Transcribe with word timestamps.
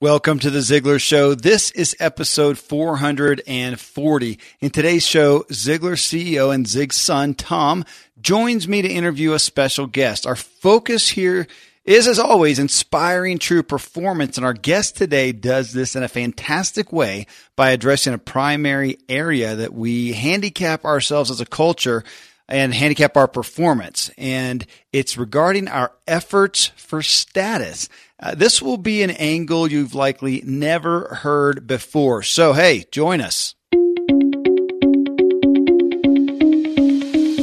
Welcome 0.00 0.38
to 0.40 0.50
the 0.50 0.60
Ziglar 0.60 1.00
Show. 1.00 1.34
This 1.34 1.72
is 1.72 1.96
episode 1.98 2.56
440. 2.56 4.38
In 4.60 4.70
today's 4.70 5.04
show, 5.04 5.40
Ziglar 5.50 5.96
CEO 5.96 6.54
and 6.54 6.68
Zig's 6.68 6.94
son, 6.94 7.34
Tom, 7.34 7.84
joins 8.20 8.68
me 8.68 8.80
to 8.80 8.88
interview 8.88 9.32
a 9.32 9.40
special 9.40 9.88
guest. 9.88 10.24
Our 10.24 10.36
focus 10.36 11.08
here 11.08 11.48
is, 11.84 12.06
as 12.06 12.20
always, 12.20 12.60
inspiring 12.60 13.40
true 13.40 13.64
performance. 13.64 14.36
And 14.36 14.46
our 14.46 14.52
guest 14.52 14.96
today 14.96 15.32
does 15.32 15.72
this 15.72 15.96
in 15.96 16.04
a 16.04 16.08
fantastic 16.08 16.92
way 16.92 17.26
by 17.56 17.70
addressing 17.70 18.14
a 18.14 18.18
primary 18.18 18.98
area 19.08 19.56
that 19.56 19.74
we 19.74 20.12
handicap 20.12 20.84
ourselves 20.84 21.28
as 21.28 21.40
a 21.40 21.44
culture 21.44 22.04
and 22.48 22.72
handicap 22.72 23.16
our 23.16 23.28
performance. 23.28 24.10
And 24.16 24.66
it's 24.92 25.18
regarding 25.18 25.68
our 25.68 25.92
efforts 26.06 26.66
for 26.76 27.02
status. 27.02 27.88
Uh, 28.20 28.34
this 28.34 28.62
will 28.62 28.78
be 28.78 29.02
an 29.02 29.10
angle 29.10 29.70
you've 29.70 29.94
likely 29.94 30.42
never 30.44 31.16
heard 31.22 31.66
before. 31.66 32.22
So, 32.22 32.52
hey, 32.52 32.84
join 32.90 33.20
us. 33.20 33.54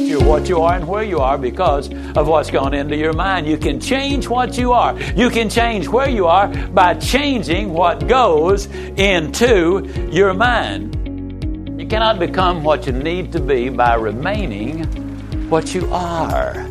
You're 0.06 0.24
what 0.24 0.48
you 0.48 0.60
are 0.60 0.74
and 0.74 0.86
where 0.88 1.04
you 1.04 1.20
are 1.20 1.38
because 1.38 1.88
of 2.16 2.26
what's 2.28 2.50
gone 2.50 2.74
into 2.74 2.96
your 2.96 3.12
mind. 3.12 3.46
You 3.46 3.56
can 3.56 3.80
change 3.80 4.28
what 4.28 4.58
you 4.58 4.72
are. 4.72 4.98
You 5.14 5.30
can 5.30 5.48
change 5.48 5.88
where 5.88 6.10
you 6.10 6.26
are 6.26 6.48
by 6.48 6.94
changing 6.94 7.72
what 7.72 8.06
goes 8.08 8.66
into 8.66 9.88
your 10.10 10.34
mind. 10.34 10.95
You 11.76 11.86
cannot 11.86 12.18
become 12.18 12.64
what 12.64 12.86
you 12.86 12.92
need 12.92 13.32
to 13.32 13.40
be 13.40 13.68
by 13.68 13.94
remaining 13.96 14.84
what 15.50 15.74
you 15.74 15.86
are. 15.92 16.66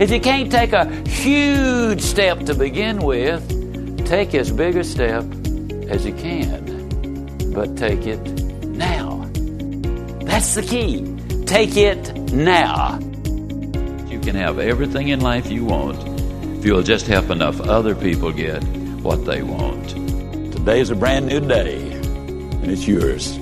If 0.00 0.10
you 0.10 0.18
can't 0.18 0.50
take 0.50 0.72
a 0.72 0.86
huge 1.06 2.00
step 2.00 2.40
to 2.46 2.54
begin 2.54 3.00
with, 3.00 4.06
take 4.06 4.34
as 4.34 4.50
big 4.50 4.76
a 4.76 4.84
step 4.84 5.24
as 5.90 6.06
you 6.06 6.14
can, 6.14 7.52
but 7.52 7.76
take 7.76 8.06
it 8.06 8.18
now. 8.64 9.28
That's 10.24 10.54
the 10.54 10.62
key. 10.62 11.14
Take 11.44 11.76
it 11.76 12.32
now. 12.32 12.98
You 14.08 14.20
can 14.20 14.36
have 14.36 14.58
everything 14.58 15.08
in 15.08 15.20
life 15.20 15.50
you 15.50 15.66
want 15.66 15.98
if 16.56 16.64
you'll 16.64 16.82
just 16.82 17.06
help 17.06 17.28
enough 17.28 17.60
other 17.60 17.94
people 17.94 18.32
get 18.32 18.64
what 19.02 19.26
they 19.26 19.42
want. 19.42 19.90
Today 20.52 20.80
is 20.80 20.88
a 20.88 20.96
brand 20.96 21.26
new 21.26 21.40
day, 21.40 21.92
and 21.92 22.70
it's 22.70 22.88
yours. 22.88 23.38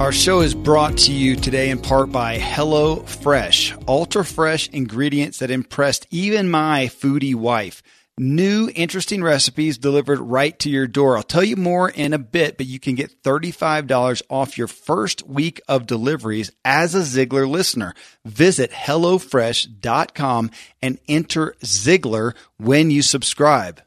Our 0.00 0.10
show 0.10 0.40
is 0.40 0.54
brought 0.54 0.98
to 0.98 1.12
you 1.12 1.36
today 1.36 1.70
in 1.70 1.78
part 1.78 2.10
by 2.10 2.38
Hello 2.38 2.96
Fresh, 2.96 3.74
ultra 3.86 4.24
fresh 4.24 4.68
ingredients 4.70 5.38
that 5.38 5.50
impressed 5.50 6.06
even 6.10 6.50
my 6.50 6.86
foodie 6.86 7.34
wife. 7.34 7.82
New 8.18 8.68
interesting 8.74 9.22
recipes 9.22 9.78
delivered 9.78 10.18
right 10.18 10.58
to 10.58 10.68
your 10.68 10.86
door. 10.86 11.16
I'll 11.16 11.22
tell 11.22 11.44
you 11.44 11.56
more 11.56 11.88
in 11.88 12.12
a 12.12 12.18
bit, 12.18 12.56
but 12.56 12.66
you 12.66 12.80
can 12.80 12.94
get 12.94 13.22
$35 13.22 14.22
off 14.28 14.58
your 14.58 14.66
first 14.66 15.26
week 15.26 15.60
of 15.68 15.86
deliveries 15.86 16.50
as 16.64 16.94
a 16.94 17.00
Ziglar 17.00 17.48
listener. 17.48 17.94
Visit 18.24 18.70
HelloFresh.com 18.70 20.50
and 20.82 20.98
enter 21.08 21.54
Ziglar 21.64 22.34
when 22.58 22.90
you 22.90 23.02
subscribe. 23.02 23.80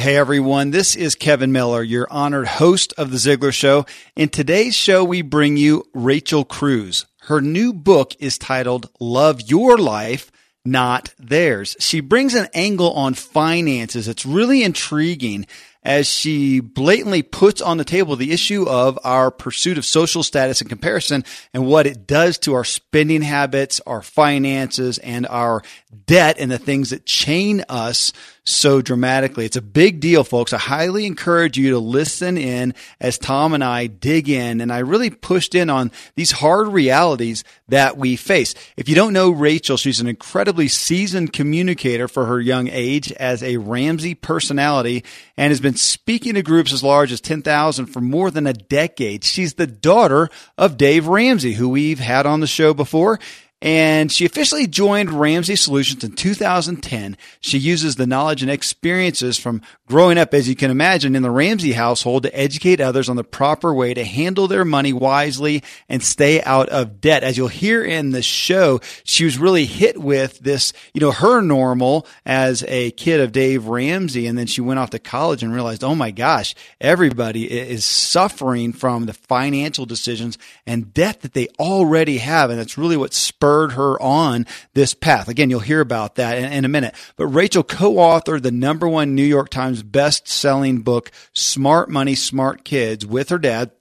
Hey 0.00 0.16
everyone, 0.16 0.70
this 0.70 0.96
is 0.96 1.14
Kevin 1.14 1.52
Miller, 1.52 1.82
your 1.82 2.06
honored 2.10 2.46
host 2.46 2.94
of 2.96 3.10
The 3.10 3.18
Ziglar 3.18 3.52
Show. 3.52 3.84
In 4.16 4.30
today's 4.30 4.74
show, 4.74 5.04
we 5.04 5.20
bring 5.20 5.58
you 5.58 5.84
Rachel 5.92 6.42
Cruze. 6.42 7.04
Her 7.24 7.42
new 7.42 7.74
book 7.74 8.14
is 8.18 8.38
titled 8.38 8.88
Love 8.98 9.42
Your 9.42 9.76
Life, 9.76 10.32
Not 10.64 11.12
Theirs. 11.18 11.76
She 11.80 12.00
brings 12.00 12.34
an 12.34 12.48
angle 12.54 12.94
on 12.94 13.12
finances. 13.12 14.08
It's 14.08 14.24
really 14.24 14.62
intriguing 14.62 15.46
as 15.82 16.08
she 16.08 16.60
blatantly 16.60 17.22
puts 17.22 17.60
on 17.60 17.78
the 17.78 17.84
table 17.84 18.16
the 18.16 18.32
issue 18.32 18.66
of 18.68 18.98
our 19.04 19.30
pursuit 19.30 19.78
of 19.78 19.84
social 19.84 20.22
status 20.22 20.60
and 20.60 20.68
comparison 20.68 21.24
and 21.54 21.66
what 21.66 21.86
it 21.86 22.06
does 22.06 22.38
to 22.38 22.54
our 22.54 22.64
spending 22.64 23.22
habits, 23.22 23.80
our 23.86 24.02
finances, 24.02 24.98
and 24.98 25.26
our 25.26 25.62
debt 26.06 26.36
and 26.38 26.50
the 26.50 26.58
things 26.58 26.90
that 26.90 27.06
chain 27.06 27.64
us 27.68 28.12
so 28.44 28.80
dramatically. 28.80 29.44
It's 29.44 29.56
a 29.56 29.62
big 29.62 30.00
deal, 30.00 30.24
folks. 30.24 30.52
I 30.52 30.58
highly 30.58 31.06
encourage 31.06 31.56
you 31.56 31.70
to 31.70 31.78
listen 31.78 32.38
in 32.38 32.74
as 33.00 33.18
Tom 33.18 33.54
and 33.54 33.62
I 33.62 33.86
dig 33.86 34.28
in. 34.28 34.60
And 34.60 34.72
I 34.72 34.78
really 34.78 35.10
pushed 35.10 35.54
in 35.54 35.70
on 35.70 35.92
these 36.16 36.32
hard 36.32 36.68
realities 36.68 37.44
that 37.68 37.96
we 37.96 38.16
face. 38.16 38.54
If 38.76 38.88
you 38.88 38.94
don't 38.94 39.12
know 39.12 39.30
Rachel, 39.30 39.76
she's 39.76 40.00
an 40.00 40.06
incredibly 40.06 40.68
seasoned 40.68 41.32
communicator 41.32 42.08
for 42.08 42.26
her 42.26 42.40
young 42.40 42.68
age 42.68 43.12
as 43.12 43.42
a 43.42 43.58
Ramsey 43.58 44.14
personality 44.14 45.04
and 45.36 45.50
has 45.50 45.60
been 45.60 45.76
speaking 45.76 46.34
to 46.34 46.42
groups 46.42 46.72
as 46.72 46.82
large 46.82 47.12
as 47.12 47.20
10,000 47.20 47.86
for 47.86 48.00
more 48.00 48.30
than 48.30 48.46
a 48.46 48.52
decade. 48.52 49.24
She's 49.24 49.54
the 49.54 49.66
daughter 49.66 50.28
of 50.58 50.76
Dave 50.76 51.06
Ramsey, 51.06 51.52
who 51.52 51.68
we've 51.68 52.00
had 52.00 52.26
on 52.26 52.40
the 52.40 52.46
show 52.46 52.74
before 52.74 53.18
and 53.62 54.10
she 54.10 54.24
officially 54.24 54.66
joined 54.66 55.10
Ramsey 55.10 55.54
Solutions 55.54 56.02
in 56.02 56.12
2010. 56.12 57.16
She 57.40 57.58
uses 57.58 57.96
the 57.96 58.06
knowledge 58.06 58.40
and 58.40 58.50
experiences 58.50 59.36
from 59.36 59.60
growing 59.86 60.16
up, 60.16 60.32
as 60.32 60.48
you 60.48 60.56
can 60.56 60.70
imagine, 60.70 61.14
in 61.14 61.22
the 61.22 61.30
Ramsey 61.30 61.72
household 61.72 62.22
to 62.22 62.34
educate 62.34 62.80
others 62.80 63.10
on 63.10 63.16
the 63.16 63.24
proper 63.24 63.74
way 63.74 63.92
to 63.92 64.02
handle 64.02 64.48
their 64.48 64.64
money 64.64 64.94
wisely 64.94 65.62
and 65.90 66.02
stay 66.02 66.42
out 66.42 66.70
of 66.70 67.02
debt. 67.02 67.22
As 67.22 67.36
you'll 67.36 67.48
hear 67.48 67.84
in 67.84 68.12
the 68.12 68.22
show, 68.22 68.80
she 69.04 69.26
was 69.26 69.36
really 69.36 69.66
hit 69.66 70.00
with 70.00 70.38
this, 70.38 70.72
you 70.94 71.02
know, 71.02 71.12
her 71.12 71.42
normal 71.42 72.06
as 72.24 72.64
a 72.66 72.92
kid 72.92 73.20
of 73.20 73.32
Dave 73.32 73.66
Ramsey. 73.66 74.26
And 74.26 74.38
then 74.38 74.46
she 74.46 74.62
went 74.62 74.80
off 74.80 74.90
to 74.90 74.98
college 74.98 75.42
and 75.42 75.52
realized, 75.52 75.84
oh 75.84 75.94
my 75.94 76.12
gosh, 76.12 76.54
everybody 76.80 77.50
is 77.50 77.84
suffering 77.84 78.72
from 78.72 79.04
the 79.04 79.12
financial 79.12 79.84
decisions 79.84 80.38
and 80.66 80.94
debt 80.94 81.20
that 81.20 81.34
they 81.34 81.48
already 81.58 82.18
have. 82.18 82.48
And 82.48 82.58
that's 82.58 82.78
really 82.78 82.96
what 82.96 83.12
spurred 83.12 83.49
spurred 83.50 83.72
her 83.72 84.00
on 84.00 84.46
this 84.74 84.94
path. 84.94 85.28
Again, 85.28 85.50
you'll 85.50 85.58
hear 85.58 85.80
about 85.80 86.14
that 86.14 86.38
in, 86.38 86.52
in 86.52 86.64
a 86.64 86.68
minute. 86.68 86.94
But 87.16 87.26
Rachel 87.26 87.64
co-authored 87.64 88.42
the 88.42 88.52
number 88.52 88.86
one 88.86 89.16
New 89.16 89.24
York 89.24 89.50
Times 89.50 89.82
best-selling 89.82 90.82
book, 90.82 91.10
Smart 91.32 91.90
Money, 91.90 92.14
Smart 92.14 92.64
Kids, 92.64 93.04
with 93.04 93.30
her 93.30 93.38
dad. 93.38 93.72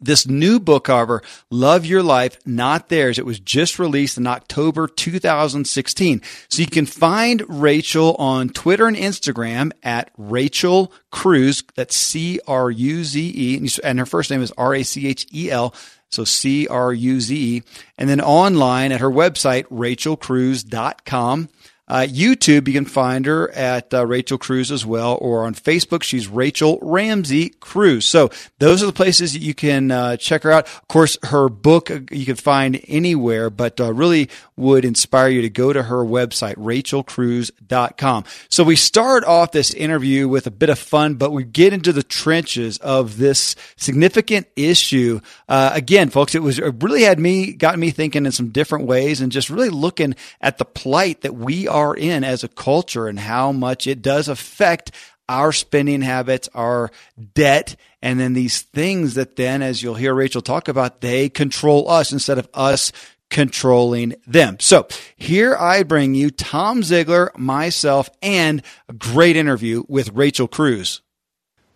This 0.00 0.26
new 0.26 0.58
book, 0.58 0.86
however, 0.86 1.22
Love 1.50 1.84
Your 1.84 2.02
Life, 2.02 2.38
Not 2.46 2.88
Theirs, 2.88 3.18
it 3.18 3.26
was 3.26 3.40
just 3.40 3.78
released 3.78 4.16
in 4.16 4.26
October 4.26 4.86
2016. 4.86 6.22
So 6.48 6.62
you 6.62 6.66
can 6.66 6.86
find 6.86 7.42
Rachel 7.46 8.14
on 8.18 8.48
Twitter 8.48 8.86
and 8.86 8.96
Instagram 8.96 9.72
at 9.82 10.10
Rachel 10.16 10.92
Cruze. 11.12 11.62
That's 11.74 11.94
C 11.94 12.40
R 12.46 12.70
U 12.70 13.04
Z 13.04 13.32
E. 13.34 13.68
And 13.82 13.98
her 13.98 14.06
first 14.06 14.30
name 14.30 14.42
is 14.42 14.52
R 14.58 14.74
A 14.74 14.82
C 14.82 15.06
H 15.06 15.26
E 15.32 15.50
L. 15.50 15.74
So 16.14 16.24
C 16.24 16.66
R 16.68 16.92
U 16.92 17.20
Z. 17.20 17.62
And 17.98 18.08
then 18.08 18.20
online 18.20 18.92
at 18.92 19.00
her 19.00 19.10
website, 19.10 19.64
rachelcruze.com. 19.66 21.48
Uh, 21.86 22.06
YouTube, 22.08 22.66
you 22.66 22.72
can 22.72 22.86
find 22.86 23.26
her 23.26 23.50
at 23.50 23.92
uh, 23.92 24.06
Rachel 24.06 24.38
Cruze 24.38 24.70
as 24.70 24.86
well, 24.86 25.18
or 25.20 25.44
on 25.44 25.54
Facebook, 25.54 26.02
she's 26.02 26.28
Rachel 26.28 26.78
Ramsey 26.80 27.50
Cruze. 27.60 28.04
So 28.04 28.30
those 28.58 28.82
are 28.82 28.86
the 28.86 28.92
places 28.92 29.34
that 29.34 29.40
you 29.40 29.52
can 29.52 29.90
uh, 29.90 30.16
check 30.16 30.44
her 30.44 30.50
out. 30.50 30.66
Of 30.66 30.88
course, 30.88 31.18
her 31.24 31.50
book 31.50 31.90
uh, 31.90 32.00
you 32.10 32.24
can 32.24 32.36
find 32.36 32.80
anywhere, 32.88 33.50
but 33.50 33.78
uh, 33.80 33.92
really 33.92 34.30
would 34.56 34.84
inspire 34.84 35.28
you 35.28 35.42
to 35.42 35.50
go 35.50 35.74
to 35.74 35.82
her 35.82 36.02
website, 36.04 36.54
rachelcruze.com. 36.54 38.24
So 38.48 38.64
we 38.64 38.76
start 38.76 39.24
off 39.24 39.52
this 39.52 39.74
interview 39.74 40.26
with 40.26 40.46
a 40.46 40.50
bit 40.50 40.70
of 40.70 40.78
fun, 40.78 41.16
but 41.16 41.32
we 41.32 41.44
get 41.44 41.74
into 41.74 41.92
the 41.92 42.02
trenches 42.02 42.78
of 42.78 43.18
this 43.18 43.56
significant 43.76 44.46
issue. 44.56 45.20
Uh, 45.48 45.70
again, 45.74 46.08
folks, 46.08 46.34
it 46.34 46.42
was 46.42 46.58
it 46.58 46.82
really 46.82 47.02
had 47.02 47.18
me, 47.18 47.52
got 47.52 47.78
me 47.78 47.90
thinking 47.90 48.24
in 48.24 48.32
some 48.32 48.48
different 48.48 48.86
ways 48.86 49.20
and 49.20 49.30
just 49.30 49.50
really 49.50 49.68
looking 49.68 50.14
at 50.40 50.56
the 50.56 50.64
plight 50.64 51.20
that 51.22 51.34
we 51.34 51.68
are 51.74 51.94
in 51.94 52.22
as 52.22 52.44
a 52.44 52.48
culture 52.48 53.08
and 53.08 53.18
how 53.18 53.50
much 53.50 53.86
it 53.88 54.00
does 54.00 54.28
affect 54.28 54.92
our 55.28 55.52
spending 55.52 56.02
habits, 56.02 56.48
our 56.54 56.90
debt, 57.34 57.76
and 58.00 58.20
then 58.20 58.34
these 58.34 58.62
things 58.62 59.14
that 59.14 59.36
then, 59.36 59.60
as 59.60 59.82
you'll 59.82 59.94
hear 59.94 60.14
Rachel 60.14 60.42
talk 60.42 60.68
about, 60.68 61.00
they 61.00 61.28
control 61.28 61.90
us 61.90 62.12
instead 62.12 62.38
of 62.38 62.48
us 62.54 62.92
controlling 63.30 64.14
them. 64.26 64.58
So 64.60 64.86
here 65.16 65.56
I 65.56 65.82
bring 65.82 66.14
you 66.14 66.30
Tom 66.30 66.82
Ziglar, 66.82 67.36
myself, 67.36 68.08
and 68.22 68.62
a 68.88 68.92
great 68.92 69.36
interview 69.36 69.82
with 69.88 70.12
Rachel 70.12 70.46
Cruze. 70.46 71.00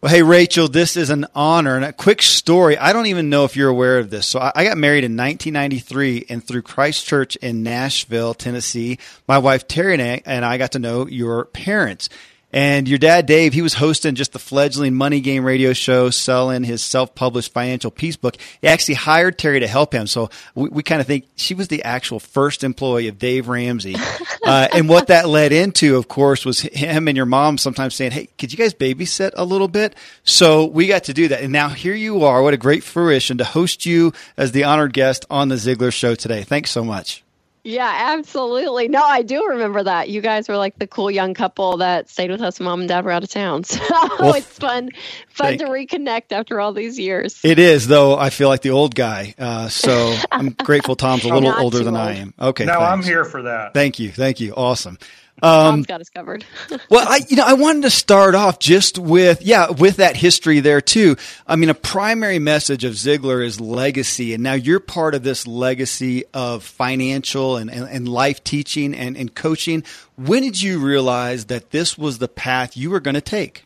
Well, 0.01 0.13
hey, 0.13 0.23
Rachel, 0.23 0.69
this 0.69 0.97
is 0.97 1.11
an 1.11 1.27
honor 1.35 1.75
and 1.75 1.85
a 1.85 1.93
quick 1.93 2.23
story. 2.23 2.79
I 2.79 2.93
don't 2.93 3.07
even 3.07 3.31
know 3.31 3.45
if 3.45 3.57
you're 3.57 3.69
aware 3.69 3.99
of 3.99 4.11
this. 4.11 4.29
So 4.29 4.39
I 4.55 4.63
got 4.63 4.79
married 4.79 5.03
in 5.03 5.17
1993 5.17 6.27
and 6.29 6.45
through 6.45 6.63
Christ 6.63 7.05
Church 7.05 7.35
in 7.35 7.65
Nashville, 7.65 8.33
Tennessee, 8.33 9.01
my 9.27 9.39
wife 9.39 9.67
Terry 9.67 10.01
and 10.25 10.45
I 10.45 10.57
got 10.57 10.71
to 10.73 10.79
know 10.79 11.09
your 11.09 11.47
parents. 11.47 12.11
And 12.53 12.89
your 12.89 12.99
dad, 12.99 13.27
Dave, 13.27 13.53
he 13.53 13.61
was 13.61 13.75
hosting 13.75 14.15
just 14.15 14.33
the 14.33 14.39
fledgling 14.39 14.95
money 14.95 15.21
game 15.21 15.45
radio 15.45 15.75
show, 15.75 16.09
selling 16.09 16.65
his 16.65 16.83
self-published 16.83 17.53
financial 17.53 17.91
peace 17.91 18.17
book. 18.17 18.37
He 18.63 18.69
actually 18.69 18.95
hired 18.95 19.37
Terry 19.37 19.61
to 19.61 19.67
help 19.67 19.93
him. 19.93 20.07
So 20.07 20.31
we, 20.55 20.71
we 20.71 20.83
kind 20.83 21.01
of 21.01 21.07
think 21.07 21.27
she 21.37 21.53
was 21.53 21.69
the 21.69 21.83
actual 21.83 22.21
first 22.21 22.65
employee 22.65 23.09
of 23.09 23.19
Dave 23.19 23.49
Ramsey. 23.49 23.97
Uh, 24.45 24.67
and 24.73 24.89
what 24.89 25.09
that 25.09 25.29
led 25.29 25.53
into, 25.53 25.97
of 25.97 26.09
course, 26.09 26.47
was 26.47 26.61
him 26.61 27.07
and 27.07 27.17
your 27.19 27.27
mom 27.27 27.59
sometimes 27.59 27.95
saying, 27.95 28.13
Hey, 28.13 28.29
could 28.39 28.51
you 28.51 28.57
guys 28.57 28.73
babysit 28.73 29.33
a 29.35 29.45
little 29.45 29.69
bit? 29.69 29.95
So 30.25 30.65
we 30.65 30.87
got 30.87 31.05
to 31.05 31.13
do 31.13 31.29
that. 31.29 31.43
And 31.43 31.53
now 31.53 31.69
here 31.69 31.95
you 31.95 32.25
are. 32.25 32.43
What 32.43 32.55
a 32.55 32.57
great 32.57 32.83
fruition 32.83 33.37
to 33.39 33.45
host 33.45 33.85
you 33.85 34.15
as 34.39 34.53
the 34.53 34.65
honored 34.65 34.95
guest 34.95 35.27
on 35.29 35.49
the 35.49 35.57
Ziglar 35.57 35.93
show 35.93 36.15
today. 36.15 36.45
Thanks 36.45 36.71
so 36.71 36.83
much. 36.83 37.23
Yeah, 37.69 38.15
absolutely. 38.17 38.89
No, 38.89 39.03
I 39.03 39.21
do 39.21 39.47
remember 39.49 39.83
that. 39.83 40.09
You 40.09 40.23
guys 40.23 40.49
were 40.49 40.57
like 40.57 40.79
the 40.79 40.87
cool 40.87 41.11
young 41.11 41.35
couple 41.35 41.77
that 41.77 42.09
stayed 42.09 42.31
with 42.31 42.41
us 42.41 42.59
when 42.59 42.65
mom 42.65 42.81
and 42.81 42.89
dad 42.89 43.05
were 43.05 43.11
out 43.11 43.23
of 43.23 43.29
town. 43.29 43.65
So 43.79 43.85
well, 44.19 44.35
it's 44.35 44.59
fun, 44.59 44.91
fun 45.29 45.59
thank, 45.59 45.61
to 45.61 45.67
reconnect 45.67 46.33
after 46.33 46.61
all 46.61 46.73
these 46.73 46.99
years. 46.99 47.41
It 47.45 47.59
is, 47.59 47.87
though. 47.87 48.17
I 48.17 48.31
feel 48.31 48.49
like 48.49 48.63
the 48.63 48.71
old 48.71 48.95
guy. 48.95 49.35
Uh, 49.39 49.69
so 49.69 50.17
I'm 50.33 50.51
grateful 50.65 50.97
Tom's 50.97 51.25
a 51.25 51.29
little 51.29 51.53
older 51.59 51.85
than 51.85 51.95
old. 51.95 52.09
I 52.09 52.15
am. 52.15 52.35
Okay. 52.41 52.65
No, 52.65 52.73
thanks. 52.73 52.87
I'm 52.87 53.03
here 53.03 53.25
for 53.25 53.43
that. 53.43 53.75
Thank 53.75 53.99
you. 53.99 54.11
Thank 54.11 54.41
you. 54.41 54.55
Awesome. 54.55 54.99
Um, 55.43 55.73
Tom's 55.73 55.87
got 55.87 56.01
us 56.01 56.11
covered. 56.11 56.45
well, 56.91 57.07
I, 57.09 57.21
you 57.29 57.37
know, 57.37 57.45
I 57.47 57.55
wanted 57.55 57.83
to 57.83 57.91
start 57.91 58.35
off 58.35 58.59
just 58.59 58.99
with, 58.99 59.43
yeah, 59.43 59.71
with 59.71 59.97
that 59.97 60.17
history 60.17 60.61
there 60.61 60.81
too. 60.81 61.17
I 61.47 61.57
mean, 61.57 61.71
a 61.71 61.75
primary 61.75 62.39
message 62.39 62.85
of 62.85 62.95
Ziglar 62.95 63.45
is 63.45 63.61
legacy. 63.61 64.35
And 64.35 64.43
now 64.43 64.55
you're 64.55 64.81
part 64.81 65.15
of 65.15 65.23
this 65.23 65.47
legacy 65.47 66.25
of 66.35 66.65
financial 66.65 67.57
and, 67.57 67.71
and, 67.71 67.89
and 67.89 68.09
life 68.09 68.43
teaching 68.43 68.95
and, 68.95 69.17
and 69.17 69.35
coaching. 69.35 69.85
When 70.17 70.43
did 70.43 70.61
you 70.61 70.81
realize 70.81 71.47
that 71.47 71.71
this 71.71 71.97
was 71.97 72.19
the 72.19 72.29
path 72.29 72.77
you 72.77 72.91
were 72.91 73.01
going 73.01 73.15
to 73.15 73.21
take? 73.21 73.65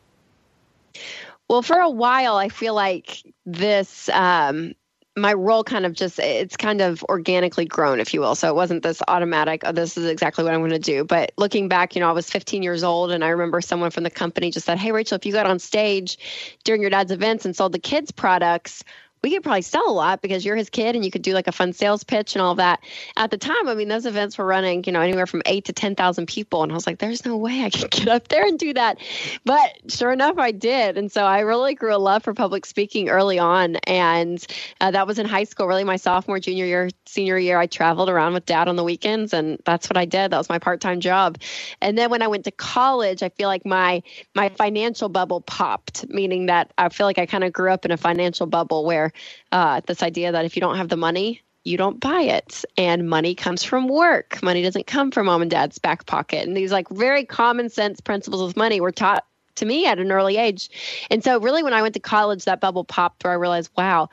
Well, 1.49 1.61
for 1.61 1.77
a 1.77 1.89
while, 1.89 2.35
I 2.35 2.49
feel 2.49 2.73
like 2.73 3.23
this 3.45 4.09
um, 4.09 4.73
my 5.15 5.33
role 5.33 5.63
kind 5.63 5.85
of 5.85 5.93
just 5.93 6.17
it's 6.19 6.57
kind 6.57 6.81
of 6.81 7.03
organically 7.03 7.65
grown 7.65 7.99
if 7.99 8.13
you 8.13 8.19
will. 8.21 8.35
So 8.35 8.49
it 8.49 8.55
wasn't 8.55 8.81
this 8.81 9.01
automatic 9.07 9.61
oh 9.65 9.71
this 9.71 9.97
is 9.97 10.05
exactly 10.05 10.43
what 10.43 10.53
i'm 10.53 10.61
going 10.61 10.71
to 10.71 10.79
do. 10.79 11.03
But 11.03 11.31
looking 11.37 11.67
back 11.67 11.95
you 11.95 12.01
know 12.01 12.09
i 12.09 12.13
was 12.13 12.29
15 12.29 12.63
years 12.63 12.83
old 12.83 13.11
and 13.11 13.23
i 13.23 13.29
remember 13.29 13.61
someone 13.61 13.91
from 13.91 14.03
the 14.03 14.09
company 14.09 14.49
just 14.49 14.65
said 14.65 14.79
hey 14.79 14.91
rachel 14.91 15.15
if 15.15 15.25
you 15.25 15.31
got 15.31 15.45
on 15.45 15.59
stage 15.59 16.17
during 16.63 16.81
your 16.81 16.89
dad's 16.89 17.11
events 17.11 17.45
and 17.45 17.55
sold 17.55 17.73
the 17.73 17.79
kids 17.79 18.11
products 18.11 18.83
we 19.23 19.31
could 19.31 19.41
probably 19.41 19.61
sell 19.61 19.89
a 19.89 19.91
lot 19.91 20.21
because 20.21 20.43
you're 20.43 20.57
his 20.57 20.69
kid 20.69 20.95
and 20.95 21.05
you 21.05 21.09
could 21.09 21.21
do 21.21 21.33
like 21.33 21.47
a 21.47 21.53
fun 21.53 21.71
sales 21.71 22.03
pitch 22.03 22.35
and 22.35 22.41
all 22.41 22.55
that. 22.55 22.81
At 23.15 23.31
the 23.31 23.37
time, 23.37 23.69
I 23.69 23.73
mean, 23.73 23.87
those 23.87 24.05
events 24.05 24.37
were 24.37 24.45
running, 24.45 24.83
you 24.85 24.91
know, 24.91 24.99
anywhere 24.99 25.25
from 25.25 25.41
eight 25.45 25.63
to 25.65 25.73
10,000 25.73 26.25
people. 26.27 26.61
And 26.61 26.73
I 26.73 26.75
was 26.75 26.85
like, 26.85 26.99
there's 26.99 27.25
no 27.25 27.37
way 27.37 27.63
I 27.63 27.69
can 27.69 27.87
get 27.91 28.09
up 28.09 28.27
there 28.27 28.45
and 28.45 28.59
do 28.59 28.73
that. 28.73 28.97
But 29.45 29.89
sure 29.89 30.11
enough, 30.11 30.37
I 30.37 30.51
did. 30.51 30.97
And 30.97 31.09
so 31.09 31.23
I 31.23 31.39
really 31.39 31.73
grew 31.73 31.95
a 31.95 31.97
love 31.97 32.23
for 32.23 32.33
public 32.33 32.65
speaking 32.65 33.07
early 33.07 33.39
on. 33.39 33.77
And 33.87 34.45
uh, 34.81 34.91
that 34.91 35.07
was 35.07 35.17
in 35.19 35.25
high 35.25 35.45
school, 35.45 35.67
really 35.67 35.85
my 35.85 35.95
sophomore, 35.95 36.39
junior 36.39 36.65
year, 36.65 36.89
senior 37.05 37.37
year. 37.39 37.57
I 37.57 37.67
traveled 37.67 38.09
around 38.09 38.33
with 38.33 38.45
dad 38.45 38.67
on 38.67 38.75
the 38.75 38.83
weekends 38.83 39.31
and 39.31 39.57
that's 39.63 39.89
what 39.89 39.95
I 39.95 40.03
did. 40.03 40.31
That 40.31 40.37
was 40.37 40.49
my 40.49 40.59
part 40.59 40.81
time 40.81 40.99
job. 40.99 41.37
And 41.79 41.97
then 41.97 42.09
when 42.09 42.21
I 42.21 42.27
went 42.27 42.43
to 42.43 42.51
college, 42.51 43.23
I 43.23 43.29
feel 43.29 43.47
like 43.47 43.65
my, 43.65 44.03
my 44.35 44.49
financial 44.49 45.07
bubble 45.07 45.39
popped, 45.39 46.09
meaning 46.09 46.47
that 46.47 46.73
I 46.77 46.89
feel 46.89 47.05
like 47.05 47.19
I 47.19 47.25
kind 47.25 47.45
of 47.45 47.53
grew 47.53 47.71
up 47.71 47.85
in 47.85 47.91
a 47.91 47.97
financial 47.97 48.47
bubble 48.47 48.83
where 48.83 49.12
uh, 49.51 49.81
this 49.85 50.03
idea 50.03 50.31
that 50.31 50.45
if 50.45 50.55
you 50.55 50.59
don't 50.61 50.77
have 50.77 50.89
the 50.89 50.97
money, 50.97 51.41
you 51.63 51.77
don't 51.77 51.99
buy 51.99 52.21
it. 52.21 52.65
And 52.77 53.09
money 53.09 53.35
comes 53.35 53.63
from 53.63 53.87
work. 53.87 54.41
Money 54.43 54.61
doesn't 54.61 54.87
come 54.87 55.11
from 55.11 55.27
mom 55.27 55.41
and 55.41 55.51
dad's 55.51 55.77
back 55.77 56.05
pocket. 56.05 56.47
And 56.47 56.55
these 56.55 56.71
like 56.71 56.89
very 56.89 57.25
common 57.25 57.69
sense 57.69 58.01
principles 58.01 58.41
of 58.41 58.57
money 58.57 58.81
were 58.81 58.91
taught 58.91 59.25
to 59.55 59.65
me 59.65 59.85
at 59.85 59.99
an 59.99 60.11
early 60.11 60.37
age. 60.37 60.69
And 61.09 61.23
so 61.23 61.39
really 61.39 61.63
when 61.63 61.73
I 61.73 61.81
went 61.81 61.93
to 61.93 61.99
college, 61.99 62.45
that 62.45 62.59
bubble 62.59 62.83
popped 62.83 63.23
where 63.23 63.33
I 63.33 63.37
realized, 63.37 63.71
wow, 63.77 64.09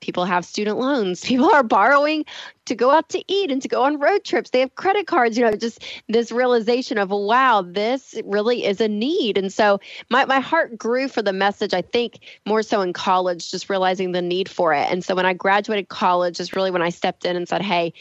people 0.00 0.24
have 0.24 0.44
student 0.44 0.78
loans. 0.78 1.20
People 1.24 1.50
are 1.52 1.62
borrowing 1.62 2.24
to 2.66 2.74
go 2.74 2.90
out 2.90 3.08
to 3.10 3.22
eat 3.28 3.50
and 3.50 3.62
to 3.62 3.68
go 3.68 3.82
on 3.82 3.98
road 3.98 4.24
trips. 4.24 4.50
They 4.50 4.60
have 4.60 4.74
credit 4.74 5.06
cards 5.06 5.38
you 5.38 5.44
know 5.44 5.52
just 5.52 5.84
this 6.08 6.30
realization 6.30 6.98
of 6.98 7.10
wow 7.10 7.62
this 7.62 8.14
really 8.24 8.64
is 8.64 8.80
a 8.80 8.88
need. 8.88 9.38
And 9.38 9.52
so 9.52 9.80
my, 10.10 10.24
my 10.24 10.40
heart 10.40 10.76
grew 10.76 11.08
for 11.08 11.22
the 11.22 11.32
message 11.32 11.74
i 11.74 11.82
think 11.82 12.20
more 12.46 12.62
so 12.62 12.80
in 12.80 12.92
college 12.92 13.50
just 13.50 13.70
realizing 13.70 14.12
the 14.12 14.22
need 14.22 14.48
for 14.48 14.72
it. 14.74 14.90
And 14.90 15.04
so 15.04 15.14
when 15.14 15.26
i 15.26 15.32
graduated 15.32 15.88
college 15.88 16.40
is 16.40 16.54
really 16.54 16.70
when 16.70 16.82
i 16.82 16.90
stepped 16.90 17.24
in 17.24 17.36
and 17.36 17.48
said 17.48 17.62
hey 17.62 17.92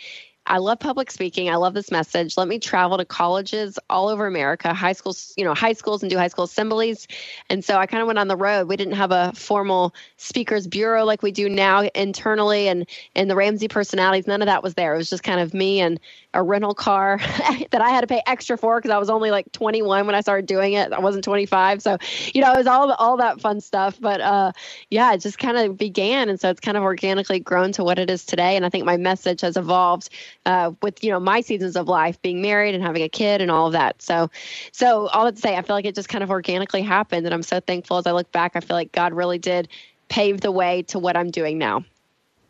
I 0.48 0.60
love 0.60 0.80
public 0.80 1.12
speaking. 1.12 1.50
I 1.50 1.56
love 1.56 1.74
this 1.74 1.92
message. 1.92 2.38
Let 2.38 2.48
me 2.48 2.58
travel 2.58 2.98
to 2.98 3.06
colleges 3.06 3.78
all 3.90 4.08
over 4.08 4.26
America, 4.26 4.74
high 4.74 4.94
schools, 4.94 5.34
you 5.36 5.44
know, 5.44 5.54
high 5.54 5.74
schools 5.74 6.02
and 6.02 6.10
do 6.10 6.18
high 6.18 6.30
school 6.30 6.46
assemblies. 6.46 7.08
And 7.50 7.64
so 7.64 7.78
I 7.78 7.86
kind 7.86 8.02
of 8.02 8.08
went 8.08 8.18
on 8.18 8.30
the 8.30 8.38
road. 8.38 8.70
We 8.70 8.78
didn't 8.78 8.94
have 8.94 9.12
a 9.12 9.34
formal 9.36 9.94
speakers 10.16 10.66
bureau 10.66 11.04
like 11.04 11.22
we 11.22 11.32
do 11.32 11.50
now 11.50 11.82
internally 11.94 12.70
and 12.70 12.88
and 13.14 13.30
the 13.30 13.36
Ramsey 13.36 13.68
personalities. 13.68 14.26
None 14.26 14.42
of 14.42 14.46
that 14.46 14.64
was 14.64 14.76
there. 14.76 14.94
It 14.96 14.98
was 14.98 15.10
just 15.10 15.24
kind 15.24 15.42
of 15.42 15.54
me 15.54 15.82
and 15.82 16.00
a 16.34 16.42
rental 16.42 16.74
car 16.74 17.18
that 17.72 17.82
I 17.82 17.90
had 17.90 18.02
to 18.02 18.08
pay 18.08 18.22
extra 18.26 18.58
for 18.58 18.78
because 18.78 18.92
I 18.92 18.98
was 19.00 19.10
only 19.10 19.32
like 19.32 19.52
21 19.52 20.06
when 20.06 20.16
I 20.16 20.22
started 20.22 20.46
doing 20.46 20.74
it. 20.74 20.94
I 20.94 21.00
wasn't 21.00 21.26
25, 21.26 21.82
so 21.82 21.98
you 22.34 22.42
know 22.42 22.54
it 22.54 22.58
was 22.58 22.68
all 22.68 22.92
all 22.94 23.18
that 23.18 23.42
fun 23.42 23.60
stuff. 23.60 24.00
But 24.00 24.22
uh, 24.22 24.54
yeah, 24.90 25.14
it 25.14 25.20
just 25.20 25.40
kind 25.40 25.58
of 25.58 25.78
began, 25.78 26.30
and 26.30 26.40
so 26.40 26.50
it's 26.50 26.62
kind 26.62 26.78
of 26.78 26.84
organically 26.84 27.40
grown 27.40 27.74
to 27.74 27.84
what 27.84 28.00
it 28.00 28.10
is 28.10 28.26
today. 28.26 28.56
And 28.56 28.66
I 28.66 28.70
think 28.70 28.86
my 28.86 28.98
message 28.98 29.42
has 29.42 29.58
evolved 29.58 30.10
uh, 30.48 30.72
with 30.82 31.04
you 31.04 31.12
know 31.12 31.20
my 31.20 31.42
seasons 31.42 31.76
of 31.76 31.88
life, 31.88 32.20
being 32.22 32.42
married 32.42 32.74
and 32.74 32.84
having 32.84 33.04
a 33.04 33.10
kid 33.10 33.42
and 33.42 33.52
all 33.52 33.68
of 33.68 33.74
that. 33.74 34.02
So, 34.02 34.32
so 34.72 35.08
all 35.08 35.26
that 35.26 35.36
to 35.36 35.42
say, 35.42 35.58
I 35.58 35.62
feel 35.62 35.76
like 35.76 35.86
it 35.86 35.94
just 35.94 36.08
kind 36.08 36.24
of 36.24 36.32
organically 36.32 36.82
happened, 36.82 37.26
and 37.26 37.36
I'm 37.36 37.44
so 37.44 37.60
thankful 37.60 37.98
as 37.98 38.08
I 38.08 38.14
look 38.14 38.32
back. 38.32 38.54
I 38.56 38.62
feel 38.62 38.78
like 38.78 38.94
God 38.94 39.14
really 39.14 39.38
did 39.38 39.68
pave 40.08 40.40
the 40.40 40.52
way 40.52 40.84
to 40.84 41.00
what 41.00 41.18
I'm 41.18 41.32
doing 41.32 41.58
now. 41.58 41.84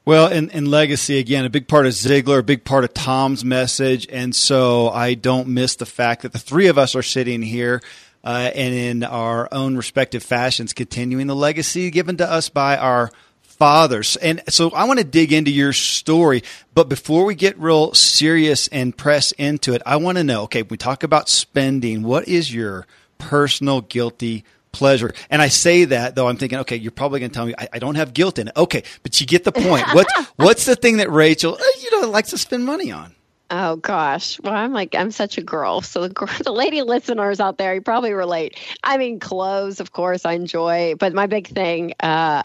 Well, 0.06 0.28
and 0.28 0.68
legacy 0.70 1.18
again, 1.18 1.44
a 1.44 1.50
big 1.50 1.68
part 1.68 1.86
of 1.86 1.92
Ziglar, 1.92 2.40
a 2.40 2.44
big 2.44 2.64
part 2.64 2.84
of 2.86 2.94
Tom's 2.94 3.44
message, 3.44 4.08
and 4.10 4.34
so 4.34 4.90
I 4.90 5.16
don't 5.16 5.50
miss 5.50 5.76
the 5.76 5.88
fact 5.88 6.22
that 6.22 6.32
the 6.32 6.40
three 6.40 6.68
of 6.68 6.78
us 6.78 6.96
are 6.96 7.02
sitting 7.02 7.42
here 7.42 7.82
uh, 8.24 8.52
and 8.54 8.74
in 8.74 9.04
our 9.04 9.50
own 9.52 9.76
respective 9.76 10.22
fashions, 10.22 10.72
continuing 10.72 11.26
the 11.28 11.36
legacy 11.36 11.90
given 11.90 12.18
to 12.18 12.30
us 12.30 12.48
by 12.48 12.78
our 12.78 13.10
fathers. 13.57 14.15
And 14.18 14.42
so 14.50 14.71
I 14.71 14.86
want 14.86 15.00
to 15.00 15.06
dig 15.06 15.33
into 15.33 15.51
your 15.51 15.74
story, 15.74 16.44
but 16.74 16.89
before 16.89 17.25
we 17.25 17.36
get 17.36 17.57
real 17.59 17.94
serious 17.94 18.68
and 18.69 18.95
press 18.95 19.31
into 19.33 19.74
it, 19.74 19.81
I 19.86 19.98
want 19.98 20.18
to 20.18 20.24
know. 20.24 20.44
Okay, 20.44 20.63
we 20.63 20.77
talk 20.77 21.04
about 21.04 21.30
spending. 21.30 22.04
What 22.04 22.27
is 22.27 22.54
your 22.54 22.88
personal 23.18 23.81
guilty 23.81 24.44
pleasure. 24.71 25.12
And 25.30 25.42
I 25.42 25.48
say 25.48 25.86
that 25.86 26.15
though 26.15 26.27
I'm 26.27 26.38
thinking, 26.38 26.59
okay, 26.59 26.75
you're 26.75 26.92
probably 26.92 27.19
going 27.19 27.31
to 27.31 27.36
tell 27.36 27.45
me 27.45 27.56
I, 27.57 27.68
I, 27.74 27.80
don't 27.80 27.95
have 27.95 28.13
guilt 28.13 28.38
in 28.38 28.50
it. 28.50 28.54
Okay, 28.56 28.83
but 29.01 29.19
you 29.19 29.25
get 29.25 29.44
the 29.44 29.51
point. 29.51 29.86
What's 29.94 30.13
what's 30.36 30.65
the 30.65 30.75
thing 30.75 30.98
that 30.98 31.09
Rachel, 31.09 31.56
uh, 31.56 31.80
you 31.81 32.00
know, 32.00 32.09
likes 32.09 32.30
to 32.30 32.38
spend 32.38 32.65
money 32.65 32.92
on? 32.92 33.15
Oh 33.50 33.78
gosh, 33.78 34.40
well 34.42 34.54
I'm 34.54 34.74
like 34.74 34.94
I'm 34.94 35.12
such 35.12 35.38
a 35.38 35.42
girl. 35.42 35.82
So 35.82 36.08
the, 36.08 36.42
the 36.44 36.52
lady 36.52 36.82
listeners 36.82 37.40
out 37.40 37.58
there, 37.58 37.74
you 37.74 37.82
probably 37.82 38.14
relate. 38.14 38.58
I 38.84 38.98
mean, 38.98 39.20
clothes, 39.20 39.80
of 39.80 39.92
course, 39.92 40.26
I 40.26 40.34
enjoy, 40.34 40.96
but 40.96 41.14
my 41.14 41.28
big 41.28 41.48
thing, 41.48 41.94
uh, 42.02 42.44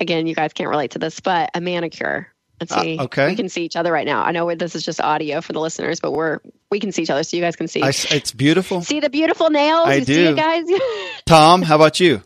again, 0.00 0.26
you 0.26 0.34
guys 0.34 0.52
can't 0.52 0.68
relate 0.68 0.92
to 0.92 0.98
this, 0.98 1.20
but 1.20 1.50
a 1.54 1.60
manicure. 1.60 2.28
Let's 2.60 2.72
uh, 2.72 2.82
see. 2.82 2.98
Uh, 2.98 3.04
okay. 3.04 3.28
We 3.28 3.36
can 3.36 3.48
see 3.48 3.64
each 3.64 3.76
other 3.76 3.92
right 3.92 4.04
now. 4.04 4.22
I 4.22 4.32
know 4.32 4.52
this 4.54 4.74
is 4.74 4.84
just 4.84 5.00
audio 5.00 5.40
for 5.40 5.52
the 5.52 5.60
listeners, 5.60 6.00
but 6.00 6.12
we're 6.12 6.40
we 6.70 6.80
can 6.80 6.90
see 6.90 7.02
each 7.02 7.10
other, 7.10 7.22
so 7.22 7.36
you 7.36 7.42
guys 7.42 7.54
can 7.54 7.68
see. 7.68 7.82
I, 7.82 7.88
it's 7.88 8.32
beautiful. 8.32 8.82
See 8.82 9.00
the 9.00 9.10
beautiful 9.10 9.50
nails. 9.50 9.86
I 9.86 9.94
you 9.96 10.04
do, 10.04 10.14
see 10.14 10.26
it, 10.32 10.36
guys. 10.36 10.66
Tom, 11.26 11.62
how 11.62 11.76
about 11.76 12.00
you? 12.00 12.22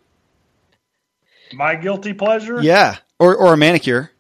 My 1.53 1.77
guilty 1.77 2.15
pleasure? 2.15 2.61
Yeah, 2.63 2.97
or 3.19 3.37
or 3.37 3.53
a 3.53 3.57
manicure. 3.57 4.11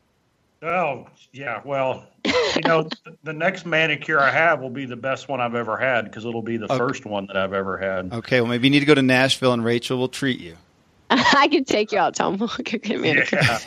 Oh 0.62 1.08
yeah, 1.34 1.60
well, 1.64 2.06
you 2.24 2.62
know, 2.64 2.88
the 3.24 3.32
next 3.32 3.66
manicure 3.66 4.20
I 4.20 4.30
have 4.30 4.60
will 4.60 4.70
be 4.70 4.86
the 4.86 4.96
best 4.96 5.28
one 5.28 5.40
I've 5.40 5.56
ever 5.56 5.76
had 5.76 6.04
because 6.04 6.24
it'll 6.24 6.42
be 6.42 6.56
the 6.56 6.66
okay. 6.66 6.78
first 6.78 7.04
one 7.04 7.26
that 7.26 7.36
I've 7.36 7.52
ever 7.52 7.76
had. 7.76 8.12
Okay, 8.12 8.40
well 8.40 8.48
maybe 8.48 8.68
you 8.68 8.70
need 8.70 8.80
to 8.80 8.86
go 8.86 8.94
to 8.94 9.02
Nashville 9.02 9.52
and 9.52 9.64
Rachel 9.64 9.98
will 9.98 10.08
treat 10.08 10.40
you. 10.40 10.56
I 11.10 11.48
can 11.48 11.64
take 11.64 11.90
you 11.90 11.98
out, 11.98 12.14
Tom. 12.14 12.36
Get 12.64 12.86
Yeah. 12.86 13.58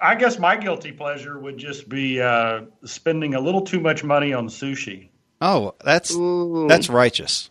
I 0.00 0.14
guess 0.14 0.38
my 0.38 0.56
guilty 0.56 0.92
pleasure 0.92 1.38
would 1.38 1.56
just 1.56 1.88
be 1.88 2.20
uh, 2.20 2.62
spending 2.84 3.34
a 3.34 3.40
little 3.40 3.62
too 3.62 3.80
much 3.80 4.04
money 4.04 4.34
on 4.34 4.48
sushi. 4.48 5.08
Oh, 5.40 5.74
that's 5.82 6.14
Ooh. 6.14 6.66
that's 6.68 6.90
righteous. 6.90 7.48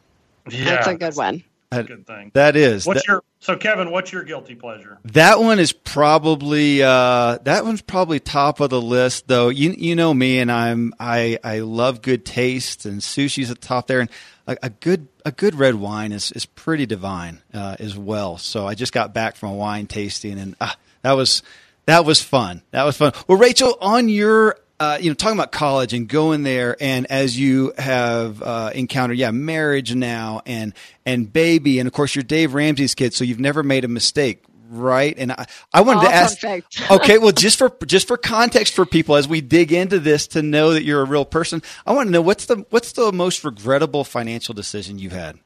Yeah, 0.51 0.65
that's 0.65 0.87
a 0.87 0.95
good 0.95 1.15
one. 1.15 1.43
That, 1.71 1.87
good 1.87 2.07
thing. 2.07 2.31
That 2.33 2.55
is. 2.55 2.85
What's 2.85 3.01
that, 3.01 3.07
your 3.07 3.23
so 3.39 3.57
Kevin? 3.57 3.91
What's 3.91 4.11
your 4.11 4.23
guilty 4.23 4.55
pleasure? 4.55 4.99
That 5.05 5.39
one 5.39 5.59
is 5.59 5.73
probably 5.73 6.83
uh, 6.83 7.39
that 7.43 7.65
one's 7.65 7.81
probably 7.81 8.19
top 8.19 8.59
of 8.59 8.69
the 8.69 8.81
list, 8.81 9.27
though. 9.27 9.49
You 9.49 9.71
you 9.71 9.95
know 9.95 10.13
me, 10.13 10.39
and 10.39 10.51
I'm 10.51 10.93
I 10.99 11.39
I 11.43 11.59
love 11.59 12.01
good 12.01 12.25
taste, 12.25 12.85
and 12.85 13.01
sushi's 13.01 13.51
at 13.51 13.61
the 13.61 13.67
top 13.67 13.87
there, 13.87 13.99
and 13.99 14.09
a, 14.47 14.57
a 14.63 14.69
good 14.69 15.07
a 15.25 15.31
good 15.31 15.55
red 15.55 15.75
wine 15.75 16.11
is 16.11 16.31
is 16.31 16.45
pretty 16.45 16.85
divine 16.85 17.41
uh, 17.53 17.75
as 17.79 17.97
well. 17.97 18.37
So 18.37 18.67
I 18.67 18.75
just 18.75 18.93
got 18.93 19.13
back 19.13 19.35
from 19.35 19.49
a 19.49 19.55
wine 19.55 19.87
tasting, 19.87 20.39
and 20.39 20.55
uh, 20.61 20.73
that 21.01 21.13
was 21.13 21.43
that 21.85 22.05
was 22.05 22.21
fun. 22.21 22.61
That 22.71 22.83
was 22.83 22.97
fun. 22.97 23.13
Well, 23.27 23.37
Rachel, 23.37 23.77
on 23.81 24.09
your 24.09 24.57
uh, 24.79 24.97
you 24.99 25.09
know, 25.09 25.13
talking 25.13 25.37
about 25.37 25.51
college 25.51 25.93
and 25.93 26.07
going 26.07 26.43
there, 26.43 26.75
and 26.79 27.05
as 27.09 27.39
you 27.39 27.73
have 27.77 28.41
uh, 28.41 28.71
encountered, 28.75 29.17
yeah, 29.17 29.31
marriage 29.31 29.95
now, 29.95 30.41
and 30.45 30.73
and 31.05 31.31
baby, 31.31 31.79
and 31.79 31.87
of 31.87 31.93
course 31.93 32.15
you're 32.15 32.23
Dave 32.23 32.53
Ramsey's 32.53 32.93
kid, 32.93 33.13
so 33.13 33.23
you've 33.23 33.39
never 33.39 33.63
made 33.63 33.85
a 33.85 33.87
mistake, 33.87 34.43
right? 34.69 35.15
And 35.17 35.31
I, 35.31 35.45
I 35.73 35.81
wanted 35.81 35.99
All 35.99 36.05
to 36.05 36.13
ask, 36.13 36.41
perfect. 36.41 36.81
okay, 36.91 37.17
well, 37.17 37.31
just 37.31 37.57
for 37.57 37.71
just 37.85 38.07
for 38.07 38.17
context 38.17 38.73
for 38.73 38.85
people 38.85 39.15
as 39.15 39.27
we 39.27 39.39
dig 39.39 39.71
into 39.71 39.99
this 39.99 40.27
to 40.27 40.41
know 40.41 40.73
that 40.73 40.83
you're 40.83 41.01
a 41.01 41.05
real 41.05 41.25
person, 41.25 41.61
I 41.85 41.93
want 41.93 42.07
to 42.07 42.11
know 42.11 42.21
what's 42.21 42.45
the 42.45 42.65
what's 42.69 42.91
the 42.91 43.13
most 43.13 43.45
regrettable 43.45 44.03
financial 44.03 44.53
decision 44.53 44.99
you've 44.99 45.13
had. 45.13 45.39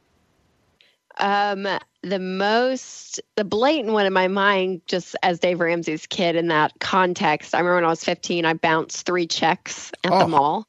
Um, 1.20 1.68
the 2.02 2.20
most, 2.20 3.20
the 3.36 3.44
blatant 3.44 3.94
one 3.94 4.06
in 4.06 4.14
my 4.14 4.28
mind, 4.28 4.82
just 4.88 5.16
as 5.22 5.40
Dave 5.40 5.60
Ramsey's 5.60 6.08
kid 6.08 6.36
in 6.36 6.48
that 6.48 6.74
context. 6.80 7.54
I 7.54 7.60
remember 7.60 7.76
when 7.76 7.86
I 7.86 7.90
was 7.90 8.04
15, 8.04 8.46
I 8.46 8.54
bounced 8.54 9.06
three 9.06 9.28
checks 9.28 9.92
at 10.04 10.12
Oh. 10.14 10.20
the 10.20 10.28
mall. 10.28 10.68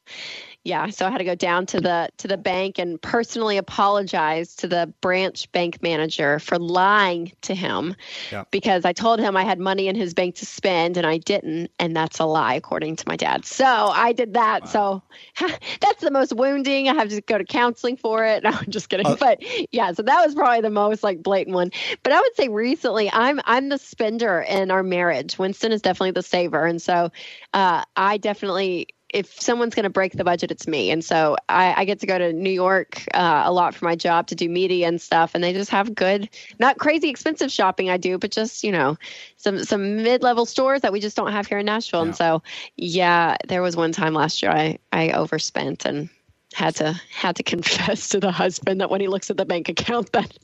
Yeah, 0.63 0.91
so 0.91 1.07
I 1.07 1.11
had 1.11 1.19
to 1.19 1.25
go 1.25 1.35
down 1.35 1.65
to 1.67 1.81
the 1.81 2.11
to 2.19 2.29
the 2.29 2.37
bank 2.37 2.79
and 2.79 3.01
personally 3.01 3.57
apologize 3.57 4.55
to 4.57 4.69
the 4.69 4.93
branch 5.01 5.51
bank 5.53 5.83
manager 5.83 6.39
for 6.39 6.59
lying 6.59 7.33
to 7.43 7.55
him 7.55 7.97
Yeah. 8.31 8.45
because 8.51 8.85
I 8.85 8.93
told 8.93 9.21
him 9.21 9.39
I 9.39 9.45
had 9.45 9.59
money 9.59 9.89
in 9.89 9.97
his 9.97 10.13
bank 10.13 10.35
to 10.37 10.47
spend 10.47 10.99
and 10.99 11.07
I 11.07 11.17
didn't, 11.17 11.71
and 11.79 11.97
that's 11.97 12.19
a 12.19 12.27
lie 12.27 12.55
according 12.55 12.97
to 12.97 13.05
my 13.09 13.17
dad. 13.17 13.47
So 13.47 13.65
I 13.65 14.13
did 14.13 14.35
that. 14.35 14.69
So 14.69 15.03
that's 15.81 16.03
the 16.03 16.11
most 16.11 16.35
wounding. 16.35 16.89
I 16.91 16.95
have 16.95 17.09
to 17.09 17.23
go 17.23 17.39
to 17.39 17.45
counseling 17.45 17.97
for 17.97 18.25
it. 18.27 18.43
No, 18.51 18.51
I'm 18.51 18.71
just 18.71 18.89
kidding. 18.89 19.07
Uh, 19.07 19.17
but 19.19 19.39
yeah, 19.73 19.93
so 19.93 20.03
that 20.03 20.25
was 20.27 20.35
probably 20.35 20.61
the 20.61 20.71
most 20.71 21.03
like 21.03 21.23
blatant 21.23 21.55
one. 21.55 21.71
But 22.03 22.13
I 22.13 22.21
would 22.21 22.35
say 22.37 22.49
recently, 22.49 23.11
I'm 23.11 23.41
I'm 23.45 23.69
the 23.71 23.79
spender 23.79 24.41
in 24.41 24.71
our 24.71 24.83
marriage. 24.83 25.39
Winston 25.39 25.73
is 25.73 25.81
definitely 25.83 26.11
the 26.13 26.23
saver, 26.23 26.67
and 26.67 26.83
so 26.83 27.11
uh, 27.55 27.85
I 27.97 28.19
definitely. 28.19 28.89
If 29.13 29.41
someone's 29.41 29.75
going 29.75 29.85
to 29.85 29.91
break 29.91 30.13
the 30.13 30.25
budget, 30.25 30.51
it's 30.51 30.67
me. 30.67 30.91
And 30.91 31.05
so 31.05 31.37
I, 31.49 31.75
I 31.77 31.85
get 31.85 32.01
to 32.01 32.07
go 32.07 32.19
to 32.19 32.33
New 32.33 32.51
York 32.51 33.05
uh, 33.13 33.43
a 33.45 33.53
lot 33.53 33.75
for 33.75 33.85
my 33.85 33.97
job 33.97 34.29
to 34.29 34.35
do 34.35 34.49
media 34.49 34.87
and 34.89 35.01
stuff. 35.01 35.35
And 35.35 35.43
they 35.43 35.53
just 35.53 35.71
have 35.71 35.95
good, 35.95 36.29
not 36.59 36.79
crazy 36.79 37.09
expensive 37.09 37.51
shopping 37.51 37.91
I 37.91 37.97
do, 37.97 38.19
but 38.19 38.31
just, 38.31 38.63
you 38.63 38.73
know, 38.73 38.97
some 39.37 39.65
some 39.65 40.03
mid 40.03 40.23
level 40.23 40.47
stores 40.47 40.83
that 40.83 40.93
we 40.93 41.01
just 41.01 41.17
don't 41.17 41.33
have 41.33 41.47
here 41.47 41.59
in 41.59 41.67
Nashville. 41.67 42.03
And 42.03 42.17
so, 42.17 42.43
yeah, 42.77 43.37
there 43.49 43.63
was 43.63 43.77
one 43.77 43.93
time 43.93 44.15
last 44.15 44.43
year 44.43 44.53
I 44.53 44.79
I 44.93 45.11
overspent 45.11 45.85
and 45.85 46.09
had 46.55 46.77
to 46.77 47.01
had 47.11 47.37
to 47.37 47.43
confess 47.45 48.11
to 48.11 48.21
the 48.21 48.33
husband 48.33 48.81
that 48.81 48.91
when 48.91 49.01
he 49.01 49.09
looks 49.09 49.31
at 49.31 49.37
the 49.37 49.45
bank 49.45 49.69
account 49.69 50.13
that 50.13 50.37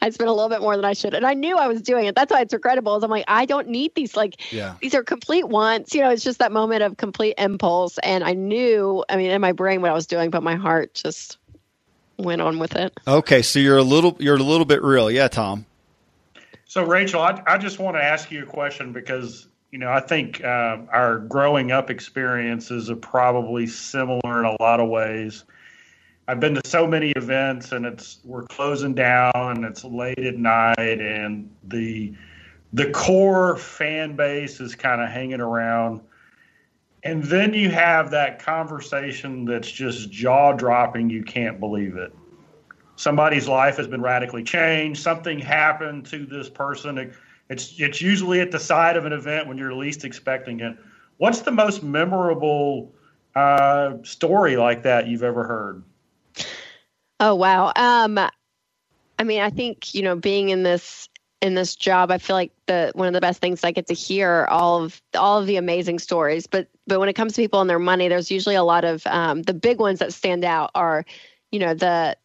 I 0.00 0.10
spent 0.10 0.28
a 0.28 0.32
little 0.32 0.48
bit 0.48 0.60
more 0.60 0.76
than 0.76 0.84
I 0.84 0.92
should, 0.92 1.14
and 1.14 1.24
I 1.24 1.34
knew 1.34 1.56
I 1.56 1.68
was 1.68 1.80
doing 1.80 2.06
it. 2.06 2.14
That's 2.14 2.32
why 2.32 2.40
it's 2.40 2.52
regrettable. 2.52 2.96
Is 2.96 3.04
I'm 3.04 3.10
like 3.10 3.24
I 3.28 3.46
don't 3.46 3.68
need 3.68 3.94
these. 3.94 4.16
Like 4.16 4.40
Yeah. 4.52 4.74
these 4.80 4.94
are 4.94 5.02
complete 5.02 5.48
wants. 5.48 5.94
You 5.94 6.02
know, 6.02 6.10
it's 6.10 6.24
just 6.24 6.38
that 6.40 6.52
moment 6.52 6.82
of 6.82 6.96
complete 6.96 7.34
impulse, 7.38 7.98
and 7.98 8.24
I 8.24 8.32
knew. 8.32 9.04
I 9.08 9.16
mean, 9.16 9.30
in 9.30 9.40
my 9.40 9.52
brain 9.52 9.80
what 9.80 9.90
I 9.90 9.94
was 9.94 10.06
doing, 10.06 10.30
but 10.30 10.42
my 10.42 10.56
heart 10.56 10.94
just 10.94 11.38
went 12.16 12.42
on 12.42 12.58
with 12.58 12.76
it. 12.76 12.98
Okay, 13.06 13.42
so 13.42 13.58
you're 13.58 13.78
a 13.78 13.82
little 13.82 14.16
you're 14.18 14.36
a 14.36 14.42
little 14.42 14.66
bit 14.66 14.82
real, 14.82 15.10
yeah, 15.10 15.28
Tom. 15.28 15.66
So, 16.66 16.84
Rachel, 16.84 17.20
I, 17.20 17.40
I 17.46 17.58
just 17.58 17.78
want 17.78 17.96
to 17.96 18.02
ask 18.02 18.32
you 18.32 18.42
a 18.42 18.46
question 18.46 18.92
because, 18.92 19.46
you 19.70 19.78
know, 19.78 19.90
I 19.90 20.00
think 20.00 20.42
uh, 20.42 20.78
our 20.90 21.18
growing 21.18 21.70
up 21.70 21.88
experiences 21.88 22.90
are 22.90 22.96
probably 22.96 23.66
similar 23.66 24.40
in 24.40 24.44
a 24.44 24.56
lot 24.60 24.80
of 24.80 24.88
ways. 24.88 25.44
I've 26.26 26.40
been 26.40 26.54
to 26.54 26.62
so 26.64 26.86
many 26.86 27.10
events 27.10 27.72
and 27.72 27.84
it's 27.84 28.18
we're 28.24 28.44
closing 28.44 28.94
down 28.94 29.32
and 29.34 29.64
it's 29.64 29.84
late 29.84 30.18
at 30.18 30.36
night 30.36 31.00
and 31.00 31.50
the 31.64 32.14
the 32.72 32.90
core 32.90 33.56
fan 33.56 34.16
base 34.16 34.60
is 34.60 34.74
kind 34.74 35.00
of 35.00 35.08
hanging 35.08 35.40
around. 35.40 36.00
And 37.02 37.22
then 37.24 37.52
you 37.52 37.70
have 37.70 38.10
that 38.12 38.38
conversation 38.38 39.44
that's 39.44 39.70
just 39.70 40.10
jaw 40.10 40.52
dropping. 40.52 41.10
You 41.10 41.22
can't 41.22 41.60
believe 41.60 41.96
it 41.96 42.12
somebody's 42.96 43.48
life 43.48 43.76
has 43.76 43.86
been 43.86 44.00
radically 44.02 44.42
changed. 44.42 45.02
Something 45.02 45.38
happened 45.38 46.06
to 46.06 46.26
this 46.26 46.48
person. 46.48 47.12
It's 47.48 47.74
it's 47.78 48.00
usually 48.00 48.40
at 48.40 48.50
the 48.50 48.58
side 48.58 48.96
of 48.96 49.04
an 49.04 49.12
event 49.12 49.48
when 49.48 49.58
you're 49.58 49.74
least 49.74 50.04
expecting 50.04 50.60
it. 50.60 50.76
What's 51.18 51.40
the 51.40 51.52
most 51.52 51.82
memorable 51.82 52.92
uh, 53.34 53.94
story 54.02 54.56
like 54.56 54.82
that 54.82 55.06
you've 55.06 55.22
ever 55.22 55.44
heard? 55.46 55.82
Oh 57.20 57.34
wow. 57.34 57.72
Um 57.74 58.18
I 59.18 59.22
mean, 59.24 59.40
I 59.40 59.50
think, 59.50 59.94
you 59.94 60.02
know, 60.02 60.16
being 60.16 60.48
in 60.48 60.62
this 60.62 61.08
in 61.40 61.54
this 61.54 61.76
job, 61.76 62.10
I 62.10 62.18
feel 62.18 62.36
like 62.36 62.52
the 62.66 62.90
one 62.94 63.06
of 63.06 63.14
the 63.14 63.20
best 63.20 63.40
things 63.40 63.64
I 63.64 63.70
get 63.70 63.88
to 63.88 63.94
hear 63.94 64.46
all 64.50 64.82
of 64.84 65.00
all 65.16 65.40
of 65.40 65.46
the 65.46 65.56
amazing 65.56 65.98
stories. 65.98 66.46
But 66.46 66.68
but 66.86 67.00
when 67.00 67.08
it 67.08 67.14
comes 67.14 67.34
to 67.34 67.42
people 67.42 67.60
and 67.60 67.70
their 67.70 67.78
money, 67.78 68.08
there's 68.08 68.30
usually 68.30 68.56
a 68.56 68.62
lot 68.64 68.84
of 68.84 69.06
um, 69.06 69.42
the 69.42 69.54
big 69.54 69.78
ones 69.78 70.00
that 70.00 70.12
stand 70.12 70.44
out 70.44 70.70
are, 70.74 71.04
you 71.52 71.58
know, 71.58 71.74
the 71.74 72.16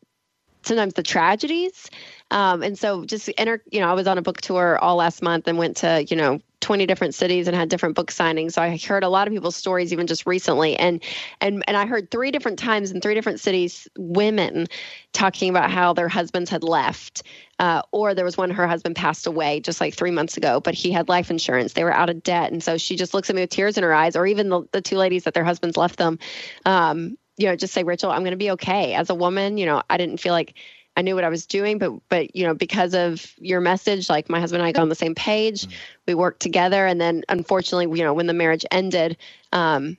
sometimes 0.64 0.94
the 0.94 1.04
tragedies. 1.04 1.90
Um, 2.32 2.64
and 2.64 2.78
so 2.78 3.06
just 3.06 3.30
enter, 3.38 3.64
you 3.72 3.80
know, 3.80 3.90
I 3.90 3.94
was 3.94 4.08
on 4.08 4.18
a 4.18 4.22
book 4.22 4.42
tour 4.42 4.78
all 4.78 4.96
last 4.98 5.22
month 5.22 5.48
and 5.48 5.58
went 5.58 5.78
to, 5.78 6.06
you 6.10 6.16
know, 6.16 6.42
20 6.62 6.86
different 6.86 7.16
cities 7.16 7.48
and 7.48 7.56
had 7.56 7.70
different 7.70 7.96
book 7.96 8.12
signings. 8.12 8.54
So 8.54 8.62
I 8.62 8.78
heard 8.78 9.04
a 9.04 9.10
lot 9.10 9.28
of 9.28 9.34
people's 9.34 9.56
stories 9.56 9.94
even 9.94 10.08
just 10.08 10.26
recently. 10.26 10.76
And, 10.76 11.02
and, 11.42 11.64
and 11.68 11.78
I 11.78 11.86
heard 11.86 12.12
three 12.12 12.32
different 12.32 12.60
times 12.60 12.92
in 12.92 13.02
three 13.02 13.14
different 13.14 13.40
cities, 13.40 13.88
women 13.98 14.68
talking 15.14 15.50
about 15.50 15.72
how 15.72 15.94
their 15.94 16.10
husbands 16.10 16.50
had 16.50 16.64
left. 16.64 17.24
Uh, 17.60 17.82
or 17.92 18.14
there 18.14 18.26
was 18.26 18.38
one, 18.38 18.50
her 18.50 18.68
husband 18.68 18.96
passed 18.96 19.28
away 19.28 19.60
just 19.60 19.82
like 19.82 19.94
three 19.94 20.12
months 20.12 20.38
ago, 20.38 20.60
but 20.60 20.74
he 20.74 20.92
had 20.92 21.10
life 21.10 21.30
insurance. 21.30 21.74
They 21.74 21.84
were 21.84 21.94
out 21.94 22.10
of 22.10 22.24
debt. 22.24 22.52
And 22.52 22.64
so 22.64 22.78
she 22.78 22.96
just 22.96 23.14
looks 23.14 23.30
at 23.30 23.36
me 23.36 23.42
with 23.42 23.50
tears 23.50 23.78
in 23.78 23.84
her 23.84 23.94
eyes, 23.94 24.16
or 24.16 24.26
even 24.26 24.50
the, 24.50 24.64
the 24.72 24.82
two 24.82 24.98
ladies 24.98 25.24
that 25.24 25.34
their 25.34 25.44
husbands 25.44 25.78
left 25.78 25.98
them. 25.98 26.20
Um, 26.66 27.18
you 27.38 27.48
know, 27.48 27.56
just 27.56 27.74
say, 27.74 27.84
Rachel, 27.84 28.12
I'm 28.12 28.22
going 28.22 28.32
to 28.32 28.38
be 28.38 28.52
okay. 28.52 28.94
As 28.94 29.10
a 29.10 29.16
woman, 29.16 29.58
you 29.58 29.66
know, 29.66 29.82
I 29.90 29.98
didn't 29.98 30.18
feel 30.18 30.34
like 30.34 30.56
I 31.00 31.02
knew 31.02 31.16
what 31.16 31.24
I 31.24 31.30
was 31.30 31.46
doing, 31.46 31.78
but 31.78 31.94
but 32.10 32.36
you 32.36 32.46
know, 32.46 32.54
because 32.54 32.94
of 32.94 33.34
your 33.38 33.62
message, 33.62 34.10
like 34.10 34.30
my 34.30 34.42
husband 34.42 34.62
and 34.62 34.68
I 34.68 34.74
got 34.74 34.82
on 34.82 34.90
the 34.90 34.96
same 34.96 35.16
page, 35.16 35.66
we 36.06 36.14
worked 36.14 36.42
together, 36.42 36.86
and 36.86 37.00
then 37.00 37.24
unfortunately, 37.30 37.98
you 37.98 38.04
know, 38.04 38.14
when 38.14 38.28
the 38.28 38.34
marriage 38.34 38.66
ended, 38.70 39.16
um, 39.54 39.98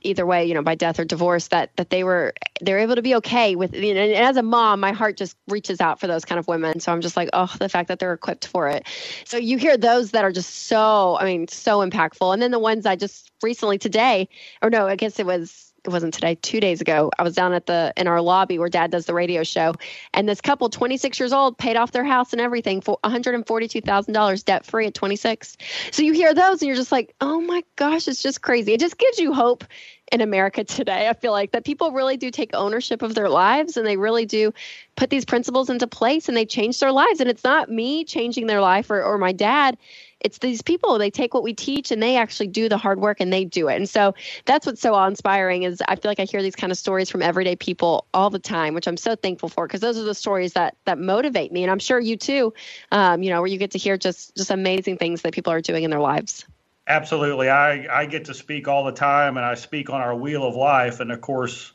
either 0.00 0.24
way, 0.24 0.46
you 0.46 0.54
know, 0.54 0.62
by 0.62 0.74
death 0.74 0.98
or 0.98 1.04
divorce, 1.04 1.48
that 1.48 1.76
that 1.76 1.90
they 1.90 2.02
were 2.02 2.32
they're 2.62 2.78
able 2.78 2.94
to 2.94 3.02
be 3.02 3.14
okay 3.16 3.56
with. 3.56 3.74
You 3.74 3.92
know, 3.92 4.00
and 4.00 4.14
as 4.14 4.38
a 4.38 4.42
mom, 4.42 4.80
my 4.80 4.92
heart 4.92 5.18
just 5.18 5.36
reaches 5.48 5.82
out 5.82 6.00
for 6.00 6.06
those 6.06 6.24
kind 6.24 6.38
of 6.38 6.48
women. 6.48 6.80
So 6.80 6.92
I'm 6.92 7.02
just 7.02 7.14
like, 7.14 7.28
oh, 7.34 7.54
the 7.58 7.68
fact 7.68 7.88
that 7.88 7.98
they're 7.98 8.14
equipped 8.14 8.46
for 8.46 8.68
it. 8.68 8.86
So 9.26 9.36
you 9.36 9.58
hear 9.58 9.76
those 9.76 10.12
that 10.12 10.24
are 10.24 10.32
just 10.32 10.66
so, 10.66 11.18
I 11.20 11.26
mean, 11.26 11.46
so 11.48 11.86
impactful, 11.86 12.32
and 12.32 12.40
then 12.40 12.52
the 12.52 12.58
ones 12.58 12.86
I 12.86 12.96
just 12.96 13.30
recently 13.42 13.76
today, 13.76 14.30
or 14.62 14.70
no, 14.70 14.86
I 14.86 14.96
guess 14.96 15.18
it 15.18 15.26
was 15.26 15.71
it 15.84 15.90
wasn't 15.90 16.14
today, 16.14 16.36
two 16.36 16.60
days 16.60 16.80
ago, 16.80 17.10
I 17.18 17.24
was 17.24 17.34
down 17.34 17.52
at 17.52 17.66
the 17.66 17.92
in 17.96 18.06
our 18.06 18.20
lobby 18.20 18.58
where 18.58 18.68
dad 18.68 18.92
does 18.92 19.06
the 19.06 19.14
radio 19.14 19.42
show. 19.42 19.74
And 20.14 20.28
this 20.28 20.40
couple, 20.40 20.68
26 20.68 21.18
years 21.18 21.32
old, 21.32 21.58
paid 21.58 21.76
off 21.76 21.90
their 21.90 22.04
house 22.04 22.32
and 22.32 22.40
everything 22.40 22.80
for 22.80 22.98
$142,000 23.04 24.44
debt 24.44 24.64
free 24.64 24.86
at 24.86 24.94
26. 24.94 25.56
So 25.90 26.02
you 26.02 26.12
hear 26.12 26.34
those 26.34 26.62
and 26.62 26.68
you're 26.68 26.76
just 26.76 26.92
like, 26.92 27.14
oh 27.20 27.40
my 27.40 27.64
gosh, 27.74 28.06
it's 28.06 28.22
just 28.22 28.42
crazy. 28.42 28.74
It 28.74 28.80
just 28.80 28.96
gives 28.96 29.18
you 29.18 29.32
hope 29.32 29.64
in 30.12 30.20
America 30.20 30.62
today. 30.62 31.08
I 31.08 31.14
feel 31.14 31.32
like 31.32 31.52
that 31.52 31.64
people 31.64 31.90
really 31.90 32.16
do 32.16 32.30
take 32.30 32.50
ownership 32.54 33.02
of 33.02 33.14
their 33.14 33.30
lives 33.30 33.76
and 33.76 33.86
they 33.86 33.96
really 33.96 34.26
do 34.26 34.52
put 34.94 35.10
these 35.10 35.24
principles 35.24 35.70
into 35.70 35.86
place 35.86 36.28
and 36.28 36.36
they 36.36 36.44
change 36.44 36.78
their 36.78 36.92
lives. 36.92 37.20
And 37.20 37.28
it's 37.28 37.42
not 37.42 37.70
me 37.70 38.04
changing 38.04 38.46
their 38.46 38.60
life 38.60 38.90
or, 38.90 39.02
or 39.02 39.18
my 39.18 39.32
dad 39.32 39.78
it's 40.22 40.38
these 40.38 40.62
people 40.62 40.98
they 40.98 41.10
take 41.10 41.34
what 41.34 41.42
we 41.42 41.52
teach 41.52 41.90
and 41.90 42.02
they 42.02 42.16
actually 42.16 42.46
do 42.46 42.68
the 42.68 42.78
hard 42.78 43.00
work 43.00 43.20
and 43.20 43.32
they 43.32 43.44
do 43.44 43.68
it 43.68 43.76
and 43.76 43.88
so 43.88 44.14
that's 44.44 44.66
what's 44.66 44.80
so 44.80 44.94
awe-inspiring 44.94 45.64
is 45.64 45.82
i 45.88 45.96
feel 45.96 46.10
like 46.10 46.20
i 46.20 46.24
hear 46.24 46.42
these 46.42 46.56
kind 46.56 46.72
of 46.72 46.78
stories 46.78 47.10
from 47.10 47.22
everyday 47.22 47.56
people 47.56 48.06
all 48.14 48.30
the 48.30 48.38
time 48.38 48.74
which 48.74 48.86
i'm 48.86 48.96
so 48.96 49.14
thankful 49.14 49.48
for 49.48 49.66
because 49.66 49.80
those 49.80 49.98
are 49.98 50.04
the 50.04 50.14
stories 50.14 50.54
that 50.54 50.76
that 50.84 50.98
motivate 50.98 51.52
me 51.52 51.62
and 51.62 51.70
i'm 51.70 51.78
sure 51.78 52.00
you 52.00 52.16
too 52.16 52.52
um, 52.92 53.22
you 53.22 53.30
know 53.30 53.40
where 53.40 53.48
you 53.48 53.58
get 53.58 53.72
to 53.72 53.78
hear 53.78 53.96
just 53.96 54.34
just 54.36 54.50
amazing 54.50 54.96
things 54.96 55.22
that 55.22 55.32
people 55.32 55.52
are 55.52 55.60
doing 55.60 55.82
in 55.82 55.90
their 55.90 56.00
lives 56.00 56.46
Absolutely. 56.88 57.48
I, 57.48 57.86
I 58.00 58.06
get 58.06 58.24
to 58.24 58.34
speak 58.34 58.66
all 58.66 58.84
the 58.84 58.92
time 58.92 59.36
and 59.36 59.46
I 59.46 59.54
speak 59.54 59.88
on 59.90 60.00
our 60.00 60.14
wheel 60.14 60.44
of 60.44 60.56
life. 60.56 61.00
And 61.00 61.12
of 61.12 61.20
course, 61.20 61.72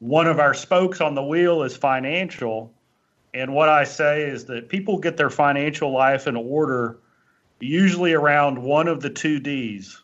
one 0.00 0.26
of 0.26 0.40
our 0.40 0.52
spokes 0.52 1.00
on 1.00 1.14
the 1.14 1.22
wheel 1.22 1.62
is 1.62 1.76
financial. 1.76 2.72
And 3.32 3.54
what 3.54 3.68
I 3.68 3.84
say 3.84 4.22
is 4.22 4.46
that 4.46 4.68
people 4.68 4.98
get 4.98 5.16
their 5.16 5.30
financial 5.30 5.92
life 5.92 6.26
in 6.26 6.36
order 6.36 6.98
usually 7.62 8.12
around 8.12 8.62
one 8.62 8.88
of 8.88 9.00
the 9.00 9.10
two 9.10 9.40
D's. 9.40 10.02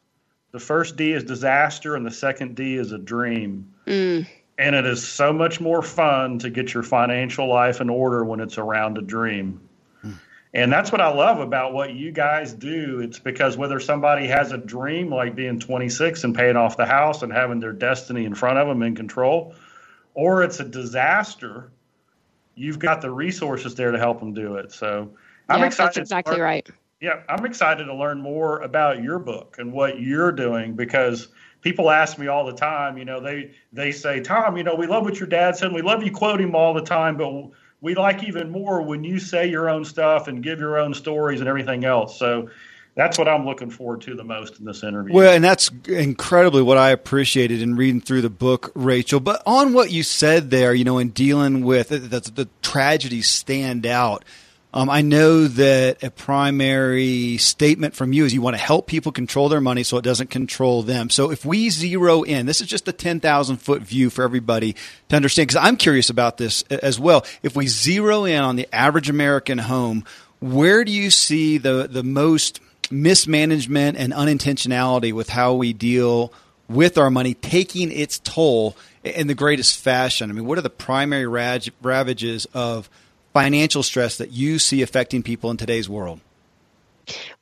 The 0.53 0.59
first 0.61 0.97
D 0.97 1.13
is 1.13 1.25
disaster, 1.25 1.95
and 1.95 2.07
the 2.07 2.11
second 2.11 2.57
D 2.57 2.77
is 2.77 2.93
a 2.93 2.99
dream. 2.99 3.75
mm, 3.87 4.27
And 4.57 4.75
it 4.75 4.87
is 4.87 5.07
so 5.07 5.33
much 5.33 5.61
more 5.61 5.83
fun 5.83 6.39
to 6.39 6.51
get 6.51 6.73
your 6.73 6.83
financial 6.83 7.49
life 7.49 7.81
in 7.81 7.91
order 7.91 8.25
when 8.25 8.41
it's 8.41 8.59
around 8.59 8.97
a 8.97 9.03
dream. 9.03 9.61
And 10.55 10.73
that's 10.73 10.91
what 10.91 11.03
I 11.03 11.09
love 11.09 11.41
about 11.41 11.75
what 11.75 11.93
you 11.93 12.11
guys 12.11 12.55
do. 12.55 13.01
It's 13.01 13.19
because 13.19 13.59
whether 13.59 13.79
somebody 13.81 14.27
has 14.29 14.51
a 14.51 14.57
dream 14.57 15.11
like 15.11 15.35
being 15.35 15.61
26 15.61 16.25
and 16.25 16.35
paying 16.35 16.57
off 16.57 16.79
the 16.79 16.87
house 16.87 17.23
and 17.23 17.31
having 17.31 17.61
their 17.61 17.75
destiny 17.75 18.25
in 18.25 18.35
front 18.35 18.59
of 18.59 18.67
them 18.67 18.83
in 18.83 18.97
control, 18.97 19.55
or 20.15 20.43
it's 20.43 20.59
a 20.59 20.65
disaster, 20.65 21.71
you've 22.55 22.79
got 22.79 23.03
the 23.03 23.11
resources 23.11 23.75
there 23.75 23.91
to 23.91 23.99
help 23.99 24.21
them 24.21 24.33
do 24.33 24.55
it. 24.55 24.73
So 24.73 25.11
I'm 25.51 25.61
yeah, 25.61 25.67
excited. 25.67 25.87
that's 25.87 25.95
to 25.97 26.01
exactly 26.01 26.41
right 26.41 26.67
yeah, 27.01 27.23
I'm 27.29 27.45
excited 27.45 27.85
to 27.85 27.95
learn 27.95 28.21
more 28.21 28.61
about 28.61 29.03
your 29.03 29.19
book 29.19 29.57
and 29.59 29.73
what 29.73 30.01
you're 30.01 30.33
doing 30.33 30.75
because 30.75 31.29
people 31.61 31.91
ask 31.91 32.19
me 32.19 32.27
all 32.27 32.45
the 32.45 32.55
time. 32.55 32.99
You 32.99 33.05
know, 33.05 33.21
they 33.21 33.53
they 33.73 33.93
say, 33.93 34.21
Tom, 34.21 34.57
you 34.57 34.65
know, 34.65 34.75
we 34.75 34.87
love 34.87 35.05
what 35.05 35.19
your 35.19 35.29
dad 35.29 35.57
said. 35.57 35.73
We 35.73 35.83
love 35.83 36.03
you 36.03 36.11
quote 36.11 36.41
him 36.41 36.55
all 36.55 36.75
the 36.75 36.83
time, 36.83 37.17
but 37.17 37.51
we 37.81 37.95
like 37.95 38.25
even 38.25 38.51
more 38.51 38.83
when 38.83 39.05
you 39.05 39.19
say 39.21 39.49
your 39.49 39.71
own 39.71 39.85
stuff 39.85 40.27
and 40.27 40.43
give 40.43 40.59
your 40.59 40.79
own 40.79 40.95
stories 40.95 41.41
and 41.41 41.49
everything 41.49 41.85
else. 41.85 42.19
So 42.19 42.51
that's 42.97 43.17
what 43.17 43.29
I'm 43.29 43.47
looking 43.47 43.71
forward 43.71 44.01
to 44.03 44.17
the 44.17 44.25
most 44.25 44.59
in 44.59 44.65
this 44.65 44.83
interview. 44.83 45.15
Well, 45.15 45.33
and 45.33 45.45
that's 45.45 45.71
incredibly 45.87 46.63
what 46.63 46.79
I 46.79 46.91
appreciated 46.91 47.63
in 47.63 47.77
reading 47.77 48.01
through 48.01 48.23
the 48.23 48.31
book, 48.31 48.73
Rachel. 48.75 49.21
But 49.21 49.41
on 49.47 49.73
what 49.73 49.93
you 49.93 50.03
said 50.03 50.51
there, 50.51 50.75
you 50.75 50.83
know, 50.83 50.99
in 50.99 51.11
dealing 51.11 51.65
with 51.65 51.91
the, 51.91 51.99
the, 51.99 52.21
the 52.21 52.49
tragedies 52.61 53.29
stand 53.29 53.87
out. 53.87 54.25
Um, 54.75 54.91
I 54.91 55.01
know 55.01 55.49
that 55.49 56.03
a 56.05 56.11
primary 56.11 57.39
statement 57.39 57.95
from 57.95 58.13
you 58.13 58.27
is 58.27 58.35
you 58.35 58.43
want 58.43 58.55
to 58.55 58.63
help 58.63 58.87
people 58.87 59.13
control 59.13 59.49
their 59.49 59.63
money 59.63 59.83
so 59.83 59.97
it 59.97 60.05
doesn't 60.05 60.29
control 60.29 60.83
them. 60.83 61.09
So 61.09 61.31
if 61.31 61.47
we 61.47 61.71
zero 61.71 62.23
in, 62.23 62.45
this 62.45 62.61
is 62.61 62.67
just 62.67 62.87
a 62.87 62.93
10,000 62.93 63.57
foot 63.57 63.81
view 63.81 64.11
for 64.11 64.25
everybody 64.25 64.77
to 65.09 65.17
understand, 65.17 65.49
because 65.49 65.65
I'm 65.65 65.79
curious 65.79 66.11
about 66.11 66.37
this 66.37 66.63
as 66.65 67.01
well. 67.01 67.25
If 67.43 67.57
we 67.57 67.67
zero 67.67 68.25
in 68.25 68.43
on 68.43 68.57
the 68.57 68.69
average 68.75 69.09
American 69.09 69.57
home, 69.57 70.05
where 70.41 70.85
do 70.85 70.93
you 70.93 71.11
see 71.11 71.57
the, 71.57 71.89
the 71.91 72.03
most 72.03 72.61
mismanagement 72.91 73.97
and 73.97 74.13
unintentionality 74.13 75.15
with 75.15 75.31
how 75.31 75.55
we 75.55 75.73
deal 75.73 76.31
with 76.69 76.99
our 76.99 77.11
money 77.11 77.33
taking 77.33 77.91
its 77.91 78.19
toll 78.19 78.77
in 79.03 79.29
the 79.29 79.35
greatest 79.35 79.81
fashion? 79.81 80.31
I 80.31 80.35
mean, 80.35 80.45
what 80.45 80.59
are 80.59 80.63
the 80.63 80.69
primary 80.69 81.27
ravages 81.27 82.47
of 82.53 82.91
financial 83.43 83.83
stress 83.83 84.19
that 84.19 84.33
you 84.33 84.59
see 84.59 84.83
affecting 84.83 85.23
people 85.23 85.51
in 85.51 85.57
today's 85.57 85.89
world? 85.89 86.21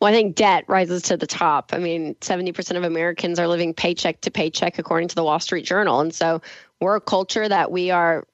Well, 0.01 0.11
I 0.11 0.13
think 0.13 0.37
debt 0.37 0.65
rises 0.69 1.03
to 1.05 1.17
the 1.17 1.27
top. 1.27 1.71
I 1.73 1.79
mean, 1.79 2.15
70% 2.17 2.77
of 2.77 2.85
Americans 2.85 3.39
are 3.39 3.49
living 3.49 3.75
paycheck 3.75 4.21
to 4.23 4.31
paycheck, 4.31 4.79
according 4.79 5.09
to 5.09 5.15
the 5.15 5.25
Wall 5.25 5.41
Street 5.41 5.65
Journal. 5.65 6.01
And 6.01 6.15
so 6.15 6.41
we're 6.81 6.97
a 6.97 7.01
culture 7.01 7.49
that 7.49 7.73
we 7.73 7.91
are 7.91 8.25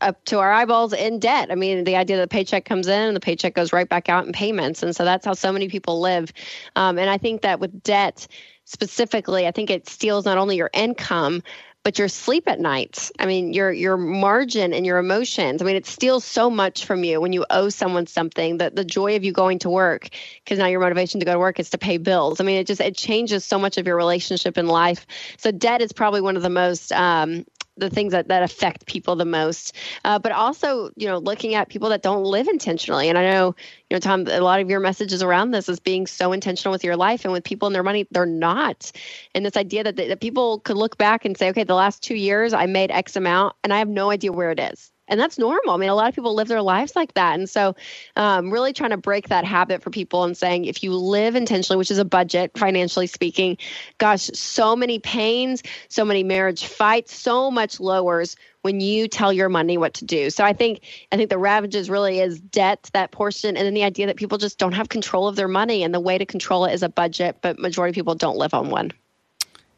up 0.00 0.22
to 0.26 0.40
our 0.40 0.52
eyeballs 0.52 0.92
in 0.92 1.18
debt. 1.18 1.50
I 1.50 1.54
mean, 1.54 1.84
the 1.84 1.96
idea 1.96 2.16
that 2.16 2.28
the 2.28 2.34
paycheck 2.34 2.64
comes 2.64 2.88
in 2.88 3.08
and 3.08 3.16
the 3.16 3.20
paycheck 3.20 3.54
goes 3.54 3.72
right 3.72 3.88
back 3.88 4.08
out 4.08 4.26
in 4.26 4.32
payments. 4.32 4.82
And 4.82 4.94
so 4.94 5.04
that's 5.04 5.24
how 5.24 5.34
so 5.34 5.52
many 5.52 5.68
people 5.68 6.00
live. 6.00 6.32
Um, 6.76 6.98
and 6.98 7.08
I 7.08 7.18
think 7.18 7.42
that 7.42 7.60
with 7.60 7.82
debt 7.82 8.26
specifically, 8.64 9.46
I 9.46 9.52
think 9.52 9.70
it 9.70 9.88
steals 9.88 10.24
not 10.24 10.38
only 10.38 10.56
your 10.56 10.70
income, 10.72 11.42
but 11.84 11.98
your 11.98 12.08
sleep 12.08 12.48
at 12.48 12.60
night. 12.60 13.10
I 13.18 13.26
mean, 13.26 13.52
your 13.52 13.72
your 13.72 13.96
margin 13.96 14.72
and 14.72 14.86
your 14.86 14.98
emotions. 14.98 15.60
I 15.60 15.64
mean, 15.64 15.76
it 15.76 15.86
steals 15.86 16.24
so 16.24 16.48
much 16.48 16.84
from 16.84 17.04
you 17.04 17.20
when 17.20 17.32
you 17.32 17.44
owe 17.50 17.68
someone 17.68 18.06
something. 18.06 18.58
That 18.58 18.76
the 18.76 18.84
joy 18.84 19.16
of 19.16 19.24
you 19.24 19.32
going 19.32 19.58
to 19.60 19.70
work, 19.70 20.08
because 20.44 20.58
now 20.58 20.66
your 20.66 20.80
motivation 20.80 21.20
to 21.20 21.26
go 21.26 21.32
to 21.32 21.38
work 21.38 21.58
is 21.58 21.70
to 21.70 21.78
pay 21.78 21.98
bills. 21.98 22.40
I 22.40 22.44
mean, 22.44 22.58
it 22.58 22.66
just 22.66 22.80
it 22.80 22.96
changes 22.96 23.44
so 23.44 23.58
much 23.58 23.78
of 23.78 23.86
your 23.86 23.96
relationship 23.96 24.58
in 24.58 24.66
life. 24.66 25.06
So 25.38 25.50
debt 25.50 25.82
is 25.82 25.92
probably 25.92 26.20
one 26.20 26.36
of 26.36 26.42
the 26.42 26.50
most 26.50 26.92
um, 26.92 27.44
the 27.76 27.90
things 27.90 28.12
that, 28.12 28.28
that 28.28 28.42
affect 28.42 28.86
people 28.86 29.16
the 29.16 29.24
most. 29.24 29.74
Uh, 30.04 30.18
but 30.18 30.32
also, 30.32 30.90
you 30.96 31.06
know, 31.06 31.18
looking 31.18 31.54
at 31.54 31.68
people 31.68 31.88
that 31.88 32.02
don't 32.02 32.24
live 32.24 32.48
intentionally. 32.48 33.08
And 33.08 33.18
I 33.18 33.24
know, 33.24 33.54
you 33.88 33.94
know, 33.94 33.98
Tom, 33.98 34.26
a 34.28 34.40
lot 34.40 34.60
of 34.60 34.68
your 34.68 34.80
messages 34.80 35.22
around 35.22 35.50
this 35.50 35.68
is 35.68 35.80
being 35.80 36.06
so 36.06 36.32
intentional 36.32 36.72
with 36.72 36.84
your 36.84 36.96
life 36.96 37.24
and 37.24 37.32
with 37.32 37.44
people 37.44 37.66
and 37.66 37.74
their 37.74 37.82
money, 37.82 38.06
they're 38.10 38.26
not. 38.26 38.92
And 39.34 39.44
this 39.44 39.56
idea 39.56 39.84
that, 39.84 39.96
that 39.96 40.20
people 40.20 40.60
could 40.60 40.76
look 40.76 40.98
back 40.98 41.24
and 41.24 41.36
say, 41.36 41.48
okay, 41.50 41.64
the 41.64 41.74
last 41.74 42.02
two 42.02 42.14
years 42.14 42.52
I 42.52 42.66
made 42.66 42.90
X 42.90 43.16
amount 43.16 43.56
and 43.64 43.72
I 43.72 43.78
have 43.78 43.88
no 43.88 44.10
idea 44.10 44.32
where 44.32 44.50
it 44.50 44.60
is 44.60 44.91
and 45.08 45.18
that's 45.18 45.38
normal. 45.38 45.74
I 45.74 45.76
mean, 45.78 45.88
a 45.88 45.94
lot 45.94 46.08
of 46.08 46.14
people 46.14 46.34
live 46.34 46.48
their 46.48 46.62
lives 46.62 46.94
like 46.96 47.14
that. 47.14 47.38
And 47.38 47.48
so, 47.48 47.74
um, 48.16 48.50
really 48.50 48.72
trying 48.72 48.90
to 48.90 48.96
break 48.96 49.28
that 49.28 49.44
habit 49.44 49.82
for 49.82 49.90
people 49.90 50.24
and 50.24 50.36
saying, 50.36 50.64
if 50.64 50.82
you 50.82 50.94
live 50.94 51.34
intentionally, 51.34 51.76
which 51.76 51.90
is 51.90 51.98
a 51.98 52.04
budget, 52.04 52.56
financially 52.56 53.06
speaking, 53.06 53.58
gosh, 53.98 54.30
so 54.34 54.76
many 54.76 54.98
pains, 54.98 55.62
so 55.88 56.04
many 56.04 56.22
marriage 56.22 56.64
fights, 56.64 57.14
so 57.14 57.50
much 57.50 57.80
lowers 57.80 58.36
when 58.62 58.80
you 58.80 59.08
tell 59.08 59.32
your 59.32 59.48
money 59.48 59.76
what 59.76 59.94
to 59.94 60.04
do. 60.04 60.30
So 60.30 60.44
I 60.44 60.52
think 60.52 60.80
I 61.10 61.16
think 61.16 61.30
the 61.30 61.38
ravages 61.38 61.90
really 61.90 62.20
is 62.20 62.40
debt, 62.40 62.88
that 62.92 63.10
portion, 63.10 63.56
and 63.56 63.66
then 63.66 63.74
the 63.74 63.84
idea 63.84 64.06
that 64.06 64.16
people 64.16 64.38
just 64.38 64.58
don't 64.58 64.72
have 64.72 64.88
control 64.88 65.28
of 65.28 65.36
their 65.36 65.48
money, 65.48 65.82
and 65.82 65.92
the 65.92 66.00
way 66.00 66.16
to 66.16 66.24
control 66.24 66.64
it 66.64 66.72
is 66.72 66.82
a 66.82 66.88
budget, 66.88 67.38
but 67.42 67.58
majority 67.58 67.90
of 67.90 67.94
people 67.94 68.14
don't 68.14 68.36
live 68.36 68.54
on 68.54 68.70
one. 68.70 68.92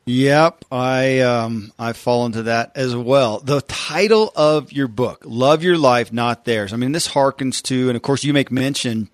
Yep, 0.07 0.67
I 0.71 1.21
um, 1.21 1.73
I 1.79 1.95
fall 1.95 2.27
into 2.27 2.43
that 2.43 2.73
as 2.75 2.95
well. 2.95 3.41
The 3.41 3.63
title 3.63 4.33
of 4.37 4.71
your 4.71 4.87
book, 4.87 5.23
"Love 5.25 5.63
Your 5.63 5.79
Life, 5.79 6.13
Not 6.13 6.45
Theirs." 6.45 6.75
I 6.75 6.77
mean, 6.77 6.93
this 6.93 7.09
harkens 7.09 7.63
to, 7.63 7.89
and 7.89 7.97
of 7.97 8.03
course, 8.03 8.23
you 8.23 8.35
make 8.35 8.53
mention 8.53 9.09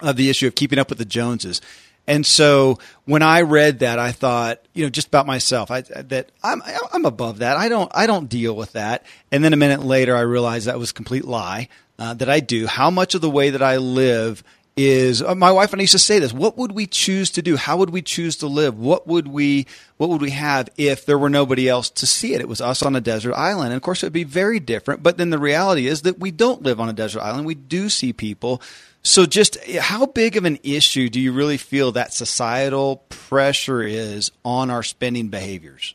of 0.00 0.16
the 0.16 0.28
issue 0.28 0.48
of 0.48 0.56
keeping 0.56 0.80
up 0.80 0.88
with 0.88 0.98
the 0.98 1.04
Joneses. 1.04 1.60
And 2.08 2.24
so 2.24 2.78
when 3.04 3.22
I 3.22 3.42
read 3.42 3.80
that, 3.80 3.98
I 3.98 4.12
thought, 4.12 4.60
you 4.74 4.84
know, 4.84 4.90
just 4.90 5.08
about 5.08 5.26
myself, 5.26 5.70
I, 5.70 5.82
that 5.82 6.30
I'm 6.42 6.60
I'm 6.92 7.04
above 7.04 7.38
that. 7.38 7.56
I 7.56 7.68
don't 7.68 7.90
I 7.94 8.06
don't 8.06 8.28
deal 8.28 8.54
with 8.56 8.72
that. 8.72 9.04
And 9.30 9.44
then 9.44 9.52
a 9.52 9.56
minute 9.56 9.82
later, 9.82 10.16
I 10.16 10.20
realized 10.20 10.66
that 10.66 10.78
was 10.78 10.90
a 10.90 10.94
complete 10.94 11.24
lie. 11.24 11.68
Uh, 11.98 12.12
that 12.12 12.28
I 12.28 12.40
do. 12.40 12.66
How 12.66 12.90
much 12.90 13.14
of 13.14 13.22
the 13.22 13.30
way 13.30 13.48
that 13.48 13.62
I 13.62 13.78
live 13.78 14.44
is 14.76 15.22
uh, 15.22 15.34
my 15.34 15.50
wife 15.50 15.72
and 15.72 15.80
I 15.80 15.84
used 15.84 15.92
to 15.92 15.98
say 15.98 16.18
this. 16.18 16.34
What 16.34 16.58
would 16.58 16.72
we 16.72 16.86
choose 16.86 17.30
to 17.32 17.42
do? 17.42 17.56
How 17.56 17.78
would 17.78 17.90
we 17.90 18.02
choose 18.02 18.36
to 18.36 18.46
live? 18.46 18.78
What 18.78 19.06
would 19.06 19.26
we 19.26 19.66
what 19.96 20.10
would 20.10 20.20
we 20.20 20.30
have 20.30 20.68
if 20.76 21.06
there 21.06 21.18
were 21.18 21.30
nobody 21.30 21.68
else 21.68 21.88
to 21.90 22.06
see 22.06 22.34
it? 22.34 22.42
It 22.42 22.48
was 22.48 22.60
us 22.60 22.82
on 22.82 22.94
a 22.94 23.00
desert 23.00 23.34
island. 23.34 23.68
And 23.68 23.76
of 23.76 23.82
course 23.82 24.02
it 24.02 24.06
would 24.06 24.12
be 24.12 24.24
very 24.24 24.60
different, 24.60 25.02
but 25.02 25.16
then 25.16 25.30
the 25.30 25.38
reality 25.38 25.86
is 25.86 26.02
that 26.02 26.18
we 26.18 26.30
don't 26.30 26.62
live 26.62 26.78
on 26.78 26.90
a 26.90 26.92
desert 26.92 27.22
island. 27.22 27.46
We 27.46 27.54
do 27.54 27.88
see 27.88 28.12
people. 28.12 28.60
So 29.02 29.24
just 29.24 29.64
how 29.64 30.04
big 30.04 30.36
of 30.36 30.44
an 30.44 30.58
issue 30.62 31.08
do 31.08 31.20
you 31.20 31.32
really 31.32 31.56
feel 31.56 31.92
that 31.92 32.12
societal 32.12 32.96
pressure 33.08 33.82
is 33.82 34.30
on 34.44 34.68
our 34.68 34.82
spending 34.82 35.28
behaviors? 35.28 35.94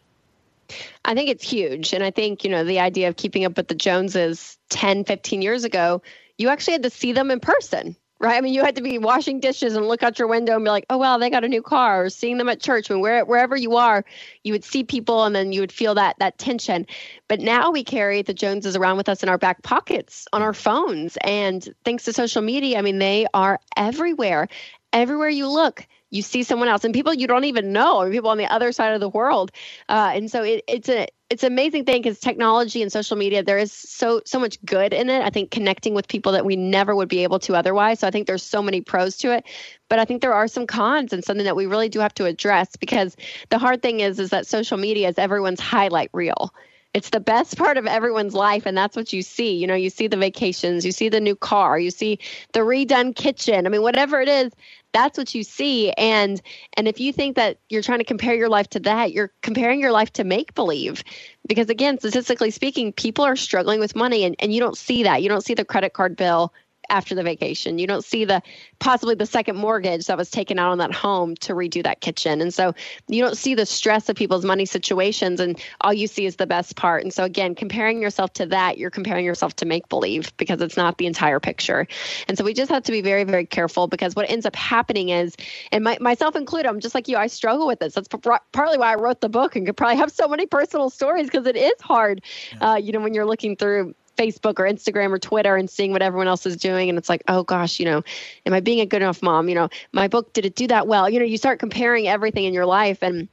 I 1.04 1.14
think 1.14 1.30
it's 1.30 1.44
huge. 1.44 1.94
And 1.94 2.04
I 2.04 2.10
think, 2.10 2.44
you 2.44 2.50
know, 2.50 2.64
the 2.64 2.80
idea 2.80 3.10
of 3.10 3.18
keeping 3.18 3.44
up 3.44 3.58
with 3.58 3.68
the 3.68 3.76
Joneses 3.76 4.58
10, 4.70 5.04
15 5.04 5.42
years 5.42 5.66
ago, 5.66 6.02
you 6.38 6.48
actually 6.50 6.74
had 6.74 6.84
to 6.84 6.90
see 6.90 7.12
them 7.12 7.30
in 7.30 7.42
person 7.42 7.98
right? 8.22 8.38
I 8.38 8.42
mean, 8.42 8.54
you 8.54 8.64
had 8.64 8.76
to 8.76 8.82
be 8.82 8.98
washing 8.98 9.40
dishes 9.40 9.76
and 9.76 9.88
look 9.88 10.04
out 10.04 10.20
your 10.20 10.28
window 10.28 10.56
and 10.56 10.64
be 10.64 10.70
like, 10.70 10.86
oh, 10.90 10.98
well, 10.98 11.18
they 11.18 11.30
got 11.30 11.44
a 11.44 11.50
new 11.50 11.62
car, 11.62 12.06
or 12.06 12.10
seeing 12.10 12.38
them 12.38 12.48
at 12.50 12.62
church. 12.62 12.90
I 12.90 12.94
mean, 12.94 13.02
where, 13.02 13.26
wherever 13.26 13.58
you 13.58 13.76
are, 13.76 14.06
you 14.44 14.54
would 14.54 14.64
see 14.64 14.84
people 14.84 15.26
and 15.26 15.36
then 15.36 15.52
you 15.52 15.60
would 15.60 15.72
feel 15.72 15.96
that 15.96 16.18
that 16.20 16.38
tension. 16.38 16.86
But 17.28 17.40
now 17.40 17.72
we 17.72 17.84
carry 17.84 18.22
the 18.22 18.34
Joneses 18.34 18.76
around 18.76 18.98
with 18.98 19.10
us 19.10 19.24
in 19.24 19.30
our 19.30 19.40
back 19.40 19.64
pockets, 19.64 20.28
on 20.34 20.42
our 20.42 20.54
phones. 20.54 21.18
And 21.22 21.68
thanks 21.84 22.04
to 22.06 22.14
social 22.14 22.44
media, 22.44 22.78
I 22.78 22.82
mean, 22.82 23.00
they 23.00 23.26
are 23.34 23.60
everywhere. 23.76 24.48
Everywhere 24.94 25.30
you 25.30 25.48
look, 25.48 25.88
you 26.12 26.22
see 26.22 26.44
someone 26.44 26.68
else 26.68 26.84
and 26.84 26.94
people 26.94 27.14
you 27.14 27.26
don't 27.26 27.46
even 27.46 27.72
know, 27.72 28.08
people 28.12 28.30
on 28.30 28.38
the 28.38 28.46
other 28.46 28.72
side 28.72 28.94
of 28.94 29.00
the 29.00 29.10
world. 29.10 29.52
Uh, 29.90 30.12
and 30.14 30.30
so 30.30 30.44
it, 30.44 30.64
it's 30.68 30.90
a 30.90 31.08
it's 31.30 31.44
an 31.44 31.52
amazing 31.54 31.86
thing 31.86 32.02
because 32.02 32.20
technology 32.20 32.82
and 32.82 32.92
social 32.92 33.16
media 33.16 33.42
there 33.42 33.58
is 33.58 33.72
so 33.72 34.22
so 34.26 34.38
much 34.38 34.64
good 34.66 34.94
in 34.94 35.10
it. 35.10 35.24
I 35.24 35.30
think 35.30 35.50
connecting 35.50 35.94
with 35.94 36.08
people 36.08 36.34
that 36.34 36.46
we 36.46 36.56
never 36.56 36.96
would 36.96 37.10
be 37.10 37.24
able 37.24 37.40
to 37.40 37.56
otherwise. 37.56 38.00
So 38.00 38.08
i 38.08 38.12
think 38.12 38.28
there's 38.28 38.44
so 38.44 38.62
many 38.62 38.82
pros 38.82 39.18
to 39.18 39.32
it 39.32 39.46
but 39.90 40.00
i 40.00 40.06
think 40.06 40.22
there 40.22 40.34
are 40.34 40.48
some 40.48 40.68
cons 40.68 41.14
and 41.14 41.24
something 41.24 41.46
that 41.46 41.56
we 41.56 41.66
really 41.66 41.90
do 41.90 42.00
have 42.00 42.14
to 42.16 42.26
address 42.26 42.76
because 42.76 43.16
the 43.50 43.58
hard 43.58 43.82
thing 43.82 44.00
is 44.00 44.20
is 44.20 44.30
that 44.32 44.48
social 44.48 44.78
media 44.78 45.10
is 45.10 45.18
everyone's 45.18 45.60
highlight 45.60 46.10
reel 46.14 46.54
it's 46.94 47.10
the 47.10 47.20
best 47.20 47.58
part 47.58 47.78
of 47.78 47.86
everyone's 47.86 48.34
life 48.34 48.66
and 48.66 48.78
that's 48.78 48.96
what 48.96 49.14
you 49.14 49.22
see. 49.22 49.56
You 49.56 49.68
know 49.68 49.76
you 49.76 49.90
see 49.90 50.08
the 50.08 50.18
vacations 50.18 50.86
you 50.86 50.92
see 50.92 51.10
the 51.10 51.22
new 51.22 51.36
car 51.36 51.80
you 51.80 51.92
see 51.92 52.20
the 52.54 52.62
redone 52.62 53.16
kitchen. 53.16 53.66
I 53.66 53.70
mean 53.70 53.82
whatever 53.82 54.20
it 54.22 54.28
is 54.28 54.52
that's 54.94 55.18
what 55.18 55.34
you 55.34 55.44
see. 55.44 55.92
And 55.92 56.42
and 56.76 56.88
if 56.88 57.00
you 57.00 57.14
think 57.14 57.36
that 57.38 57.58
you're 57.70 57.82
trying 57.82 58.00
to 58.00 58.06
compare 58.06 58.36
your 58.36 58.50
life 58.50 58.70
to 58.72 58.80
that 58.82 59.14
you're 59.14 59.32
comparing 59.42 59.80
your 59.80 59.92
life 59.92 60.12
to 60.14 60.24
make 60.24 60.54
believe 60.54 61.04
because 61.48 61.70
again 61.70 61.98
statistically 61.98 62.52
speaking 62.52 62.92
people 62.92 63.26
are 63.26 63.36
struggling 63.36 63.80
with 63.80 63.96
money 63.96 64.24
and, 64.26 64.36
and 64.40 64.54
you 64.54 64.60
don't 64.60 64.78
see 64.78 65.04
that. 65.04 65.24
You 65.24 65.30
don't 65.30 65.46
see 65.46 65.54
the 65.54 65.66
credit 65.66 65.94
card 65.94 66.16
bill 66.16 66.54
after 66.92 67.16
the 67.16 67.24
vacation. 67.24 67.80
You 67.80 67.88
don't 67.88 68.04
see 68.04 68.26
the 68.26 68.42
possibly 68.80 69.16
the 69.16 69.26
second 69.26 69.56
mortgage 69.56 70.08
that 70.08 70.18
was 70.18 70.30
taken 70.30 70.60
out 70.60 70.72
on 70.72 70.78
that 70.80 70.94
home 70.94 71.36
to 71.38 71.54
redo 71.54 71.82
that 71.84 72.02
kitchen. 72.02 72.42
And 72.42 72.54
so 72.54 72.74
you 73.08 73.24
don't 73.24 73.38
see 73.38 73.56
the 73.56 73.66
stress 73.66 74.10
of 74.10 74.16
people's 74.16 74.46
money 74.46 74.66
situations 74.66 75.40
and 75.40 75.60
all 75.82 75.94
you 75.94 76.08
see 76.08 76.26
is 76.26 76.36
the 76.36 76.48
best 76.48 76.76
part. 76.76 77.04
And 77.04 77.14
so 77.14 77.24
again, 77.24 77.56
comparing 77.56 78.02
yourself 78.02 78.34
to 78.34 78.46
that, 78.48 78.78
you're 78.78 78.90
comparing 78.90 79.26
yourself 79.26 79.56
to 79.58 79.66
make 79.66 79.88
believe 79.90 80.36
because 80.38 80.62
it's 80.62 80.78
not 80.78 80.98
the 80.98 81.08
entire 81.08 81.40
picture. 81.40 81.88
And 82.28 82.38
so 82.38 82.44
we 82.44 82.54
just 82.54 82.72
have 82.72 82.84
to 82.84 82.92
be 82.92 83.02
very, 83.02 83.24
very 83.24 83.46
careful 83.46 83.88
because 83.88 84.16
what 84.16 84.30
ends 84.30 84.46
up 84.46 84.56
happening 84.56 85.10
is, 85.10 85.36
and 85.72 85.84
my, 85.84 85.98
myself 86.02 86.36
included, 86.36 86.68
I'm 86.68 86.80
just 86.80 86.94
like 86.94 87.08
you, 87.08 87.18
I 87.18 87.28
struggle 87.28 87.68
with 87.68 87.80
this. 87.80 87.94
That's 87.94 88.10
partly 88.52 88.78
why 88.78 88.92
I 88.92 88.96
wrote 88.96 89.22
the 89.22 89.30
book 89.30 89.56
and 89.56 89.66
could 89.66 89.78
probably 89.78 89.98
have 89.98 90.12
so 90.12 90.28
many 90.28 90.46
personal 90.46 90.90
stories 90.90 91.28
because 91.28 91.48
it 91.48 91.56
is 91.56 91.80
hard, 91.82 92.22
uh, 92.60 92.80
you 92.82 92.92
know, 92.92 93.00
when 93.00 93.14
you're 93.14 93.26
looking 93.26 93.56
through 93.56 93.96
Facebook 94.22 94.60
or 94.60 94.66
Instagram 94.66 95.12
or 95.12 95.20
Twitter 95.20 95.56
and 95.56 95.70
seeing 95.70 95.92
what 95.92 96.02
everyone 96.02 96.28
else 96.28 96.46
is 96.46 96.58
doing. 96.58 96.90
And 96.90 96.98
it's 96.98 97.10
like, 97.10 97.24
oh 97.28 97.44
gosh, 97.44 97.80
you 97.80 97.86
know, 97.86 98.04
am 98.46 98.54
I 98.54 98.60
being 98.60 98.82
a 98.82 98.86
good 98.86 99.02
enough 99.02 99.22
mom? 99.22 99.50
You 99.50 99.56
know, 99.56 99.70
my 99.92 100.08
book, 100.08 100.34
did 100.34 100.46
it 100.46 100.56
do 100.56 100.68
that 100.68 100.88
well? 100.88 101.10
You 101.10 101.20
know, 101.20 101.26
you 101.26 101.38
start 101.38 101.60
comparing 101.60 102.08
everything 102.08 102.46
in 102.46 102.54
your 102.54 102.66
life. 102.66 103.00
And, 103.02 103.28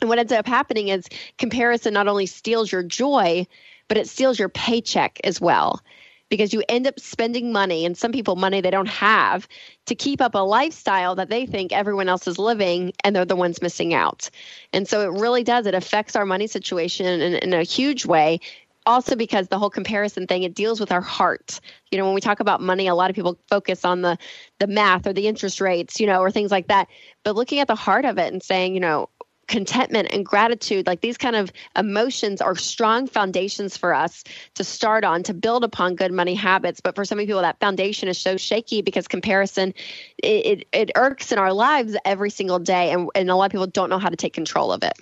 and 0.00 0.08
what 0.08 0.18
ends 0.18 0.32
up 0.32 0.46
happening 0.46 0.88
is 0.88 1.06
comparison 1.38 1.94
not 1.94 2.08
only 2.08 2.26
steals 2.26 2.70
your 2.70 2.82
joy, 2.82 3.46
but 3.88 3.96
it 3.96 4.08
steals 4.08 4.38
your 4.38 4.48
paycheck 4.50 5.18
as 5.24 5.40
well 5.40 5.80
because 6.28 6.52
you 6.52 6.62
end 6.68 6.86
up 6.86 7.00
spending 7.00 7.52
money 7.52 7.84
and 7.84 7.96
some 7.96 8.12
people 8.12 8.36
money 8.36 8.60
they 8.60 8.70
don't 8.70 8.88
have 8.88 9.48
to 9.86 9.94
keep 9.94 10.20
up 10.20 10.34
a 10.34 10.38
lifestyle 10.38 11.14
that 11.14 11.30
they 11.30 11.46
think 11.46 11.72
everyone 11.72 12.08
else 12.08 12.28
is 12.28 12.38
living 12.38 12.92
and 13.02 13.16
they're 13.16 13.24
the 13.24 13.36
ones 13.36 13.62
missing 13.62 13.94
out. 13.94 14.28
And 14.72 14.86
so 14.86 15.00
it 15.00 15.20
really 15.20 15.42
does. 15.42 15.66
It 15.66 15.74
affects 15.74 16.16
our 16.16 16.26
money 16.26 16.46
situation 16.46 17.06
in, 17.06 17.34
in 17.34 17.52
a 17.54 17.62
huge 17.62 18.04
way 18.04 18.40
also 18.88 19.14
because 19.14 19.48
the 19.48 19.58
whole 19.58 19.70
comparison 19.70 20.26
thing 20.26 20.42
it 20.42 20.54
deals 20.54 20.80
with 20.80 20.90
our 20.90 21.02
heart. 21.02 21.60
You 21.92 21.98
know 21.98 22.06
when 22.06 22.14
we 22.14 22.20
talk 22.20 22.40
about 22.40 22.60
money 22.60 22.88
a 22.88 22.94
lot 22.94 23.10
of 23.10 23.14
people 23.14 23.38
focus 23.48 23.84
on 23.84 24.00
the 24.02 24.18
the 24.58 24.66
math 24.66 25.06
or 25.06 25.12
the 25.12 25.28
interest 25.28 25.60
rates 25.60 26.00
you 26.00 26.06
know 26.06 26.20
or 26.20 26.30
things 26.30 26.50
like 26.50 26.68
that. 26.68 26.88
But 27.22 27.36
looking 27.36 27.60
at 27.60 27.68
the 27.68 27.76
heart 27.76 28.06
of 28.06 28.18
it 28.18 28.32
and 28.32 28.42
saying 28.42 28.74
you 28.74 28.80
know 28.80 29.10
contentment 29.46 30.08
and 30.12 30.26
gratitude 30.26 30.86
like 30.86 31.00
these 31.00 31.16
kind 31.16 31.34
of 31.34 31.50
emotions 31.74 32.42
are 32.42 32.54
strong 32.54 33.06
foundations 33.06 33.78
for 33.78 33.94
us 33.94 34.22
to 34.54 34.62
start 34.62 35.04
on 35.04 35.22
to 35.22 35.32
build 35.32 35.64
upon 35.64 35.94
good 35.94 36.12
money 36.12 36.34
habits. 36.34 36.80
But 36.80 36.94
for 36.94 37.04
so 37.04 37.14
many 37.14 37.26
people 37.26 37.42
that 37.42 37.60
foundation 37.60 38.08
is 38.08 38.18
so 38.18 38.36
shaky 38.36 38.82
because 38.82 39.08
comparison 39.08 39.74
it, 40.22 40.46
it, 40.46 40.68
it 40.72 40.90
irks 40.96 41.32
in 41.32 41.38
our 41.38 41.52
lives 41.52 41.96
every 42.04 42.30
single 42.30 42.58
day 42.58 42.90
and, 42.90 43.08
and 43.14 43.30
a 43.30 43.36
lot 43.36 43.46
of 43.46 43.52
people 43.52 43.66
don't 43.66 43.90
know 43.90 43.98
how 43.98 44.08
to 44.08 44.16
take 44.16 44.32
control 44.32 44.72
of 44.72 44.82
it 44.82 44.98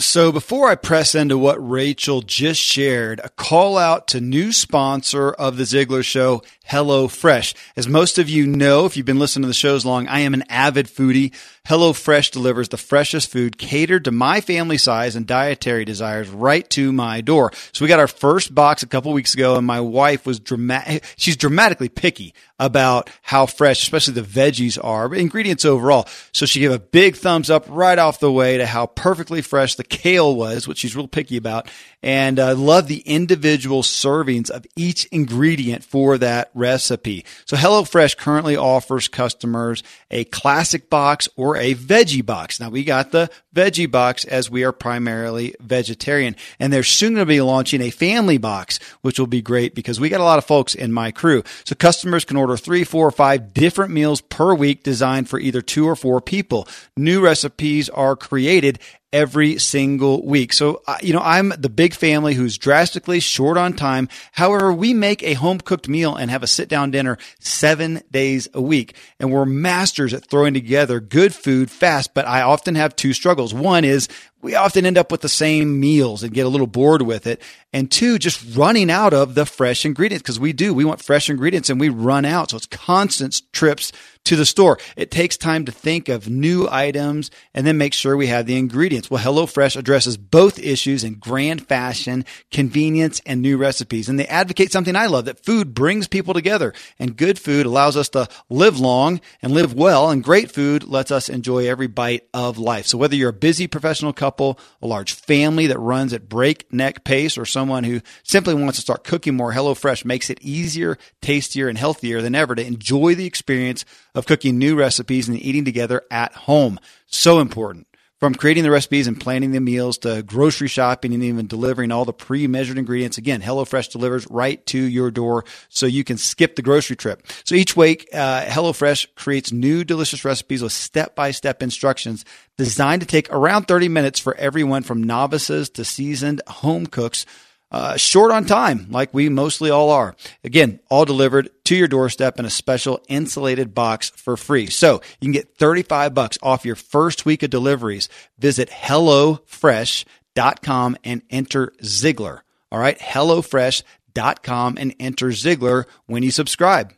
so 0.00 0.32
before 0.32 0.68
I 0.68 0.74
press 0.74 1.14
into 1.14 1.36
what 1.36 1.56
Rachel 1.56 2.22
just 2.22 2.60
shared, 2.60 3.20
a 3.22 3.28
call 3.28 3.76
out 3.76 4.08
to 4.08 4.20
new 4.20 4.52
sponsor 4.52 5.30
of 5.30 5.56
the 5.56 5.64
Ziglar 5.64 6.04
Show, 6.04 6.42
Hello 6.70 7.08
Fresh. 7.08 7.54
As 7.74 7.88
most 7.88 8.16
of 8.16 8.28
you 8.28 8.46
know, 8.46 8.86
if 8.86 8.96
you've 8.96 9.04
been 9.04 9.18
listening 9.18 9.42
to 9.42 9.48
the 9.48 9.54
shows 9.54 9.84
long, 9.84 10.06
I 10.06 10.20
am 10.20 10.34
an 10.34 10.44
avid 10.48 10.86
foodie. 10.86 11.34
Hello 11.66 11.92
Fresh 11.92 12.30
delivers 12.30 12.68
the 12.68 12.76
freshest 12.76 13.28
food 13.28 13.58
catered 13.58 14.04
to 14.04 14.12
my 14.12 14.40
family 14.40 14.78
size 14.78 15.16
and 15.16 15.26
dietary 15.26 15.84
desires 15.84 16.28
right 16.28 16.68
to 16.70 16.92
my 16.92 17.22
door. 17.22 17.50
So 17.72 17.84
we 17.84 17.88
got 17.88 17.98
our 17.98 18.06
first 18.06 18.54
box 18.54 18.84
a 18.84 18.86
couple 18.86 19.12
weeks 19.12 19.34
ago 19.34 19.56
and 19.56 19.66
my 19.66 19.80
wife 19.80 20.24
was 20.24 20.38
dramatic. 20.38 21.04
She's 21.16 21.36
dramatically 21.36 21.88
picky 21.88 22.34
about 22.60 23.10
how 23.22 23.46
fresh, 23.46 23.82
especially 23.82 24.14
the 24.14 24.22
veggies 24.22 24.78
are, 24.82 25.08
but 25.08 25.18
ingredients 25.18 25.64
overall. 25.64 26.06
So 26.32 26.46
she 26.46 26.60
gave 26.60 26.70
a 26.70 26.78
big 26.78 27.16
thumbs 27.16 27.50
up 27.50 27.66
right 27.68 27.98
off 27.98 28.20
the 28.20 28.30
way 28.30 28.58
to 28.58 28.66
how 28.66 28.86
perfectly 28.86 29.42
fresh 29.42 29.74
the 29.74 29.84
kale 29.84 30.36
was, 30.36 30.68
which 30.68 30.78
she's 30.78 30.94
real 30.94 31.08
picky 31.08 31.36
about 31.36 31.68
and 32.02 32.38
uh, 32.38 32.54
love 32.54 32.88
the 32.88 33.00
individual 33.00 33.82
servings 33.82 34.50
of 34.50 34.66
each 34.76 35.04
ingredient 35.06 35.84
for 35.84 36.18
that 36.18 36.50
recipe. 36.54 37.24
So 37.44 37.56
HelloFresh 37.56 38.16
currently 38.16 38.56
offers 38.56 39.08
customers 39.08 39.82
a 40.10 40.24
classic 40.24 40.88
box 40.88 41.28
or 41.36 41.56
a 41.56 41.74
veggie 41.74 42.24
box. 42.24 42.60
Now 42.60 42.70
we 42.70 42.84
got 42.84 43.12
the 43.12 43.30
veggie 43.54 43.90
box 43.90 44.24
as 44.24 44.50
we 44.50 44.64
are 44.64 44.72
primarily 44.72 45.54
vegetarian 45.60 46.36
and 46.58 46.72
they're 46.72 46.82
soon 46.82 47.14
going 47.14 47.26
to 47.26 47.26
be 47.26 47.40
launching 47.40 47.80
a 47.82 47.90
family 47.90 48.38
box, 48.38 48.78
which 49.02 49.18
will 49.18 49.26
be 49.26 49.42
great 49.42 49.74
because 49.74 50.00
we 50.00 50.08
got 50.08 50.20
a 50.20 50.24
lot 50.24 50.38
of 50.38 50.44
folks 50.44 50.74
in 50.74 50.92
my 50.92 51.10
crew. 51.10 51.42
So 51.64 51.74
customers 51.74 52.24
can 52.24 52.36
order 52.36 52.56
three, 52.56 52.84
four, 52.84 53.06
or 53.06 53.12
five 53.12 53.52
different 53.52 53.92
meals 53.92 54.20
per 54.20 54.54
week 54.54 54.82
designed 54.82 55.28
for 55.28 55.38
either 55.38 55.60
two 55.60 55.88
or 55.88 55.96
four 55.96 56.20
people. 56.20 56.66
New 56.96 57.20
recipes 57.20 57.88
are 57.88 58.16
created 58.16 58.78
every 59.12 59.58
single 59.58 60.24
week. 60.24 60.52
So, 60.52 60.82
uh, 60.86 60.98
you 61.02 61.12
know, 61.12 61.20
I'm 61.22 61.52
the 61.58 61.68
big 61.68 61.94
family 61.94 62.34
who's 62.34 62.58
drastically 62.58 63.20
short 63.20 63.56
on 63.56 63.72
time. 63.72 64.08
However, 64.32 64.72
we 64.72 64.94
make 64.94 65.22
a 65.22 65.34
home 65.34 65.58
cooked 65.58 65.88
meal 65.88 66.14
and 66.14 66.30
have 66.30 66.42
a 66.42 66.46
sit 66.46 66.68
down 66.68 66.90
dinner 66.90 67.18
seven 67.38 68.02
days 68.10 68.48
a 68.54 68.60
week. 68.60 68.94
And 69.18 69.32
we're 69.32 69.44
masters 69.46 70.14
at 70.14 70.26
throwing 70.26 70.54
together 70.54 71.00
good 71.00 71.34
food 71.34 71.70
fast. 71.70 72.14
But 72.14 72.26
I 72.26 72.42
often 72.42 72.76
have 72.76 72.94
two 72.94 73.12
struggles. 73.12 73.52
One 73.52 73.84
is 73.84 74.08
we 74.42 74.54
often 74.54 74.86
end 74.86 74.98
up 74.98 75.12
with 75.12 75.20
the 75.20 75.28
same 75.28 75.80
meals 75.80 76.22
and 76.22 76.32
get 76.32 76.46
a 76.46 76.48
little 76.48 76.66
bored 76.66 77.02
with 77.02 77.26
it. 77.26 77.42
And 77.72 77.90
two, 77.90 78.18
just 78.18 78.56
running 78.56 78.90
out 78.90 79.12
of 79.12 79.34
the 79.34 79.46
fresh 79.46 79.84
ingredients 79.84 80.22
because 80.22 80.40
we 80.40 80.52
do. 80.52 80.74
We 80.74 80.84
want 80.84 81.04
fresh 81.04 81.30
ingredients 81.30 81.70
and 81.70 81.78
we 81.78 81.88
run 81.88 82.24
out. 82.24 82.50
So 82.50 82.56
it's 82.56 82.66
constant 82.66 83.42
trips 83.52 83.92
to 84.24 84.36
the 84.36 84.46
store. 84.46 84.78
It 84.96 85.10
takes 85.10 85.36
time 85.36 85.64
to 85.64 85.72
think 85.72 86.08
of 86.08 86.28
new 86.28 86.68
items 86.70 87.30
and 87.54 87.66
then 87.66 87.78
make 87.78 87.94
sure 87.94 88.16
we 88.16 88.26
have 88.26 88.46
the 88.46 88.58
ingredients. 88.58 89.10
Well, 89.10 89.22
HelloFresh 89.22 89.76
addresses 89.76 90.16
both 90.16 90.58
issues 90.58 91.04
in 91.04 91.14
grand 91.14 91.66
fashion, 91.66 92.24
convenience, 92.50 93.20
and 93.24 93.40
new 93.40 93.56
recipes. 93.56 94.08
And 94.08 94.18
they 94.18 94.26
advocate 94.26 94.72
something 94.72 94.96
I 94.96 95.06
love 95.06 95.26
that 95.26 95.44
food 95.44 95.74
brings 95.74 96.08
people 96.08 96.34
together 96.34 96.74
and 96.98 97.16
good 97.16 97.38
food 97.38 97.66
allows 97.66 97.96
us 97.96 98.08
to 98.10 98.28
live 98.48 98.78
long 98.78 99.20
and 99.42 99.52
live 99.52 99.74
well. 99.74 100.10
And 100.10 100.24
great 100.24 100.50
food 100.50 100.84
lets 100.84 101.10
us 101.10 101.28
enjoy 101.28 101.68
every 101.68 101.86
bite 101.86 102.26
of 102.34 102.58
life. 102.58 102.86
So 102.86 102.98
whether 102.98 103.16
you're 103.16 103.30
a 103.30 103.34
busy 103.34 103.66
professional 103.66 104.12
couple, 104.12 104.29
a 104.38 104.86
large 104.86 105.14
family 105.14 105.66
that 105.66 105.78
runs 105.80 106.12
at 106.12 106.28
breakneck 106.28 107.02
pace, 107.02 107.36
or 107.36 107.44
someone 107.44 107.82
who 107.82 108.00
simply 108.22 108.54
wants 108.54 108.76
to 108.76 108.82
start 108.82 109.02
cooking 109.02 109.34
more, 109.34 109.52
HelloFresh 109.52 110.04
makes 110.04 110.30
it 110.30 110.40
easier, 110.40 110.98
tastier, 111.20 111.68
and 111.68 111.76
healthier 111.76 112.22
than 112.22 112.36
ever 112.36 112.54
to 112.54 112.64
enjoy 112.64 113.16
the 113.16 113.26
experience 113.26 113.84
of 114.14 114.26
cooking 114.26 114.58
new 114.58 114.76
recipes 114.76 115.28
and 115.28 115.40
eating 115.42 115.64
together 115.64 116.02
at 116.10 116.32
home. 116.34 116.78
So 117.06 117.40
important. 117.40 117.88
From 118.20 118.34
creating 118.34 118.64
the 118.64 118.70
recipes 118.70 119.06
and 119.06 119.18
planning 119.18 119.52
the 119.52 119.60
meals 119.60 119.96
to 119.98 120.22
grocery 120.22 120.68
shopping 120.68 121.14
and 121.14 121.22
even 121.22 121.46
delivering 121.46 121.90
all 121.90 122.04
the 122.04 122.12
pre-measured 122.12 122.76
ingredients. 122.76 123.16
Again, 123.16 123.40
HelloFresh 123.40 123.90
delivers 123.90 124.26
right 124.30 124.64
to 124.66 124.78
your 124.78 125.10
door 125.10 125.46
so 125.70 125.86
you 125.86 126.04
can 126.04 126.18
skip 126.18 126.54
the 126.54 126.60
grocery 126.60 126.96
trip. 126.96 127.26
So 127.44 127.54
each 127.54 127.74
week, 127.78 128.10
uh, 128.12 128.44
HelloFresh 128.44 129.14
creates 129.14 129.52
new 129.52 129.84
delicious 129.84 130.22
recipes 130.22 130.62
with 130.62 130.72
step-by-step 130.72 131.62
instructions 131.62 132.26
designed 132.58 133.00
to 133.00 133.06
take 133.06 133.32
around 133.32 133.64
30 133.64 133.88
minutes 133.88 134.20
for 134.20 134.34
everyone 134.34 134.82
from 134.82 135.02
novices 135.02 135.70
to 135.70 135.84
seasoned 135.86 136.42
home 136.46 136.86
cooks 136.86 137.24
uh, 137.70 137.96
short 137.96 138.32
on 138.32 138.44
time, 138.44 138.86
like 138.90 139.14
we 139.14 139.28
mostly 139.28 139.70
all 139.70 139.90
are. 139.90 140.16
Again, 140.42 140.80
all 140.88 141.04
delivered 141.04 141.50
to 141.64 141.76
your 141.76 141.88
doorstep 141.88 142.38
in 142.38 142.44
a 142.44 142.50
special 142.50 143.00
insulated 143.08 143.74
box 143.74 144.10
for 144.10 144.36
free. 144.36 144.66
So 144.66 145.00
you 145.20 145.26
can 145.26 145.32
get 145.32 145.56
35 145.56 146.14
bucks 146.14 146.38
off 146.42 146.64
your 146.64 146.76
first 146.76 147.24
week 147.24 147.42
of 147.42 147.50
deliveries. 147.50 148.08
Visit 148.38 148.70
HelloFresh.com 148.70 150.96
and 151.04 151.22
enter 151.30 151.72
Ziglar. 151.82 152.40
All 152.72 152.78
right. 152.78 152.98
HelloFresh.com 152.98 154.76
and 154.78 154.94
enter 154.98 155.28
Ziglar 155.28 155.84
when 156.06 156.22
you 156.22 156.30
subscribe. 156.30 156.94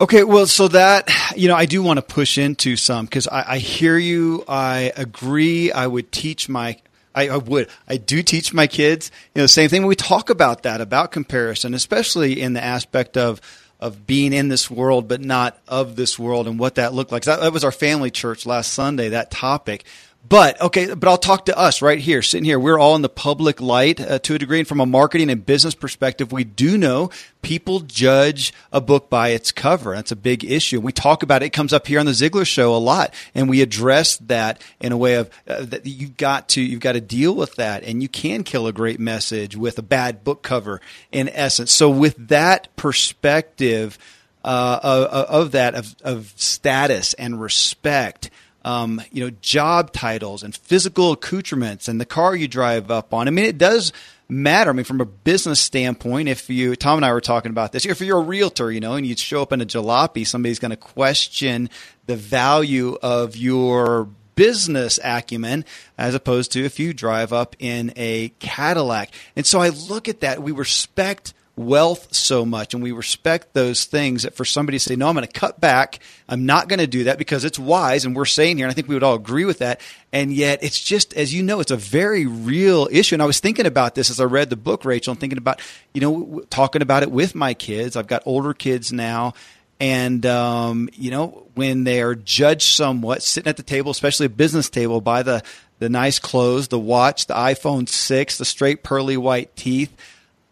Okay, 0.00 0.24
well, 0.24 0.46
so 0.46 0.66
that, 0.68 1.08
you 1.36 1.46
know, 1.46 1.54
I 1.54 1.66
do 1.66 1.80
want 1.80 1.98
to 1.98 2.02
push 2.02 2.36
into 2.36 2.76
some 2.76 3.06
because 3.06 3.28
I, 3.28 3.52
I 3.52 3.58
hear 3.58 3.96
you. 3.96 4.44
I 4.48 4.92
agree. 4.96 5.70
I 5.70 5.86
would 5.86 6.10
teach 6.10 6.48
my 6.48 6.78
I, 7.14 7.28
I, 7.28 7.36
would. 7.36 7.68
I 7.88 7.96
do 7.96 8.22
teach 8.22 8.52
my 8.52 8.66
kids, 8.66 9.10
you 9.34 9.40
know, 9.40 9.44
the 9.44 9.48
same 9.48 9.68
thing. 9.70 9.86
We 9.86 9.94
talk 9.94 10.30
about 10.30 10.64
that, 10.64 10.80
about 10.80 11.12
comparison, 11.12 11.74
especially 11.74 12.40
in 12.40 12.54
the 12.54 12.64
aspect 12.64 13.16
of 13.16 13.40
of 13.80 14.06
being 14.06 14.32
in 14.32 14.48
this 14.48 14.70
world 14.70 15.08
but 15.08 15.20
not 15.20 15.58
of 15.68 15.94
this 15.94 16.18
world 16.18 16.46
and 16.46 16.58
what 16.58 16.76
that 16.76 16.94
looked 16.94 17.12
like. 17.12 17.24
That, 17.24 17.40
that 17.40 17.52
was 17.52 17.64
our 17.64 17.72
family 17.72 18.10
church 18.10 18.46
last 18.46 18.72
Sunday. 18.72 19.10
That 19.10 19.30
topic. 19.30 19.84
But 20.26 20.58
okay, 20.60 20.94
but 20.94 21.06
I'll 21.06 21.18
talk 21.18 21.46
to 21.46 21.58
us 21.58 21.82
right 21.82 21.98
here, 21.98 22.22
sitting 22.22 22.46
here. 22.46 22.58
We're 22.58 22.78
all 22.78 22.96
in 22.96 23.02
the 23.02 23.10
public 23.10 23.60
light 23.60 24.00
uh, 24.00 24.18
to 24.20 24.36
a 24.36 24.38
degree, 24.38 24.58
and 24.58 24.66
from 24.66 24.80
a 24.80 24.86
marketing 24.86 25.28
and 25.28 25.44
business 25.44 25.74
perspective, 25.74 26.32
we 26.32 26.44
do 26.44 26.78
know 26.78 27.10
people 27.42 27.80
judge 27.80 28.54
a 28.72 28.80
book 28.80 29.10
by 29.10 29.28
its 29.28 29.52
cover. 29.52 29.94
That's 29.94 30.12
a 30.12 30.16
big 30.16 30.42
issue. 30.42 30.80
We 30.80 30.92
talk 30.92 31.22
about 31.22 31.42
it. 31.42 31.46
it 31.46 31.52
comes 31.52 31.74
up 31.74 31.86
here 31.86 32.00
on 32.00 32.06
the 32.06 32.12
Ziglar 32.12 32.46
Show 32.46 32.74
a 32.74 32.78
lot, 32.78 33.12
and 33.34 33.50
we 33.50 33.60
address 33.60 34.16
that 34.18 34.62
in 34.80 34.92
a 34.92 34.96
way 34.96 35.14
of 35.16 35.28
uh, 35.46 35.66
that 35.66 35.84
you've 35.84 36.16
got 36.16 36.48
to 36.50 36.62
you've 36.62 36.80
got 36.80 36.92
to 36.92 37.02
deal 37.02 37.34
with 37.34 37.56
that, 37.56 37.82
and 37.82 38.02
you 38.02 38.08
can 38.08 38.44
kill 38.44 38.66
a 38.66 38.72
great 38.72 38.98
message 38.98 39.56
with 39.56 39.78
a 39.78 39.82
bad 39.82 40.24
book 40.24 40.42
cover. 40.42 40.80
In 41.12 41.28
essence, 41.28 41.70
so 41.70 41.90
with 41.90 42.28
that 42.28 42.74
perspective 42.76 43.98
uh, 44.42 44.80
of, 44.82 45.28
of 45.28 45.52
that 45.52 45.74
of, 45.74 45.94
of 46.02 46.32
status 46.36 47.12
and 47.14 47.40
respect 47.40 48.30
um, 48.64 49.00
you 49.12 49.24
know, 49.24 49.30
job 49.40 49.92
titles 49.92 50.42
and 50.42 50.54
physical 50.54 51.12
accoutrements 51.12 51.88
and 51.88 52.00
the 52.00 52.06
car 52.06 52.34
you 52.34 52.48
drive 52.48 52.90
up 52.90 53.12
on. 53.12 53.28
I 53.28 53.30
mean, 53.30 53.44
it 53.44 53.58
does 53.58 53.92
matter. 54.28 54.70
I 54.70 54.72
mean, 54.72 54.84
from 54.84 55.00
a 55.00 55.04
business 55.04 55.60
standpoint, 55.60 56.28
if 56.28 56.48
you, 56.48 56.74
Tom 56.76 56.98
and 56.98 57.04
I 57.04 57.12
were 57.12 57.20
talking 57.20 57.50
about 57.50 57.72
this, 57.72 57.84
if 57.84 58.00
you're 58.00 58.18
a 58.18 58.22
realtor, 58.22 58.72
you 58.72 58.80
know, 58.80 58.94
and 58.94 59.06
you 59.06 59.16
show 59.16 59.42
up 59.42 59.52
in 59.52 59.60
a 59.60 59.66
jalopy, 59.66 60.26
somebody's 60.26 60.58
going 60.58 60.70
to 60.70 60.76
question 60.76 61.68
the 62.06 62.16
value 62.16 62.96
of 63.02 63.36
your 63.36 64.08
business 64.34 64.98
acumen 65.04 65.64
as 65.96 66.14
opposed 66.14 66.52
to 66.52 66.64
if 66.64 66.78
you 66.80 66.92
drive 66.92 67.32
up 67.32 67.54
in 67.58 67.92
a 67.96 68.30
Cadillac. 68.40 69.10
And 69.36 69.46
so 69.46 69.60
I 69.60 69.68
look 69.68 70.08
at 70.08 70.20
that. 70.20 70.42
We 70.42 70.52
respect 70.52 71.34
wealth 71.56 72.12
so 72.12 72.44
much 72.44 72.74
and 72.74 72.82
we 72.82 72.90
respect 72.90 73.54
those 73.54 73.84
things 73.84 74.24
that 74.24 74.34
for 74.34 74.44
somebody 74.44 74.76
to 74.76 74.84
say, 74.84 74.96
no, 74.96 75.08
I'm 75.08 75.14
going 75.14 75.26
to 75.26 75.32
cut 75.32 75.60
back. 75.60 76.00
I'm 76.28 76.46
not 76.46 76.68
going 76.68 76.80
to 76.80 76.86
do 76.86 77.04
that 77.04 77.16
because 77.16 77.44
it's 77.44 77.58
wise. 77.58 78.04
And 78.04 78.16
we're 78.16 78.24
saying 78.24 78.56
here, 78.56 78.66
and 78.66 78.72
I 78.72 78.74
think 78.74 78.88
we 78.88 78.94
would 78.94 79.04
all 79.04 79.14
agree 79.14 79.44
with 79.44 79.58
that. 79.58 79.80
And 80.12 80.32
yet 80.32 80.64
it's 80.64 80.80
just, 80.80 81.14
as 81.14 81.32
you 81.32 81.42
know, 81.42 81.60
it's 81.60 81.70
a 81.70 81.76
very 81.76 82.26
real 82.26 82.88
issue. 82.90 83.14
And 83.14 83.22
I 83.22 83.26
was 83.26 83.38
thinking 83.38 83.66
about 83.66 83.94
this 83.94 84.10
as 84.10 84.20
I 84.20 84.24
read 84.24 84.50
the 84.50 84.56
book, 84.56 84.84
Rachel, 84.84 85.12
and 85.12 85.20
thinking 85.20 85.38
about, 85.38 85.60
you 85.92 86.00
know, 86.00 86.42
talking 86.50 86.82
about 86.82 87.04
it 87.04 87.10
with 87.10 87.34
my 87.34 87.54
kids. 87.54 87.96
I've 87.96 88.08
got 88.08 88.22
older 88.26 88.52
kids 88.52 88.92
now. 88.92 89.34
And, 89.80 90.24
um, 90.26 90.88
you 90.94 91.10
know, 91.10 91.46
when 91.54 91.84
they 91.84 92.00
are 92.00 92.14
judged 92.14 92.74
somewhat, 92.74 93.22
sitting 93.22 93.48
at 93.50 93.56
the 93.56 93.62
table, 93.62 93.90
especially 93.90 94.26
a 94.26 94.30
business 94.30 94.70
table, 94.70 95.00
by 95.00 95.22
the, 95.22 95.42
the 95.78 95.88
nice 95.88 96.18
clothes, 96.18 96.68
the 96.68 96.78
watch, 96.78 97.26
the 97.26 97.34
iPhone 97.34 97.88
6, 97.88 98.38
the 98.38 98.44
straight 98.44 98.82
pearly 98.82 99.16
white 99.16 99.54
teeth, 99.56 99.94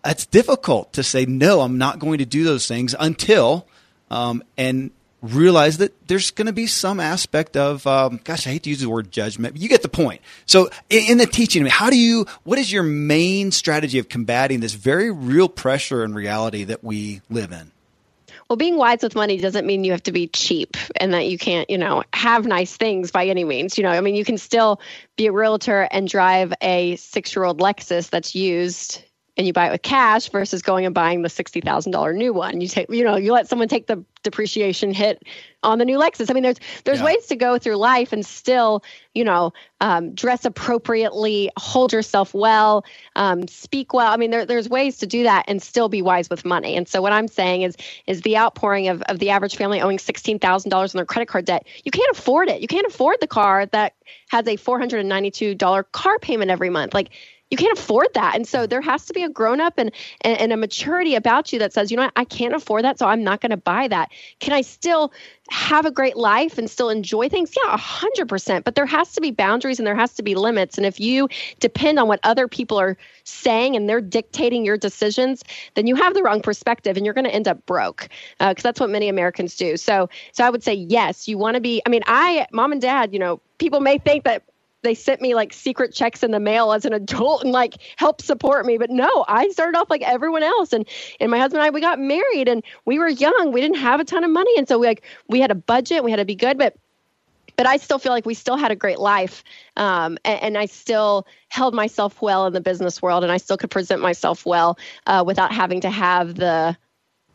it's 0.05 0.27
difficult 0.27 0.93
to 0.95 1.03
say 1.03 1.27
no. 1.27 1.61
I'm 1.61 1.79
not 1.79 1.99
going 1.99 2.19
to 2.19 2.27
do 2.27 2.45
those 2.45 2.67
things 2.67 2.95
until 2.99 3.67
um, 4.11 4.43
and 4.57 4.91
realize 5.23 5.79
that 5.79 5.93
there's 6.09 6.33
going 6.33 6.47
to 6.47 6.53
be 6.53 6.67
some 6.67 6.99
aspect 6.99 7.57
of 7.57 7.87
um, 7.87 8.19
gosh 8.25 8.45
i 8.45 8.51
hate 8.51 8.65
to 8.65 8.71
use 8.71 8.81
the 8.81 8.89
word 8.89 9.11
judgment 9.13 9.55
but 9.55 9.63
you 9.63 9.69
get 9.69 9.81
the 9.83 9.89
point 9.89 10.21
so 10.47 10.69
in, 10.91 11.13
in 11.13 11.19
the 11.19 11.27
teaching 11.27 11.65
how 11.67 11.89
do 11.89 11.97
you 11.97 12.27
what 12.43 12.59
is 12.59 12.73
your 12.73 12.83
main 12.83 13.53
strategy 13.53 14.01
of 14.01 14.09
combating 14.09 14.59
this 14.59 14.75
very 14.75 15.13
real 15.13 15.49
pressure 15.49 16.03
and 16.03 16.15
reality 16.15 16.65
that 16.65 16.83
we 16.83 17.21
live 17.31 17.53
in 17.53 17.71
well, 18.49 18.57
being 18.59 18.77
wise 18.77 19.03
with 19.03 19.15
money 19.15 19.39
doesn't 19.39 19.67
mean 19.67 19.83
you 19.83 19.93
have 19.93 20.03
to 20.03 20.13
be 20.13 20.27
cheap 20.27 20.77
and 20.97 21.15
that 21.15 21.27
you 21.27 21.39
can't, 21.39 21.71
you 21.71 21.79
know, 21.79 22.03
have 22.13 22.45
nice 22.45 22.77
things 22.77 23.11
by 23.11 23.29
any 23.29 23.45
means. 23.45 23.79
You 23.79 23.85
know, 23.85 23.89
I 23.89 24.03
mean, 24.03 24.15
you 24.15 24.27
can 24.27 24.37
still 24.37 24.79
be 25.17 25.29
a 25.29 25.33
realtor 25.33 25.89
and 25.91 26.07
drive 26.07 26.53
a 26.61 26.97
six 26.97 27.35
year 27.35 27.47
old 27.47 27.61
Lexus 27.61 28.11
that's 28.11 28.35
used 28.35 29.03
and 29.37 29.47
you 29.47 29.53
buy 29.53 29.69
it 29.69 29.73
with 29.73 29.83
cash 29.83 30.29
versus 30.29 30.61
going 30.61 30.85
and 30.85 30.95
buying 30.95 31.23
the 31.23 31.29
$60,000 31.29 32.15
new 32.15 32.35
one. 32.35 32.61
You 32.61 32.69
take, 32.69 32.91
you 32.91 33.03
know, 33.03 33.17
you 33.17 33.33
let 33.33 33.49
someone 33.49 33.67
take 33.67 33.87
the 33.87 34.05
depreciation 34.23 34.93
hit 34.93 35.23
on 35.63 35.79
the 35.79 35.87
new 35.87 35.99
Lexus. 35.99 36.31
I 36.31 36.35
mean, 36.35 36.43
there's 36.43 36.59
there's 36.85 36.99
yeah. 36.99 37.07
ways 37.07 37.27
to 37.29 37.37
go 37.37 37.57
through 37.57 37.77
life 37.77 38.13
and 38.13 38.27
still, 38.27 38.85
you 39.15 39.25
know, 39.25 39.53
um, 39.81 40.15
dress 40.15 40.45
appropriately, 40.45 41.51
hold 41.57 41.95
yourself 41.95 42.35
well, 42.35 42.85
um, 43.17 43.49
speak 43.49 43.95
well. 43.95 44.13
I 44.13 44.19
mean, 44.19 44.31
there, 44.31 44.45
there's 44.45 44.69
ways 44.69 44.99
to 44.99 45.07
do 45.07 45.23
that 45.23 45.47
and 45.49 45.63
still 45.63 45.89
be 45.89 46.03
wise 46.03 46.29
with 46.29 46.45
money. 46.45 46.77
And 46.77 46.87
so 46.87 47.01
what 47.01 47.13
I'm 47.13 47.29
saying 47.29 47.63
is 47.63 47.77
is 48.07 48.21
the 48.23 48.37
outpouring 48.37 48.89
of, 48.89 49.01
of 49.03 49.19
the 49.19 49.31
average 49.31 49.57
family 49.57 49.81
owing 49.81 49.99
sixteen 49.99 50.39
thousand 50.39 50.71
dollars 50.71 50.95
on 50.95 50.99
their 50.99 51.07
credit 51.07 51.29
card 51.29 51.47
debt. 51.47 51.67
You 51.85 51.91
can't 51.91 52.17
afford 52.17 52.49
it. 52.49 52.61
You 52.61 52.69
can't 52.69 52.87
afford 52.87 53.17
the 53.21 53.27
car 53.27 53.65
that 53.67 53.95
has 54.29 54.47
a 54.47 54.57
four 54.57 54.79
hundred 54.79 55.01
and 55.01 55.09
ninety 55.09 55.31
two 55.31 55.55
dollar 55.55 55.85
car 55.85 56.19
payment 56.19 56.51
every 56.51 56.71
month. 56.71 56.93
Like 56.93 57.11
you 57.53 57.59
can't 57.59 57.79
afford 57.79 58.09
that. 58.15 58.35
And 58.35 58.49
so 58.49 58.67
there 58.67 58.81
has 58.81 59.05
to 59.05 59.13
be 59.13 59.23
a 59.23 59.29
grown 59.29 59.61
up 59.61 59.75
and, 59.77 59.93
and, 60.23 60.41
and 60.41 60.53
a 60.55 60.57
maturity 60.57 61.15
about 61.15 61.53
you 61.53 61.59
that 61.59 61.75
says, 61.75 61.91
you 61.91 61.99
know, 61.99 62.05
what? 62.05 62.13
I 62.17 62.25
can't 62.25 62.55
afford 62.55 62.83
that, 62.85 62.99
so 62.99 63.07
I'm 63.07 63.23
not 63.23 63.43
going 63.43 63.51
to 63.51 63.59
buy 63.59 63.89
that. 63.89 64.11
Can 64.41 64.55
I 64.55 64.63
still 64.63 65.13
have 65.51 65.85
a 65.85 65.91
great 65.91 66.17
life 66.17 66.57
and 66.57 66.71
still 66.71 66.89
enjoy 66.89 67.29
things? 67.29 67.53
Yeah, 67.55 67.77
100%. 67.77 68.65
But 68.65 68.75
there 68.75 68.87
has 68.87 69.13
to 69.13 69.21
be 69.21 69.33
boundaries 69.33 69.79
and 69.79 69.87
there 69.87 69.95
has 69.95 70.15
to 70.15 70.23
be 70.23 70.35
limits. 70.35 70.79
And 70.79 70.87
if 70.87 70.99
you 70.99 71.29
depend 71.61 71.99
on 71.99 72.09
what 72.09 72.21
other 72.23 72.49
people 72.49 72.81
are 72.81 72.97
saying 73.25 73.77
and 73.77 73.87
they're 73.87 74.01
dictating 74.01 74.65
your 74.65 74.79
decisions, 74.79 75.45
then 75.75 75.87
you 75.87 75.95
have 75.95 76.15
the 76.15 76.23
wrong 76.23 76.41
perspective 76.41 76.97
and 76.97 77.05
you're 77.05 77.15
going 77.15 77.27
to 77.27 77.35
end 77.35 77.49
up 77.49 77.67
broke 77.67 78.09
because 78.39 78.65
uh, 78.65 78.69
that's 78.69 78.81
what 78.81 78.89
many 78.89 79.11
Americans 79.11 79.57
do. 79.57 79.77
So, 79.77 80.09
so 80.33 80.43
I 80.43 80.49
would 80.49 80.63
say, 80.63 80.73
yes, 80.73 81.29
you 81.29 81.37
want 81.37 81.57
to 81.57 81.61
be. 81.61 81.83
I 81.85 81.91
mean, 81.91 82.03
I, 82.07 82.47
mom 82.51 82.73
and 82.73 82.81
dad, 82.81 83.13
you 83.13 83.19
know, 83.19 83.43
people 83.59 83.81
may 83.81 83.99
think 83.99 84.25
that 84.25 84.43
they 84.83 84.95
sent 84.95 85.21
me 85.21 85.35
like 85.35 85.53
secret 85.53 85.95
checks 85.95 86.23
in 86.23 86.31
the 86.31 86.41
mail 86.41 86.73
as 86.73 86.85
an 86.85 86.93
adult 86.93 87.43
and 87.45 87.53
like 87.53 87.75
help 87.97 88.21
support 88.21 88.67
me. 88.67 88.79
But 88.79 88.91
no, 88.91 89.25
I 89.29 89.49
started 89.49 89.79
off 89.79 89.91
like 89.91 90.03
everyone 90.03 90.43
else. 90.43 90.73
And 90.73 90.87
and 91.21 91.31
my 91.31 91.39
husband 91.39 91.61
and 91.61 91.67
I 91.67 91.71
we 91.71 91.81
got 91.81 91.99
married 91.99 92.49
and 92.49 92.63
we 92.85 92.99
were 92.99 93.09
young. 93.09 93.53
We 93.53 93.61
didn't 93.61 93.79
have 93.79 94.01
a 94.01 94.05
ton 94.05 94.25
of 94.25 94.31
money. 94.31 94.53
And 94.59 94.69
so 94.69 94.79
we 94.79 94.87
like 94.87 95.03
we 95.29 95.41
had 95.41 95.51
a 95.51 95.57
budget, 95.57 96.05
we 96.05 96.11
had 96.11 96.19
to 96.19 96.25
be 96.25 96.35
good, 96.35 96.59
but 96.59 96.77
but 97.57 97.67
I 97.67 97.77
still 97.77 97.99
feel 97.99 98.13
like 98.13 98.27
we 98.27 98.35
still 98.35 98.57
had 98.57 98.71
a 98.71 98.77
great 98.77 98.99
life. 98.99 99.45
Um, 99.77 100.19
and, 100.25 100.43
and, 100.43 100.59
I 100.59 100.67
still 100.67 101.27
held 101.49 101.75
myself 101.75 102.23
well 102.23 102.47
in 102.47 102.55
the 102.55 102.63
business 102.63 103.03
world 103.03 103.25
and 103.25 103.33
I 103.33 103.37
still 103.37 103.59
could 103.59 103.71
present 103.71 104.01
myself 104.01 104.47
well 104.47 104.79
uh, 105.07 105.23
without 105.27 105.53
having 105.53 105.81
to 105.83 105.91
have 105.91 106.35
the 106.35 106.77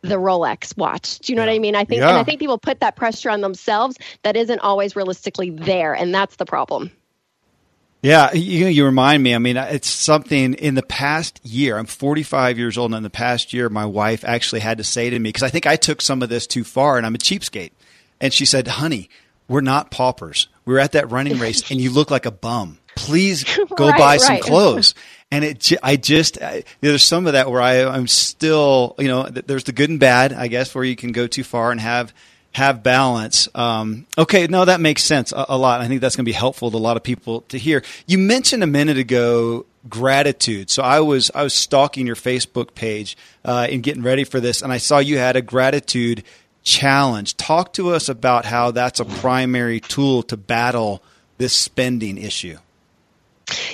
the 0.01 0.15
Rolex 0.15 0.77
watch. 0.77 1.19
Do 1.19 1.31
you 1.31 1.36
know 1.36 1.43
yeah. 1.43 1.49
what 1.49 1.55
I 1.55 1.60
mean? 1.60 1.75
I 1.75 1.83
think 1.83 2.01
yeah. 2.01 2.10
and 2.10 2.17
I 2.17 2.23
think 2.23 2.39
people 2.39 2.57
put 2.57 2.79
that 2.79 2.95
pressure 2.95 3.29
on 3.29 3.41
themselves 3.41 3.97
that 4.23 4.36
isn't 4.36 4.60
always 4.60 4.95
realistically 4.95 5.49
there 5.49 5.93
and 5.93 6.13
that's 6.13 6.36
the 6.36 6.45
problem. 6.45 6.91
Yeah, 8.01 8.31
you 8.33 8.67
you 8.67 8.86
remind 8.86 9.23
me. 9.23 9.33
I 9.33 9.39
mean, 9.39 9.57
it's 9.57 9.89
something 9.89 10.53
in 10.53 10.75
the 10.75 10.83
past 10.83 11.39
year. 11.43 11.77
I'm 11.77 11.88
45 11.88 12.57
years 12.57 12.77
old, 12.77 12.91
and 12.91 12.97
in 12.97 13.03
the 13.03 13.10
past 13.10 13.53
year, 13.53 13.69
my 13.69 13.86
wife 13.86 14.23
actually 14.23 14.62
had 14.62 14.77
to 14.77 14.83
say 14.83 15.10
to 15.10 15.17
me 15.17 15.29
because 15.29 15.43
I 15.43 15.49
think 15.49 15.65
I 15.65 15.75
took 15.75 16.01
some 16.01 16.21
of 16.21 16.29
this 16.29 16.45
too 16.45 16.63
far, 16.63 16.97
and 16.97 17.05
I'm 17.05 17.15
a 17.15 17.19
cheapskate. 17.19 17.71
And 18.21 18.31
she 18.31 18.45
said, 18.45 18.67
"Honey, 18.67 19.10
we're 19.47 19.62
not 19.62 19.89
paupers. 19.89 20.47
We 20.65 20.75
are 20.75 20.79
at 20.79 20.91
that 20.91 21.12
running 21.12 21.39
race, 21.39 21.69
and 21.71 21.81
you 21.81 21.89
look 21.89 22.12
like 22.12 22.25
a 22.27 22.31
bum. 22.31 22.77
Please 22.95 23.43
go 23.75 23.89
right, 23.89 23.97
buy 23.97 24.13
right. 24.13 24.21
some 24.21 24.39
clothes." 24.39 24.93
And 25.29 25.43
it, 25.43 25.73
I 25.83 25.97
just, 25.97 26.41
I, 26.41 26.63
there's 26.79 27.03
some 27.03 27.27
of 27.27 27.33
that 27.33 27.51
where 27.51 27.62
I, 27.62 27.83
I'm 27.83 28.07
still, 28.07 28.95
you 28.97 29.10
know, 29.10 29.23
there's 29.23 29.65
the 29.65 29.73
good 29.73 29.89
and 29.89 29.99
bad, 29.99 30.31
I 30.31 30.47
guess, 30.47 30.73
where 30.73 30.86
you 30.86 30.95
can 30.95 31.12
go 31.12 31.27
too 31.27 31.43
far 31.43 31.71
and 31.71 31.81
have 31.81 32.13
have 32.57 32.81
balance. 32.81 33.47
Um, 33.53 34.07
okay, 34.17 34.47
no, 34.47 34.65
that 34.65 34.81
makes 34.81 35.03
sense 35.03 35.31
a, 35.31 35.45
a 35.49 35.57
lot. 35.57 35.79
I 35.79 35.87
think 35.87 36.01
that's 36.01 36.15
going 36.15 36.25
to 36.25 36.29
be 36.29 36.33
helpful 36.33 36.71
to 36.71 36.77
a 36.77 36.79
lot 36.79 36.97
of 36.97 37.03
people 37.03 37.41
to 37.49 37.57
hear. 37.57 37.83
You 38.07 38.17
mentioned 38.17 38.63
a 38.63 38.67
minute 38.67 38.97
ago 38.97 39.65
gratitude. 39.87 40.69
So 40.69 40.83
I 40.83 40.99
was 40.99 41.31
I 41.33 41.43
was 41.43 41.53
stalking 41.53 42.07
your 42.07 42.15
Facebook 42.15 42.73
page 42.73 43.15
uh, 43.45 43.67
and 43.69 43.83
getting 43.83 44.03
ready 44.03 44.23
for 44.23 44.39
this, 44.39 44.61
and 44.61 44.73
I 44.73 44.77
saw 44.77 44.97
you 44.97 45.17
had 45.17 45.35
a 45.35 45.41
gratitude 45.41 46.23
challenge. 46.63 47.37
Talk 47.37 47.73
to 47.73 47.91
us 47.91 48.09
about 48.09 48.45
how 48.45 48.71
that's 48.71 48.99
a 48.99 49.05
primary 49.05 49.79
tool 49.79 50.23
to 50.23 50.35
battle 50.35 51.03
this 51.37 51.53
spending 51.53 52.17
issue. 52.17 52.57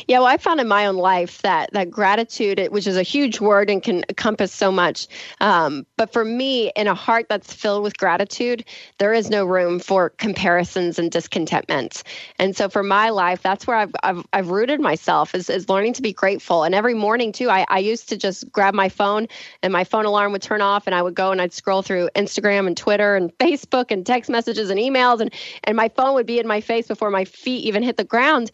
Yeah, 0.07 0.19
well, 0.19 0.27
I 0.27 0.38
found 0.38 0.59
in 0.59 0.67
my 0.67 0.86
own 0.86 0.97
life 0.97 1.41
that 1.41 1.71
that 1.73 1.89
gratitude, 1.89 2.67
which 2.69 2.86
is 2.86 2.97
a 2.97 3.03
huge 3.03 3.39
word 3.39 3.69
and 3.69 3.81
can 3.81 4.03
encompass 4.09 4.53
so 4.53 4.71
much, 4.71 5.07
um, 5.41 5.86
but 5.97 6.13
for 6.13 6.23
me, 6.23 6.71
in 6.75 6.88
a 6.88 6.93
heart 6.93 7.27
that's 7.29 7.53
filled 7.53 7.83
with 7.83 7.97
gratitude, 7.97 8.65
there 8.99 9.13
is 9.13 9.29
no 9.29 9.45
room 9.45 9.79
for 9.79 10.09
comparisons 10.12 10.99
and 10.99 11.12
discontentment. 11.12 12.03
And 12.38 12.55
so, 12.55 12.69
for 12.69 12.83
my 12.83 13.09
life, 13.09 13.41
that's 13.41 13.65
where 13.65 13.77
I've 13.77 13.93
I've, 14.03 14.25
I've 14.33 14.49
rooted 14.49 14.79
myself 14.79 15.33
is, 15.33 15.49
is 15.49 15.69
learning 15.69 15.93
to 15.93 16.01
be 16.01 16.13
grateful. 16.13 16.63
And 16.63 16.75
every 16.75 16.93
morning 16.93 17.31
too, 17.31 17.49
I, 17.49 17.65
I 17.69 17.79
used 17.79 18.09
to 18.09 18.17
just 18.17 18.51
grab 18.51 18.73
my 18.75 18.89
phone 18.89 19.27
and 19.63 19.73
my 19.73 19.83
phone 19.83 20.05
alarm 20.05 20.33
would 20.33 20.41
turn 20.41 20.62
off, 20.62 20.86
and 20.86 20.93
I 20.93 21.01
would 21.01 21.15
go 21.15 21.31
and 21.31 21.41
I'd 21.41 21.53
scroll 21.53 21.81
through 21.81 22.09
Instagram 22.15 22.67
and 22.67 22.77
Twitter 22.77 23.15
and 23.15 23.36
Facebook 23.39 23.89
and 23.89 24.05
text 24.05 24.29
messages 24.29 24.69
and 24.69 24.79
emails, 24.79 25.19
and 25.19 25.33
and 25.63 25.75
my 25.75 25.89
phone 25.89 26.13
would 26.13 26.27
be 26.27 26.39
in 26.39 26.47
my 26.47 26.62
face 26.62 26.88
before 26.88 27.09
my 27.09 27.25
feet 27.25 27.63
even 27.65 27.81
hit 27.81 27.97
the 27.97 28.03
ground. 28.03 28.51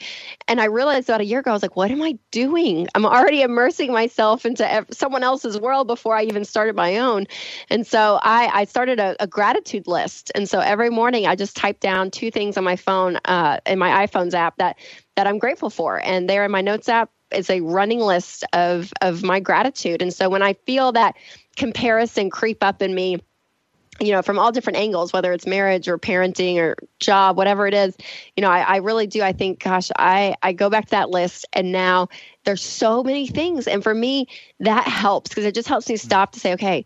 And 0.48 0.62
I 0.62 0.66
realized 0.66 1.09
about 1.10 1.22
a 1.22 1.26
year 1.26 1.40
ago, 1.40 1.50
I 1.52 1.54
was 1.54 1.62
like, 1.62 1.76
what 1.76 1.92
am 1.92 2.02
I 2.02 2.18
doing? 2.32 2.88
I'm 2.96 3.06
already 3.06 3.42
immersing 3.42 3.92
myself 3.92 4.46
into 4.46 4.86
someone 4.92 5.24
else's 5.24 5.60
world 5.60 5.88
before 5.88 6.16
I 6.16 6.24
even 6.24 6.46
started 6.46 6.76
my 6.76 6.98
own. 7.00 7.26
And 7.70 7.86
so 7.86 8.20
I, 8.22 8.48
I 8.54 8.66
started 8.66 9.00
a, 9.00 9.16
a 9.20 9.28
gratitude 9.28 9.88
list. 9.88 10.32
And 10.36 10.48
so 10.48 10.60
every 10.60 10.90
morning 10.90 11.26
I 11.26 11.36
just 11.36 11.58
type 11.58 11.80
down 11.80 12.12
two 12.12 12.32
things 12.32 12.58
on 12.58 12.64
my 12.64 12.76
phone, 12.76 13.18
uh, 13.26 13.60
in 13.66 13.80
my 13.80 14.06
iPhone's 14.06 14.36
app 14.36 14.58
that, 14.58 14.78
that 15.16 15.28
I'm 15.28 15.40
grateful 15.40 15.70
for. 15.70 16.00
And 16.00 16.30
there 16.30 16.46
in 16.46 16.52
my 16.52 16.62
notes 16.62 16.88
app 16.88 17.10
is 17.32 17.50
a 17.50 17.62
running 17.62 18.00
list 18.00 18.46
of, 18.54 18.92
of 19.02 19.24
my 19.24 19.40
gratitude. 19.40 20.02
And 20.02 20.14
so 20.14 20.30
when 20.30 20.42
I 20.42 20.54
feel 20.54 20.92
that 20.94 21.16
comparison 21.56 22.30
creep 22.30 22.64
up 22.64 22.82
in 22.82 22.96
me, 22.96 23.18
you 24.00 24.12
know, 24.12 24.22
from 24.22 24.40
all 24.40 24.52
different 24.52 24.78
angles, 24.78 25.12
whether 25.12 25.34
it's 25.34 25.46
marriage 25.46 25.88
or 25.88 25.98
parenting 25.98 26.58
or 26.58 26.76
job, 27.00 27.38
whatever 27.38 27.68
it 27.68 27.74
is, 27.74 27.96
you 28.36 28.42
know, 28.42 28.50
I, 28.50 28.62
I, 28.62 28.76
really 28.78 29.08
do. 29.08 29.22
I 29.22 29.34
think, 29.34 29.64
gosh, 29.64 29.90
I, 29.98 30.36
I 30.42 30.54
go 30.54 30.70
back 30.70 30.86
to 30.86 30.92
that 30.92 31.10
list 31.10 31.46
and 31.54 31.72
now 31.72 32.08
there's 32.46 32.62
so 32.62 33.04
many 33.04 33.28
things. 33.28 33.68
And 33.68 33.84
for 33.84 33.94
me, 33.94 34.28
that 34.60 34.88
helps 34.88 35.30
because 35.30 35.46
it 35.46 35.56
just 35.56 35.68
helps 35.68 35.90
me 35.90 35.96
mm-hmm. 35.96 36.08
stop 36.08 36.32
to 36.34 36.40
say, 36.40 36.54
okay, 36.54 36.86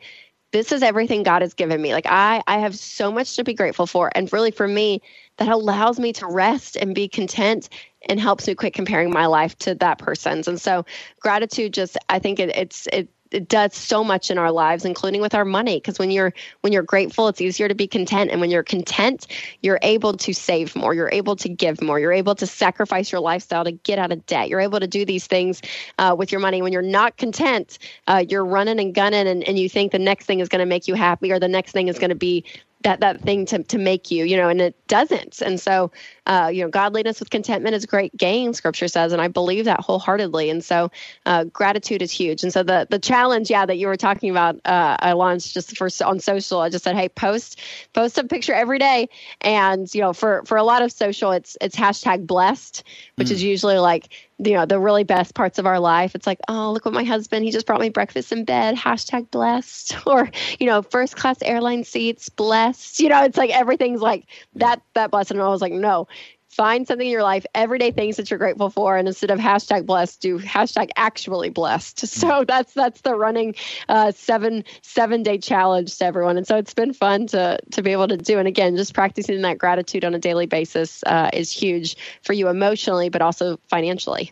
this 0.51 0.71
is 0.71 0.83
everything 0.83 1.23
God 1.23 1.41
has 1.41 1.53
given 1.53 1.81
me. 1.81 1.93
Like 1.93 2.05
I, 2.07 2.41
I 2.47 2.59
have 2.59 2.75
so 2.75 3.11
much 3.11 3.35
to 3.35 3.43
be 3.43 3.53
grateful 3.53 3.87
for. 3.87 4.11
And 4.15 4.31
really 4.31 4.51
for 4.51 4.67
me, 4.67 5.01
that 5.37 5.49
allows 5.49 5.99
me 5.99 6.13
to 6.13 6.27
rest 6.27 6.75
and 6.75 6.93
be 6.93 7.07
content 7.07 7.69
and 8.07 8.19
helps 8.19 8.47
me 8.47 8.53
quit 8.53 8.73
comparing 8.73 9.11
my 9.11 9.25
life 9.25 9.57
to 9.59 9.75
that 9.75 9.97
person's. 9.97 10.47
And 10.47 10.61
so 10.61 10.85
gratitude 11.19 11.73
just, 11.73 11.97
I 12.09 12.19
think 12.19 12.39
it, 12.39 12.49
it's, 12.55 12.87
it, 12.93 13.09
it 13.33 13.47
does 13.47 13.75
so 13.75 14.03
much 14.03 14.31
in 14.31 14.37
our 14.37 14.51
lives 14.51 14.85
including 14.85 15.21
with 15.21 15.35
our 15.35 15.45
money 15.45 15.77
because 15.77 15.99
when 15.99 16.11
you're 16.11 16.33
when 16.61 16.73
you're 16.73 16.83
grateful 16.83 17.27
it's 17.27 17.41
easier 17.41 17.67
to 17.67 17.75
be 17.75 17.87
content. 17.87 18.31
And 18.31 18.39
when 18.41 18.49
you're 18.49 18.63
content 18.63 19.27
you're 19.61 19.79
able 19.81 20.13
to 20.13 20.33
save 20.33 20.75
more. 20.75 20.93
You're 20.93 21.11
able 21.11 21.35
to 21.37 21.49
give 21.49 21.81
more. 21.81 21.99
You're 21.99 22.13
able 22.13 22.35
to 22.35 22.47
sacrifice 22.47 23.11
your 23.11 23.21
lifestyle 23.21 23.63
to 23.63 23.71
get 23.71 23.99
out 23.99 24.11
of 24.11 24.25
debt. 24.25 24.49
You're 24.49 24.59
able 24.59 24.79
to 24.79 24.87
do 24.87 25.05
these 25.05 25.27
things 25.27 25.61
uh, 25.97 26.15
with 26.17 26.31
your 26.31 26.41
money. 26.41 26.61
When 26.61 26.73
you're 26.73 26.81
not 26.81 27.17
content 27.17 27.79
uh, 28.07 28.23
you're 28.27 28.45
running 28.45 28.79
and 28.79 28.93
gunning 28.93 29.27
and, 29.27 29.43
and 29.43 29.57
you 29.57 29.69
think 29.69 29.91
the 29.91 29.99
next 29.99 30.25
thing 30.25 30.39
is 30.39 30.49
going 30.49 30.59
to 30.59 30.65
make 30.65 30.87
you 30.87 30.95
happy 30.95 31.31
or 31.31 31.39
the 31.39 31.47
next 31.47 31.71
thing 31.71 31.87
is 31.87 31.99
going 31.99 32.09
to 32.09 32.15
be 32.15 32.43
that 32.83 32.99
that 32.99 33.21
thing 33.21 33.45
to 33.47 33.63
to 33.63 33.77
make 33.77 34.11
you 34.11 34.25
you 34.25 34.37
know 34.37 34.49
and 34.49 34.61
it 34.61 34.87
doesn't. 34.87 35.41
And 35.41 35.59
so 35.59 35.91
uh, 36.27 36.49
you 36.53 36.61
know 36.61 36.69
godliness 36.69 37.19
with 37.19 37.29
contentment 37.29 37.75
is 37.75 37.85
great 37.85 38.15
gain 38.15 38.53
scripture 38.53 38.87
says 38.87 39.11
and 39.11 39.21
i 39.21 39.27
believe 39.27 39.65
that 39.65 39.79
wholeheartedly. 39.79 40.49
And 40.49 40.63
so 40.63 40.91
uh, 41.25 41.45
gratitude 41.45 42.01
is 42.01 42.11
huge. 42.11 42.43
And 42.43 42.53
so 42.53 42.63
the 42.63 42.87
the 42.89 42.99
challenge 42.99 43.49
yeah 43.49 43.65
that 43.65 43.77
you 43.77 43.87
were 43.87 43.97
talking 43.97 44.29
about 44.29 44.55
uh, 44.65 44.97
i 44.99 45.13
launched 45.13 45.53
just 45.53 45.75
first 45.77 46.01
on 46.01 46.19
social 46.19 46.59
i 46.59 46.69
just 46.69 46.83
said 46.83 46.95
hey 46.95 47.09
post 47.09 47.59
post 47.93 48.17
a 48.17 48.23
picture 48.23 48.53
every 48.53 48.79
day. 48.79 49.09
And 49.41 49.93
you 49.93 50.01
know 50.01 50.13
for 50.13 50.43
for 50.45 50.57
a 50.57 50.63
lot 50.63 50.81
of 50.81 50.91
social 50.91 51.31
it's 51.31 51.57
it's 51.61 51.75
hashtag 51.75 52.27
blessed 52.27 52.83
which 53.15 53.29
mm. 53.29 53.31
is 53.31 53.43
usually 53.43 53.79
like 53.79 54.09
you 54.39 54.55
uh, 54.55 54.61
know 54.61 54.65
the 54.65 54.79
really 54.79 55.03
best 55.03 55.35
parts 55.35 55.59
of 55.59 55.65
our 55.65 55.79
life. 55.79 56.15
It's 56.15 56.27
like 56.27 56.39
oh 56.47 56.71
look 56.71 56.85
what 56.85 56.93
my 56.93 57.03
husband 57.03 57.45
he 57.45 57.51
just 57.51 57.65
brought 57.65 57.81
me 57.81 57.89
breakfast 57.89 58.31
in 58.31 58.45
bed 58.45 58.75
hashtag 58.75 59.31
blessed. 59.31 59.97
Or 60.05 60.29
you 60.59 60.67
know 60.67 60.81
first 60.81 61.15
class 61.15 61.37
airline 61.41 61.83
seats 61.83 62.29
blessed. 62.29 62.99
You 62.99 63.09
know 63.09 63.23
it's 63.23 63.37
like 63.37 63.51
everything's 63.51 64.01
like 64.01 64.25
that 64.55 64.81
that 64.93 65.11
blessed. 65.11 65.31
And 65.31 65.41
i 65.41 65.47
was 65.47 65.61
like 65.61 65.73
no 65.73 66.07
find 66.53 66.87
something 66.87 67.05
in 67.05 67.11
your 67.11 67.23
life, 67.23 67.45
everyday 67.53 67.91
things 67.91 68.17
that 68.17 68.29
you're 68.29 68.37
grateful 68.37 68.69
for, 68.69 68.95
and 68.97 69.07
instead 69.07 69.31
of 69.31 69.39
hashtag 69.39 69.85
blessed, 69.85 70.21
do 70.21 70.39
hashtag 70.39 70.89
actually 70.95 71.49
blessed. 71.49 72.05
So 72.23 72.45
that's 72.45 72.73
that's 72.73 73.01
the 73.01 73.15
running 73.15 73.55
uh, 73.89 74.11
seven 74.11 74.63
seven 74.81 75.23
day 75.23 75.39
challenge 75.39 75.97
to 75.97 76.05
everyone, 76.05 76.37
and 76.37 76.47
so 76.47 76.57
it's 76.57 76.73
been 76.73 76.93
fun 76.93 77.27
to 77.27 77.59
to 77.71 77.81
be 77.81 77.91
able 77.91 78.07
to 78.07 78.17
do. 78.17 78.39
And 78.39 78.47
again, 78.47 78.77
just 78.77 78.93
practicing 78.93 79.41
that 79.41 79.57
gratitude 79.57 80.05
on 80.05 80.13
a 80.13 80.19
daily 80.19 80.45
basis 80.45 81.03
uh, 81.05 81.31
is 81.33 81.51
huge 81.51 81.97
for 82.21 82.33
you 82.33 82.47
emotionally, 82.47 83.09
but 83.09 83.21
also 83.21 83.59
financially. 83.67 84.31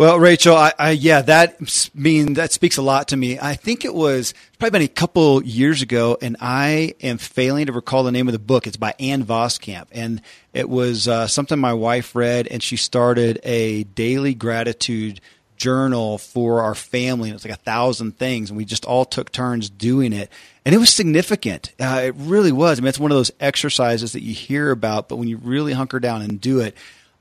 Well, 0.00 0.18
Rachel, 0.18 0.56
I, 0.56 0.72
I, 0.78 0.90
yeah, 0.92 1.20
that 1.20 1.90
mean 1.94 2.32
that 2.32 2.52
speaks 2.52 2.78
a 2.78 2.82
lot 2.82 3.08
to 3.08 3.18
me. 3.18 3.38
I 3.38 3.52
think 3.52 3.84
it 3.84 3.92
was 3.94 4.32
probably 4.58 4.78
been 4.78 4.86
a 4.86 4.88
couple 4.88 5.42
years 5.44 5.82
ago, 5.82 6.16
and 6.22 6.38
I 6.40 6.94
am 7.02 7.18
failing 7.18 7.66
to 7.66 7.72
recall 7.72 8.02
the 8.02 8.10
name 8.10 8.26
of 8.26 8.32
the 8.32 8.38
book. 8.38 8.66
It's 8.66 8.78
by 8.78 8.94
Ann 8.98 9.26
Voskamp, 9.26 9.88
and 9.92 10.22
it 10.54 10.70
was 10.70 11.06
uh, 11.06 11.26
something 11.26 11.58
my 11.58 11.74
wife 11.74 12.14
read, 12.14 12.46
and 12.46 12.62
she 12.62 12.78
started 12.78 13.40
a 13.44 13.82
daily 13.82 14.32
gratitude 14.32 15.20
journal 15.58 16.16
for 16.16 16.62
our 16.62 16.74
family. 16.74 17.28
It 17.28 17.34
was 17.34 17.44
like 17.44 17.52
a 17.52 17.58
thousand 17.58 18.16
things, 18.16 18.48
and 18.48 18.56
we 18.56 18.64
just 18.64 18.86
all 18.86 19.04
took 19.04 19.30
turns 19.30 19.68
doing 19.68 20.14
it, 20.14 20.32
and 20.64 20.74
it 20.74 20.78
was 20.78 20.94
significant. 20.94 21.74
Uh, 21.78 22.00
it 22.04 22.14
really 22.16 22.52
was. 22.52 22.78
I 22.78 22.80
mean, 22.80 22.88
it's 22.88 22.98
one 22.98 23.10
of 23.10 23.18
those 23.18 23.32
exercises 23.38 24.12
that 24.12 24.22
you 24.22 24.32
hear 24.32 24.70
about, 24.70 25.10
but 25.10 25.16
when 25.16 25.28
you 25.28 25.36
really 25.36 25.74
hunker 25.74 26.00
down 26.00 26.22
and 26.22 26.40
do 26.40 26.60
it. 26.60 26.74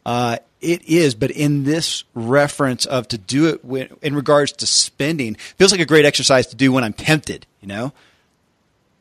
Uh, 0.09 0.37
it 0.59 0.83
is, 0.89 1.13
but 1.13 1.29
in 1.29 1.65
this 1.65 2.03
reference 2.15 2.87
of 2.87 3.07
to 3.09 3.17
do 3.19 3.45
it 3.45 3.63
when, 3.63 3.89
in 4.01 4.15
regards 4.15 4.51
to 4.53 4.65
spending, 4.65 5.35
feels 5.35 5.71
like 5.71 5.79
a 5.79 5.85
great 5.85 6.03
exercise 6.03 6.47
to 6.47 6.55
do 6.55 6.71
when 6.71 6.83
I'm 6.83 6.93
tempted, 6.93 7.45
you 7.61 7.67
know? 7.67 7.93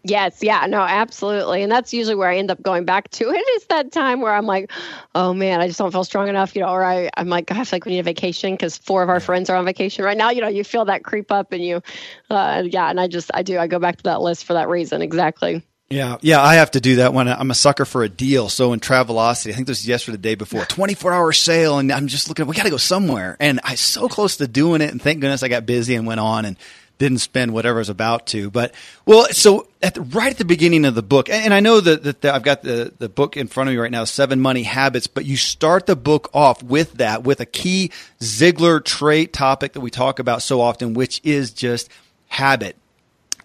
Yes, 0.05 0.43
yeah, 0.43 0.67
no, 0.67 0.83
absolutely. 0.83 1.63
And 1.63 1.73
that's 1.73 1.95
usually 1.95 2.15
where 2.15 2.29
I 2.29 2.37
end 2.37 2.51
up 2.51 2.63
going 2.63 2.85
back 2.85 3.09
to 3.13 3.31
it 3.31 3.39
is 3.57 3.65
that 3.69 3.91
time 3.91 4.21
where 4.21 4.35
I'm 4.35 4.45
like, 4.45 4.71
oh 5.15 5.33
man, 5.33 5.63
I 5.63 5.67
just 5.67 5.79
don't 5.79 5.93
feel 5.93 6.05
strong 6.05 6.29
enough, 6.29 6.55
you 6.55 6.61
know, 6.61 6.69
or 6.69 6.85
I, 6.85 7.09
I'm 7.17 7.31
like, 7.31 7.47
gosh, 7.47 7.73
like 7.73 7.87
we 7.87 7.93
need 7.93 8.01
a 8.01 8.03
vacation 8.03 8.53
because 8.53 8.77
four 8.77 9.03
of 9.03 9.09
our 9.09 9.19
friends 9.19 9.49
are 9.49 9.57
on 9.57 9.65
vacation 9.65 10.05
right 10.05 10.19
now. 10.19 10.29
You 10.29 10.43
know, 10.43 10.49
you 10.49 10.63
feel 10.63 10.85
that 10.85 11.05
creep 11.05 11.33
up 11.33 11.53
and 11.53 11.65
you, 11.65 11.83
uh, 12.29 12.65
yeah, 12.67 12.91
and 12.91 13.01
I 13.01 13.07
just, 13.07 13.31
I 13.33 13.43
do, 13.43 13.59
I 13.59 13.67
go 13.67 13.79
back 13.79 13.97
to 13.97 14.03
that 14.03 14.21
list 14.21 14.45
for 14.45 14.53
that 14.53 14.69
reason. 14.69 15.01
Exactly. 15.01 15.63
Yeah, 15.91 16.19
yeah, 16.21 16.43
I 16.43 16.57
have 16.57 16.73
to 16.73 16.81
do 16.81 16.97
that 16.97 17.15
when 17.15 17.29
I'm 17.29 17.51
a 17.51 17.55
sucker 17.55 17.87
for 17.87 18.03
a 18.03 18.11
deal. 18.11 18.51
So 18.51 18.75
in 18.75 18.81
Travelocity, 18.81 19.53
I 19.53 19.55
think 19.55 19.67
this 19.67 19.81
was 19.81 19.89
yesterday, 19.89 20.17
the 20.17 20.23
day 20.23 20.35
before, 20.35 20.67
24 20.67 21.13
hour 21.15 21.33
sale, 21.33 21.79
and 21.79 21.91
I'm 21.91 22.09
just 22.09 22.29
looking. 22.29 22.47
We 22.47 22.55
got 22.55 22.65
to 22.65 22.71
go 22.71 22.77
somewhere, 22.77 23.39
and 23.41 23.59
I 23.65 23.75
so 23.75 24.07
close 24.07 24.37
to 24.37 24.47
doing 24.47 24.83
it, 24.83 24.91
and 24.91 25.01
thank 25.01 25.21
goodness 25.21 25.43
I 25.43 25.49
got 25.49 25.65
busy 25.65 25.95
and 25.95 26.07
went 26.07 26.21
on 26.21 26.45
and 26.45 26.57
didn't 26.99 27.19
spend 27.19 27.55
whatever 27.55 27.79
I 27.79 27.81
was 27.81 27.89
about 27.89 28.27
to. 28.29 28.51
But 28.51 28.75
well, 29.07 29.29
so 29.31 29.67
at 29.81 29.95
the, 29.95 30.03
right 30.03 30.31
at 30.31 30.37
the 30.37 30.45
beginning 30.45 30.85
of 30.85 30.95
the 30.95 31.03
book, 31.03 31.31
and, 31.31 31.55
I 31.55 31.61
know 31.61 31.81
that, 31.81 32.03
that, 32.03 32.21
that 32.21 32.35
I've 32.35 32.43
got 32.43 32.63
the 32.63 32.93
the 32.99 33.09
book 33.09 33.39
in 33.39 33.47
front 33.47 33.71
of 33.71 33.73
me 33.73 33.79
right 33.79 33.91
now, 33.91 34.05
Seven 34.05 34.43
Money 34.43 34.65
Habits. 34.65 35.07
But 35.07 35.25
you 35.25 35.39
start 35.39 35.87
the 35.87 35.97
book 35.97 36.29
off 36.35 36.63
with 36.63 36.95
that, 36.95 37.25
with 37.25 37.41
a 37.41 37.47
key 37.47 37.93
Ziglar 38.21 38.85
trait 38.85 39.33
topic 39.33 39.73
that 39.73 39.81
we 39.81 39.91
talk 39.91 40.19
about 40.19 40.43
so 40.43 40.61
often, 40.61 40.93
which 40.93 41.23
is 41.25 41.51
just 41.51 41.89
habit 42.27 42.77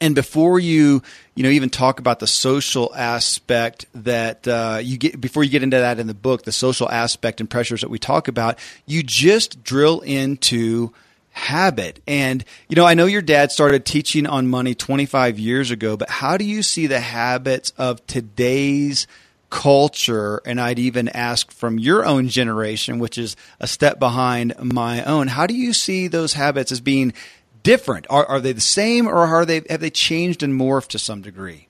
and 0.01 0.15
before 0.15 0.60
you 0.60 1.01
you 1.36 1.43
know 1.43 1.49
even 1.49 1.69
talk 1.69 1.99
about 1.99 2.19
the 2.19 2.27
social 2.27 2.93
aspect 2.95 3.86
that 3.93 4.47
uh, 4.47 4.79
you 4.82 4.97
get 4.97 5.19
before 5.19 5.43
you 5.43 5.49
get 5.49 5.63
into 5.63 5.77
that 5.77 5.99
in 5.99 6.08
the 6.08 6.13
book 6.13 6.43
the 6.43 6.51
social 6.51 6.89
aspect 6.89 7.39
and 7.39 7.49
pressures 7.49 7.82
that 7.82 7.89
we 7.89 7.99
talk 7.99 8.27
about 8.27 8.60
you 8.86 9.03
just 9.03 9.63
drill 9.63 9.99
into 10.01 10.91
habit. 11.34 11.99
And 12.08 12.45
you 12.69 12.75
know 12.75 12.86
i 12.86 12.93
know 12.93 13.06
your 13.06 13.21
dad 13.21 13.51
started 13.51 13.86
teaching 13.86 14.27
on 14.27 14.47
money 14.47 14.75
25 14.75 15.39
years 15.39 15.71
ago 15.71 15.97
but 15.97 16.10
how 16.10 16.38
do 16.38 16.45
you 16.45 16.62
see 16.62 16.88
the 16.88 16.99
habits 16.99 17.73
of 17.77 18.06
today's 18.06 19.08
culture? 19.49 20.41
And 20.45 20.62
i'd 20.62 20.79
even 20.79 21.10
ask 21.10 21.51
from 21.51 21.79
your 21.79 22.06
own 22.06 22.27
generation 22.29 22.99
which 22.99 23.17
is 23.17 23.36
a 23.60 23.67
step 23.67 23.97
behind 23.97 24.53
my 24.60 25.03
own 25.03 25.27
how 25.27 25.47
do 25.47 25.56
you 25.56 25.73
see 25.73 26.08
those 26.08 26.34
habits 26.34 26.71
as 26.71 26.82
being 26.82 27.13
different? 27.63 28.06
Are, 28.10 28.26
are 28.26 28.39
they 28.39 28.52
the 28.52 28.62
same 28.62 29.08
or 29.08 29.15
are 29.15 29.45
they, 29.45 29.62
have 29.69 29.82
they 29.82 29.89
changed 29.89 30.43
and 30.43 30.60
morphed 30.60 30.89
to 30.89 30.99
some 30.99 31.21
degree? 31.21 31.67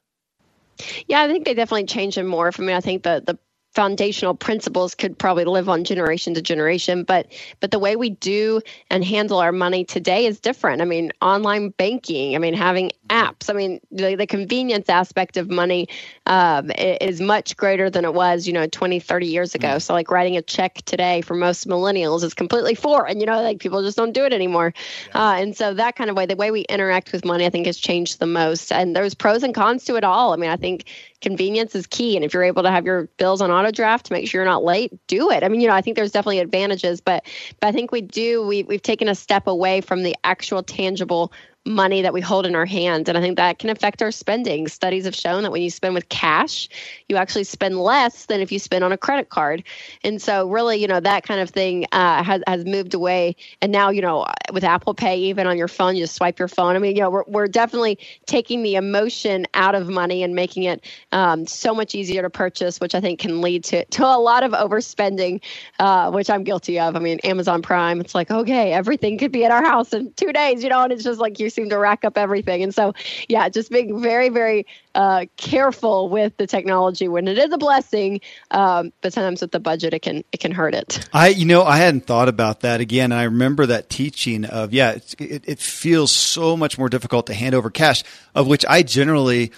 Yeah, 1.08 1.22
I 1.22 1.28
think 1.28 1.46
they 1.46 1.54
definitely 1.54 1.86
changed 1.86 2.18
them 2.18 2.28
more. 2.28 2.52
I 2.54 2.62
mean, 2.62 2.76
I 2.76 2.82
think 2.82 3.04
the, 3.04 3.24
the 3.26 3.38
foundational 3.76 4.34
principles 4.34 4.96
could 4.96 5.18
probably 5.20 5.44
live 5.44 5.68
on 5.68 5.84
generation 5.84 6.34
to 6.34 6.42
generation 6.42 7.04
but 7.04 7.28
but 7.60 7.72
the 7.72 7.78
way 7.78 7.98
we 7.98 8.10
do 8.10 8.62
and 8.90 9.04
handle 9.04 9.38
our 9.38 9.52
money 9.52 9.84
today 9.84 10.26
is 10.26 10.40
different 10.40 10.82
i 10.82 10.86
mean 10.86 11.12
online 11.22 11.70
banking 11.72 12.36
i 12.36 12.38
mean 12.38 12.54
having 12.54 12.90
apps 13.10 13.50
i 13.50 13.54
mean 13.54 13.80
the, 13.92 14.16
the 14.16 14.26
convenience 14.26 14.88
aspect 14.88 15.36
of 15.36 15.50
money 15.50 15.88
um, 16.26 16.72
is 16.72 17.20
much 17.20 17.58
greater 17.58 17.90
than 17.90 18.06
it 18.06 18.14
was 18.14 18.48
you 18.48 18.54
know 18.54 18.66
20 18.66 19.00
30 19.00 19.28
years 19.28 19.54
ago 19.54 19.68
mm. 19.68 19.82
so 19.82 19.94
like 19.94 20.10
writing 20.10 20.38
a 20.38 20.42
check 20.42 20.76
today 20.86 21.20
for 21.20 21.36
most 21.36 21.68
millennials 21.68 22.24
is 22.24 22.34
completely 22.34 22.76
foreign 22.76 23.20
you 23.20 23.26
know 23.26 23.42
like 23.42 23.60
people 23.60 23.82
just 23.82 23.98
don't 23.98 24.14
do 24.14 24.24
it 24.24 24.32
anymore 24.32 24.74
yeah. 25.10 25.32
uh, 25.32 25.34
and 25.34 25.58
so 25.58 25.74
that 25.74 25.98
kind 25.98 26.10
of 26.10 26.16
way 26.16 26.26
the 26.26 26.38
way 26.38 26.50
we 26.50 26.62
interact 26.62 27.12
with 27.12 27.26
money 27.26 27.46
i 27.46 27.50
think 27.50 27.66
has 27.66 27.78
changed 27.78 28.20
the 28.20 28.26
most 28.26 28.72
and 28.72 28.96
there's 28.96 29.14
pros 29.14 29.44
and 29.44 29.54
cons 29.54 29.84
to 29.84 29.98
it 29.98 30.06
all 30.06 30.32
i 30.32 30.38
mean 30.38 30.50
i 30.50 30.56
think 30.56 30.86
convenience 31.26 31.74
is 31.74 31.88
key. 31.88 32.16
And 32.16 32.24
if 32.24 32.34
you're 32.34 32.44
able 32.44 32.62
to 32.62 32.70
have 32.70 32.86
your 32.86 33.08
bills 33.18 33.42
on 33.42 33.50
auto 33.50 33.65
draft 33.72 34.06
to 34.08 34.14
make 34.14 34.28
sure 34.28 34.42
you're 34.42 34.50
not 34.50 34.64
late, 34.64 34.94
do 35.08 35.32
it. 35.32 35.44
I 35.44 35.50
mean, 35.50 35.62
you 35.62 35.68
know, 35.68 35.74
I 35.74 35.82
think 35.82 35.96
there's 35.96 36.12
definitely 36.12 36.40
advantages, 36.40 37.02
but 37.02 37.26
but 37.60 37.68
I 37.68 37.72
think 37.72 37.92
we 37.92 38.02
do 38.02 38.46
we 38.46 38.64
we've 38.64 38.82
taken 38.82 39.08
a 39.08 39.16
step 39.16 39.48
away 39.48 39.82
from 39.82 40.04
the 40.04 40.16
actual 40.24 40.64
tangible 40.64 41.32
money 41.66 42.02
that 42.02 42.14
we 42.14 42.22
hold 42.22 42.46
in 42.46 42.56
our 42.56 42.66
hands. 42.66 43.10
And 43.10 43.18
I 43.18 43.22
think 43.22 43.38
that 43.38 43.58
can 43.58 43.70
affect 43.70 44.02
our 44.02 44.12
spending. 44.12 44.68
Studies 44.68 45.06
have 45.06 45.16
shown 45.16 45.44
that 45.44 45.52
when 45.52 45.64
you 45.64 45.72
spend 45.72 45.96
with 45.96 46.10
cash, 46.10 46.70
you 47.10 47.16
actually 47.16 47.44
spend 47.44 47.80
less 47.80 48.28
than 48.28 48.40
if 48.40 48.52
you 48.52 48.60
spend 48.60 48.84
on 48.84 48.92
a 48.92 48.98
credit 48.98 49.30
card. 49.30 49.64
And 50.04 50.22
so, 50.22 50.48
really, 50.48 50.78
you 50.78 50.88
know, 50.88 51.00
that 51.00 51.24
kind 51.24 51.42
of 51.42 51.50
thing 51.50 51.86
uh, 51.92 52.24
has, 52.24 52.44
has 52.46 52.66
moved 52.66 52.94
away. 52.94 53.36
And 53.62 53.72
now, 53.72 53.90
you 53.90 54.02
know, 54.02 54.28
with 54.54 54.64
Apple 54.64 54.94
Pay, 54.94 55.18
even 55.18 55.48
on 55.48 55.58
your 55.58 55.68
phone, 55.68 55.96
you 55.96 56.04
just 56.04 56.16
swipe 56.16 56.38
your 56.38 56.48
phone. 56.48 56.76
I 56.76 56.80
mean, 56.80 56.96
you 56.96 57.02
know, 57.02 57.10
we're, 57.10 57.24
we're 57.28 57.48
definitely 57.48 57.98
taking 58.28 58.62
the 58.62 58.76
emotion 58.76 59.48
out 59.56 59.74
of 59.74 59.90
money 59.90 60.22
and 60.22 60.36
making 60.36 60.64
it 60.64 60.86
um, 61.12 61.48
so 61.48 61.74
much 61.74 61.96
easier 61.96 62.22
to 62.22 62.30
purchase, 62.30 62.80
which 62.80 62.94
I 62.94 63.02
think 63.02 63.20
can 63.20 63.42
lead 63.42 63.64
to, 63.66 63.86
to 63.86 64.06
a 64.06 64.20
lot 64.20 64.44
of 64.44 64.52
overspending, 64.52 65.42
uh, 65.80 66.12
which 66.12 66.30
I'm 66.30 66.44
guilty 66.44 66.80
of. 66.80 66.96
I 66.96 67.00
mean, 67.00 67.20
Amazon 67.24 67.62
Prime, 67.64 68.00
it's 68.02 68.14
like, 68.14 68.30
okay, 68.30 68.72
everything 68.72 69.18
could 69.18 69.32
be 69.32 69.46
at 69.46 69.52
our 69.52 69.64
house 69.64 69.94
in 69.94 70.14
two 70.14 70.32
days, 70.32 70.64
you 70.64 70.70
know, 70.70 70.84
and 70.84 70.94
it's 70.94 71.04
just 71.04 71.20
like 71.20 71.40
you 71.40 71.50
seem 71.56 71.70
to 71.70 71.78
rack 71.78 72.06
up 72.06 72.18
everything. 72.18 72.62
And 72.62 72.74
so, 72.74 72.94
yeah, 73.28 73.50
just 73.50 73.72
being 73.72 74.02
very, 74.02 74.30
very 74.30 74.68
uh, 74.94 75.26
careful 75.38 76.10
with 76.10 76.38
the 76.38 76.48
technology 76.48 77.08
when 77.08 77.28
it 77.28 77.38
is 77.38 77.52
a 77.52 77.58
blessing, 77.58 78.22
um, 78.52 78.94
but 79.02 79.14
sometimes 79.14 79.42
with 79.42 79.52
the 79.52 79.60
budget, 79.60 79.94
it 79.94 80.02
can 80.02 80.24
it 80.32 80.40
can 80.40 80.52
hurt 80.52 80.76
it. 80.76 81.08
I, 81.14 81.30
you 81.30 81.46
know, 81.46 81.64
I 81.64 81.78
hadn't 81.78 82.06
thought 82.06 82.30
about 82.30 82.62
that 82.62 82.82
again. 82.82 83.12
I 83.12 83.24
remember 83.24 83.66
that 83.66 83.90
teaching 83.90 84.46
of 84.46 84.74
yeah, 84.74 84.98
it, 85.20 85.44
it 85.48 85.60
feels 85.60 86.12
so 86.12 86.56
much 86.56 86.78
more 86.78 86.90
difficult 86.90 87.28
to 87.28 87.34
hand 87.34 87.56
over 87.56 87.70
cash, 87.70 88.04
of 88.34 88.48
which 88.48 88.66
I 88.68 88.84
generally 88.84 89.52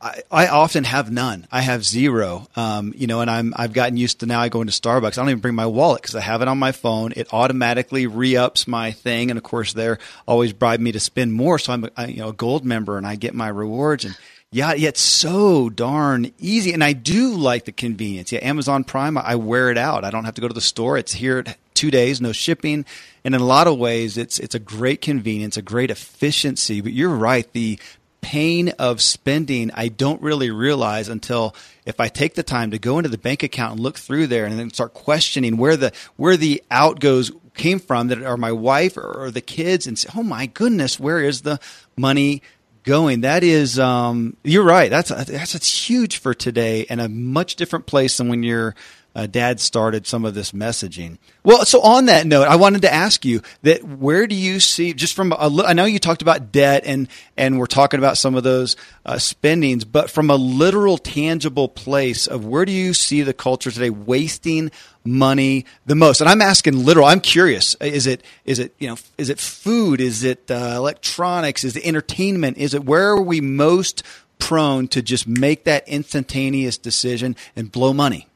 I, 0.00 0.22
I 0.30 0.46
often 0.48 0.84
have 0.84 1.10
none. 1.10 1.46
I 1.52 1.60
have 1.60 1.84
zero. 1.84 2.48
Um, 2.56 2.94
you 2.96 3.06
know, 3.06 3.20
and 3.20 3.30
I'm 3.30 3.52
I've 3.56 3.72
gotten 3.72 3.96
used 3.96 4.20
to 4.20 4.26
now. 4.26 4.40
I 4.40 4.48
go 4.48 4.60
into 4.62 4.72
Starbucks. 4.72 5.18
I 5.18 5.22
don't 5.22 5.28
even 5.28 5.40
bring 5.40 5.54
my 5.54 5.66
wallet 5.66 6.02
because 6.02 6.14
I 6.14 6.20
have 6.20 6.40
it 6.42 6.48
on 6.48 6.58
my 6.58 6.72
phone. 6.72 7.12
It 7.16 7.32
automatically 7.32 8.06
re-ups 8.06 8.66
my 8.66 8.92
thing, 8.92 9.30
and 9.30 9.36
of 9.36 9.42
course, 9.42 9.72
they're 9.72 9.98
always 10.26 10.52
bribe 10.52 10.80
me 10.80 10.92
to 10.92 11.00
spend 11.00 11.34
more. 11.34 11.58
So 11.58 11.72
I'm 11.72 11.88
a, 11.96 12.08
you 12.08 12.18
know 12.18 12.28
a 12.30 12.32
gold 12.32 12.64
member, 12.64 12.96
and 12.96 13.06
I 13.06 13.16
get 13.16 13.34
my 13.34 13.48
rewards. 13.48 14.04
And 14.04 14.16
yeah, 14.52 14.72
yet 14.72 14.96
so 14.96 15.68
darn 15.68 16.32
easy. 16.38 16.72
And 16.72 16.82
I 16.82 16.92
do 16.92 17.34
like 17.34 17.66
the 17.66 17.72
convenience. 17.72 18.32
Yeah, 18.32 18.40
Amazon 18.42 18.84
Prime, 18.84 19.16
I 19.16 19.36
wear 19.36 19.70
it 19.70 19.78
out. 19.78 20.04
I 20.04 20.10
don't 20.10 20.24
have 20.24 20.34
to 20.34 20.40
go 20.40 20.48
to 20.48 20.54
the 20.54 20.60
store. 20.60 20.98
It's 20.98 21.12
here 21.12 21.44
two 21.74 21.90
days, 21.90 22.20
no 22.20 22.32
shipping. 22.32 22.84
And 23.24 23.34
in 23.34 23.40
a 23.40 23.44
lot 23.44 23.66
of 23.66 23.78
ways, 23.78 24.16
it's 24.16 24.38
it's 24.38 24.54
a 24.54 24.58
great 24.58 25.02
convenience, 25.02 25.56
a 25.56 25.62
great 25.62 25.90
efficiency. 25.90 26.80
But 26.80 26.92
you're 26.92 27.14
right, 27.14 27.50
the 27.52 27.78
pain 28.20 28.68
of 28.78 29.00
spending 29.00 29.70
I 29.74 29.88
don't 29.88 30.20
really 30.22 30.50
realize 30.50 31.08
until 31.08 31.54
if 31.86 32.00
I 32.00 32.08
take 32.08 32.34
the 32.34 32.42
time 32.42 32.70
to 32.70 32.78
go 32.78 32.98
into 32.98 33.08
the 33.08 33.18
bank 33.18 33.42
account 33.42 33.72
and 33.72 33.80
look 33.80 33.98
through 33.98 34.26
there 34.26 34.44
and 34.44 34.58
then 34.58 34.70
start 34.70 34.94
questioning 34.94 35.56
where 35.56 35.76
the 35.76 35.92
where 36.16 36.36
the 36.36 36.62
outgoes 36.70 37.32
came 37.54 37.78
from 37.78 38.08
that 38.08 38.22
are 38.22 38.36
my 38.36 38.52
wife 38.52 38.96
or, 38.96 39.24
or 39.24 39.30
the 39.30 39.40
kids 39.40 39.86
and 39.86 39.98
say, 39.98 40.08
oh 40.16 40.22
my 40.22 40.46
goodness, 40.46 40.98
where 40.98 41.20
is 41.20 41.42
the 41.42 41.60
money 41.96 42.42
going? 42.84 43.22
That 43.22 43.44
is, 43.44 43.78
um, 43.78 44.36
you're 44.42 44.64
right. 44.64 44.90
That's 44.90 45.10
that's, 45.10 45.52
that's 45.52 45.88
huge 45.88 46.18
for 46.18 46.34
today 46.34 46.86
and 46.88 47.00
a 47.00 47.08
much 47.08 47.56
different 47.56 47.86
place 47.86 48.16
than 48.16 48.28
when 48.28 48.42
you're 48.42 48.74
uh, 49.14 49.26
dad 49.26 49.60
started 49.60 50.06
some 50.06 50.24
of 50.24 50.34
this 50.34 50.52
messaging. 50.52 51.18
Well, 51.42 51.64
so 51.64 51.80
on 51.80 52.06
that 52.06 52.26
note, 52.26 52.46
I 52.46 52.56
wanted 52.56 52.82
to 52.82 52.92
ask 52.92 53.24
you 53.24 53.42
that 53.62 53.82
where 53.82 54.26
do 54.26 54.34
you 54.34 54.60
see 54.60 54.92
just 54.92 55.14
from 55.14 55.32
a, 55.32 55.64
I 55.64 55.72
know 55.72 55.84
you 55.84 55.98
talked 55.98 56.22
about 56.22 56.52
debt 56.52 56.82
and 56.86 57.08
and 57.36 57.58
we're 57.58 57.66
talking 57.66 57.98
about 57.98 58.18
some 58.18 58.34
of 58.34 58.44
those 58.44 58.76
uh, 59.04 59.18
spendings, 59.18 59.84
but 59.84 60.10
from 60.10 60.30
a 60.30 60.36
literal, 60.36 60.98
tangible 60.98 61.68
place 61.68 62.26
of 62.26 62.44
where 62.44 62.64
do 62.64 62.72
you 62.72 62.94
see 62.94 63.22
the 63.22 63.32
culture 63.32 63.70
today 63.70 63.90
wasting 63.90 64.70
money 65.04 65.64
the 65.86 65.96
most? 65.96 66.20
And 66.20 66.30
I'm 66.30 66.42
asking 66.42 66.84
literal. 66.84 67.06
I'm 67.06 67.20
curious. 67.20 67.74
Is 67.76 68.06
it 68.06 68.22
is 68.44 68.58
it 68.58 68.74
you 68.78 68.88
know 68.88 68.96
is 69.18 69.28
it 69.28 69.40
food? 69.40 70.00
Is 70.00 70.22
it 70.22 70.50
uh, 70.50 70.74
electronics? 70.76 71.64
Is 71.64 71.76
it 71.76 71.84
entertainment? 71.84 72.58
Is 72.58 72.74
it 72.74 72.84
where 72.84 73.08
are 73.08 73.22
we 73.22 73.40
most 73.40 74.02
prone 74.38 74.88
to 74.88 75.02
just 75.02 75.26
make 75.26 75.64
that 75.64 75.86
instantaneous 75.88 76.78
decision 76.78 77.36
and 77.56 77.72
blow 77.72 77.92
money? 77.92 78.26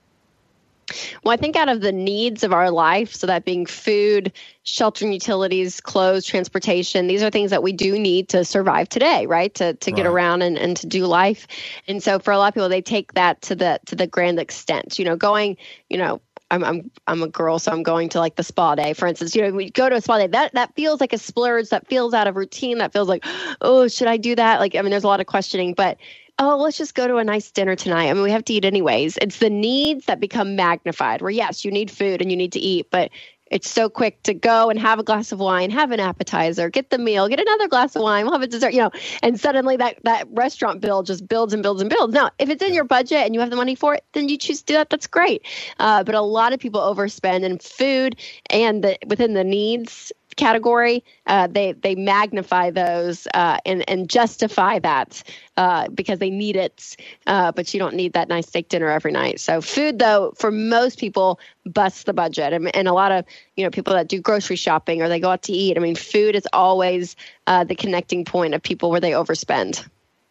Well, 1.22 1.32
I 1.32 1.36
think 1.36 1.56
out 1.56 1.68
of 1.68 1.80
the 1.80 1.92
needs 1.92 2.42
of 2.42 2.52
our 2.52 2.70
life, 2.70 3.14
so 3.14 3.26
that 3.26 3.44
being 3.44 3.66
food, 3.66 4.32
shelter 4.62 5.04
and 5.04 5.14
utilities, 5.14 5.80
clothes, 5.80 6.24
transportation, 6.24 7.06
these 7.06 7.22
are 7.22 7.30
things 7.30 7.50
that 7.50 7.62
we 7.62 7.72
do 7.72 7.98
need 7.98 8.28
to 8.30 8.44
survive 8.44 8.88
today, 8.88 9.26
right? 9.26 9.54
To 9.54 9.74
to 9.74 9.90
right. 9.90 9.96
get 9.96 10.06
around 10.06 10.42
and, 10.42 10.58
and 10.58 10.76
to 10.78 10.86
do 10.86 11.06
life. 11.06 11.46
And 11.88 12.02
so 12.02 12.18
for 12.18 12.32
a 12.32 12.38
lot 12.38 12.48
of 12.48 12.54
people, 12.54 12.68
they 12.68 12.82
take 12.82 13.14
that 13.14 13.42
to 13.42 13.54
the 13.54 13.80
to 13.86 13.96
the 13.96 14.06
grand 14.06 14.38
extent. 14.38 14.98
You 14.98 15.04
know, 15.04 15.16
going, 15.16 15.56
you 15.88 15.98
know, 15.98 16.20
I'm 16.50 16.62
I'm 16.62 16.90
I'm 17.06 17.22
a 17.22 17.28
girl, 17.28 17.58
so 17.58 17.72
I'm 17.72 17.82
going 17.82 18.08
to 18.10 18.20
like 18.20 18.36
the 18.36 18.44
spa 18.44 18.74
day, 18.74 18.92
for 18.92 19.06
instance. 19.06 19.34
You 19.34 19.42
know, 19.42 19.50
we 19.52 19.70
go 19.70 19.88
to 19.88 19.96
a 19.96 20.00
spa 20.00 20.18
day. 20.18 20.26
That 20.26 20.54
that 20.54 20.74
feels 20.74 21.00
like 21.00 21.12
a 21.12 21.18
splurge. 21.18 21.70
That 21.70 21.86
feels 21.86 22.14
out 22.14 22.26
of 22.26 22.36
routine. 22.36 22.78
That 22.78 22.92
feels 22.92 23.08
like, 23.08 23.24
oh, 23.60 23.88
should 23.88 24.08
I 24.08 24.16
do 24.16 24.34
that? 24.34 24.60
Like, 24.60 24.74
I 24.74 24.82
mean, 24.82 24.90
there's 24.90 25.04
a 25.04 25.08
lot 25.08 25.20
of 25.20 25.26
questioning, 25.26 25.74
but 25.74 25.98
oh, 26.38 26.56
let's 26.56 26.78
just 26.78 26.94
go 26.94 27.06
to 27.06 27.16
a 27.16 27.24
nice 27.24 27.50
dinner 27.50 27.76
tonight. 27.76 28.10
I 28.10 28.12
mean, 28.12 28.22
we 28.22 28.30
have 28.30 28.44
to 28.46 28.52
eat 28.52 28.64
anyways. 28.64 29.16
It's 29.18 29.38
the 29.38 29.50
needs 29.50 30.06
that 30.06 30.20
become 30.20 30.56
magnified, 30.56 31.22
where 31.22 31.30
yes, 31.30 31.64
you 31.64 31.70
need 31.70 31.90
food 31.90 32.20
and 32.20 32.30
you 32.30 32.36
need 32.36 32.52
to 32.52 32.60
eat, 32.60 32.90
but 32.90 33.10
it's 33.50 33.70
so 33.70 33.88
quick 33.88 34.22
to 34.22 34.34
go 34.34 34.70
and 34.70 34.80
have 34.80 34.98
a 34.98 35.02
glass 35.02 35.30
of 35.30 35.38
wine, 35.38 35.70
have 35.70 35.92
an 35.92 36.00
appetizer, 36.00 36.70
get 36.70 36.90
the 36.90 36.98
meal, 36.98 37.28
get 37.28 37.38
another 37.38 37.68
glass 37.68 37.94
of 37.94 38.02
wine, 38.02 38.24
we'll 38.24 38.32
have 38.32 38.42
a 38.42 38.46
dessert, 38.46 38.72
you 38.72 38.80
know, 38.80 38.90
and 39.22 39.38
suddenly 39.38 39.76
that, 39.76 39.98
that 40.02 40.26
restaurant 40.32 40.80
bill 40.80 41.02
just 41.02 41.28
builds 41.28 41.52
and 41.52 41.62
builds 41.62 41.80
and 41.80 41.90
builds. 41.90 42.14
Now, 42.14 42.30
if 42.38 42.48
it's 42.48 42.62
in 42.62 42.74
your 42.74 42.84
budget 42.84 43.18
and 43.18 43.34
you 43.34 43.40
have 43.40 43.50
the 43.50 43.56
money 43.56 43.74
for 43.74 43.94
it, 43.94 44.04
then 44.12 44.28
you 44.28 44.38
choose 44.38 44.60
to 44.60 44.64
do 44.64 44.74
that. 44.74 44.90
That's 44.90 45.06
great. 45.06 45.46
Uh, 45.78 46.02
but 46.02 46.14
a 46.14 46.22
lot 46.22 46.52
of 46.52 46.58
people 46.58 46.80
overspend 46.80 47.42
in 47.42 47.58
food 47.58 48.16
and 48.50 48.82
the, 48.82 48.98
within 49.06 49.34
the 49.34 49.44
needs 49.44 50.10
category, 50.36 51.04
uh, 51.26 51.46
they 51.46 51.72
they 51.72 51.94
magnify 51.94 52.70
those 52.70 53.26
uh, 53.34 53.58
and 53.64 53.88
and 53.88 54.08
justify 54.08 54.78
that 54.78 55.22
uh, 55.56 55.88
because 55.88 56.18
they 56.18 56.30
need 56.30 56.56
it. 56.56 56.96
Uh, 57.26 57.52
but 57.52 57.72
you 57.72 57.80
don't 57.80 57.94
need 57.94 58.12
that 58.14 58.28
nice 58.28 58.48
steak 58.48 58.68
dinner 58.68 58.88
every 58.88 59.12
night. 59.12 59.40
So 59.40 59.60
food, 59.60 59.98
though, 59.98 60.32
for 60.36 60.50
most 60.50 60.98
people, 60.98 61.38
busts 61.64 62.04
the 62.04 62.12
budget. 62.12 62.52
And, 62.52 62.74
and 62.76 62.88
a 62.88 62.92
lot 62.92 63.12
of 63.12 63.24
you 63.56 63.64
know 63.64 63.70
people 63.70 63.94
that 63.94 64.08
do 64.08 64.20
grocery 64.20 64.56
shopping 64.56 65.02
or 65.02 65.08
they 65.08 65.20
go 65.20 65.30
out 65.30 65.42
to 65.42 65.52
eat. 65.52 65.76
I 65.76 65.80
mean, 65.80 65.96
food 65.96 66.34
is 66.34 66.46
always 66.52 67.16
uh, 67.46 67.64
the 67.64 67.74
connecting 67.74 68.24
point 68.24 68.54
of 68.54 68.62
people 68.62 68.90
where 68.90 69.00
they 69.00 69.12
overspend. 69.12 69.86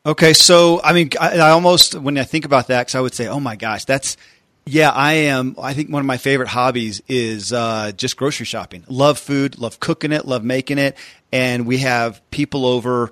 Okay, 0.06 0.34
so 0.34 0.82
I 0.84 0.92
mean, 0.92 1.12
I, 1.20 1.38
I 1.38 1.50
almost 1.52 1.96
when 1.96 2.18
I 2.18 2.24
think 2.24 2.44
about 2.44 2.68
that, 2.68 2.82
because 2.82 2.96
I 2.96 3.02
would 3.02 3.14
say, 3.14 3.28
oh 3.28 3.40
my 3.40 3.56
gosh, 3.56 3.86
that's 3.86 4.18
yeah, 4.66 4.92
I 4.92 5.14
am. 5.14 5.56
I 5.62 5.74
think 5.74 5.90
one 5.90 6.00
of 6.00 6.06
my 6.06 6.18
favorite 6.18 6.48
hobbies 6.48 7.02
is 7.08 7.52
uh, 7.52 7.92
just 7.96 8.16
grocery 8.16 8.46
shopping. 8.46 8.84
Love 8.88 9.20
food, 9.20 9.60
love 9.60 9.80
cooking 9.80 10.12
it, 10.12 10.26
love 10.26 10.44
making 10.44 10.78
it, 10.78 10.96
and 11.32 11.66
we 11.66 11.80
have 11.80 12.22
people 12.32 12.66
over 12.66 13.12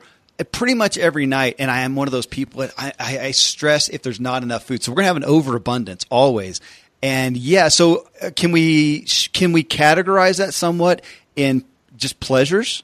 pretty 0.52 0.74
much 0.74 0.98
every 0.98 1.26
night. 1.26 1.56
And 1.60 1.70
I 1.70 1.82
am 1.82 1.96
one 1.96 2.08
of 2.08 2.14
those 2.14 2.26
people 2.26 2.62
that 2.62 2.74
I, 2.78 2.94
I, 3.00 3.20
I 3.20 3.32
stress 3.32 3.90
if 3.90 4.02
there's 4.02 4.20
not 4.20 4.44
enough 4.44 4.64
food. 4.64 4.82
So 4.82 4.92
we're 4.92 4.98
gonna 4.98 5.08
have 5.08 5.18
an 5.18 5.26
overabundance 5.26 6.06
always. 6.10 6.62
And 7.04 7.36
yeah, 7.36 7.68
so 7.68 8.08
uh, 8.22 8.30
can 8.36 8.52
we 8.52 9.02
can 9.34 9.52
we 9.52 9.64
categorize 9.64 10.38
that 10.38 10.54
somewhat 10.54 11.04
in 11.36 11.66
just 11.98 12.20
pleasures? 12.20 12.84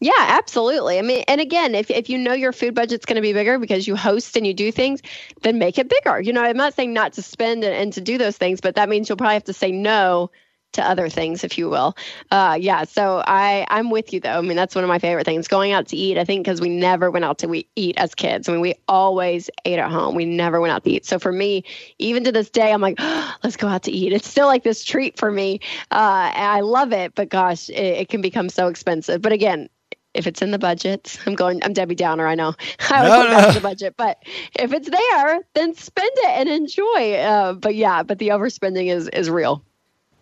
Yeah, 0.00 0.12
absolutely. 0.16 0.98
I 0.98 1.02
mean, 1.02 1.24
and 1.26 1.40
again, 1.40 1.74
if, 1.74 1.90
if 1.90 2.08
you 2.08 2.18
know 2.18 2.32
your 2.32 2.52
food 2.52 2.74
budget's 2.74 3.04
going 3.04 3.16
to 3.16 3.22
be 3.22 3.32
bigger 3.32 3.58
because 3.58 3.86
you 3.88 3.96
host 3.96 4.36
and 4.36 4.46
you 4.46 4.54
do 4.54 4.70
things, 4.70 5.00
then 5.42 5.58
make 5.58 5.76
it 5.78 5.88
bigger. 5.88 6.20
You 6.20 6.32
know, 6.32 6.42
I'm 6.42 6.56
not 6.56 6.74
saying 6.74 6.92
not 6.92 7.14
to 7.14 7.22
spend 7.22 7.64
and, 7.64 7.74
and 7.74 7.92
to 7.94 8.00
do 8.00 8.16
those 8.16 8.36
things, 8.36 8.60
but 8.60 8.76
that 8.76 8.88
means 8.88 9.08
you'll 9.08 9.18
probably 9.18 9.34
have 9.34 9.44
to 9.44 9.52
say 9.52 9.72
no 9.72 10.30
to 10.74 10.82
other 10.86 11.08
things, 11.08 11.42
if 11.44 11.56
you 11.56 11.68
will. 11.68 11.96
Uh, 12.30 12.56
yeah, 12.60 12.84
so 12.84 13.22
I 13.26 13.66
I'm 13.70 13.90
with 13.90 14.12
you 14.12 14.20
though. 14.20 14.36
I 14.38 14.40
mean, 14.42 14.56
that's 14.56 14.74
one 14.74 14.84
of 14.84 14.88
my 14.88 14.98
favorite 14.98 15.24
things. 15.24 15.48
Going 15.48 15.72
out 15.72 15.88
to 15.88 15.96
eat, 15.96 16.18
I 16.18 16.24
think, 16.24 16.44
because 16.44 16.60
we 16.60 16.68
never 16.68 17.10
went 17.10 17.24
out 17.24 17.38
to 17.38 17.48
we 17.48 17.66
eat 17.74 17.96
as 17.96 18.14
kids. 18.14 18.48
I 18.48 18.52
mean, 18.52 18.60
we 18.60 18.74
always 18.86 19.48
ate 19.64 19.78
at 19.78 19.90
home. 19.90 20.14
We 20.14 20.26
never 20.26 20.60
went 20.60 20.72
out 20.72 20.84
to 20.84 20.90
eat. 20.90 21.06
So 21.06 21.18
for 21.18 21.32
me, 21.32 21.64
even 21.98 22.22
to 22.24 22.32
this 22.32 22.50
day, 22.50 22.70
I'm 22.70 22.82
like, 22.82 22.96
oh, 22.98 23.34
let's 23.42 23.56
go 23.56 23.66
out 23.66 23.84
to 23.84 23.90
eat. 23.90 24.12
It's 24.12 24.28
still 24.28 24.46
like 24.46 24.62
this 24.62 24.84
treat 24.84 25.18
for 25.18 25.30
me. 25.32 25.60
Uh, 25.90 26.30
I 26.34 26.60
love 26.60 26.92
it, 26.92 27.14
but 27.14 27.30
gosh, 27.30 27.70
it, 27.70 27.74
it 27.76 28.08
can 28.10 28.20
become 28.20 28.50
so 28.50 28.68
expensive. 28.68 29.22
But 29.22 29.32
again, 29.32 29.70
if 30.18 30.26
it's 30.26 30.42
in 30.42 30.50
the 30.50 30.58
budget, 30.58 31.18
I'm 31.26 31.34
going. 31.34 31.62
I'm 31.64 31.72
Debbie 31.72 31.94
Downer. 31.94 32.26
I 32.26 32.34
know. 32.34 32.54
I 32.90 33.08
always 33.08 33.30
no, 33.30 33.40
no. 33.40 33.52
the 33.52 33.60
budget, 33.60 33.94
but 33.96 34.18
if 34.58 34.72
it's 34.72 34.90
there, 34.90 35.40
then 35.54 35.74
spend 35.74 36.10
it 36.16 36.30
and 36.30 36.48
enjoy. 36.48 37.14
Uh, 37.14 37.52
but 37.54 37.74
yeah, 37.74 38.02
but 38.02 38.18
the 38.18 38.28
overspending 38.28 38.94
is 38.94 39.08
is 39.08 39.30
real. 39.30 39.62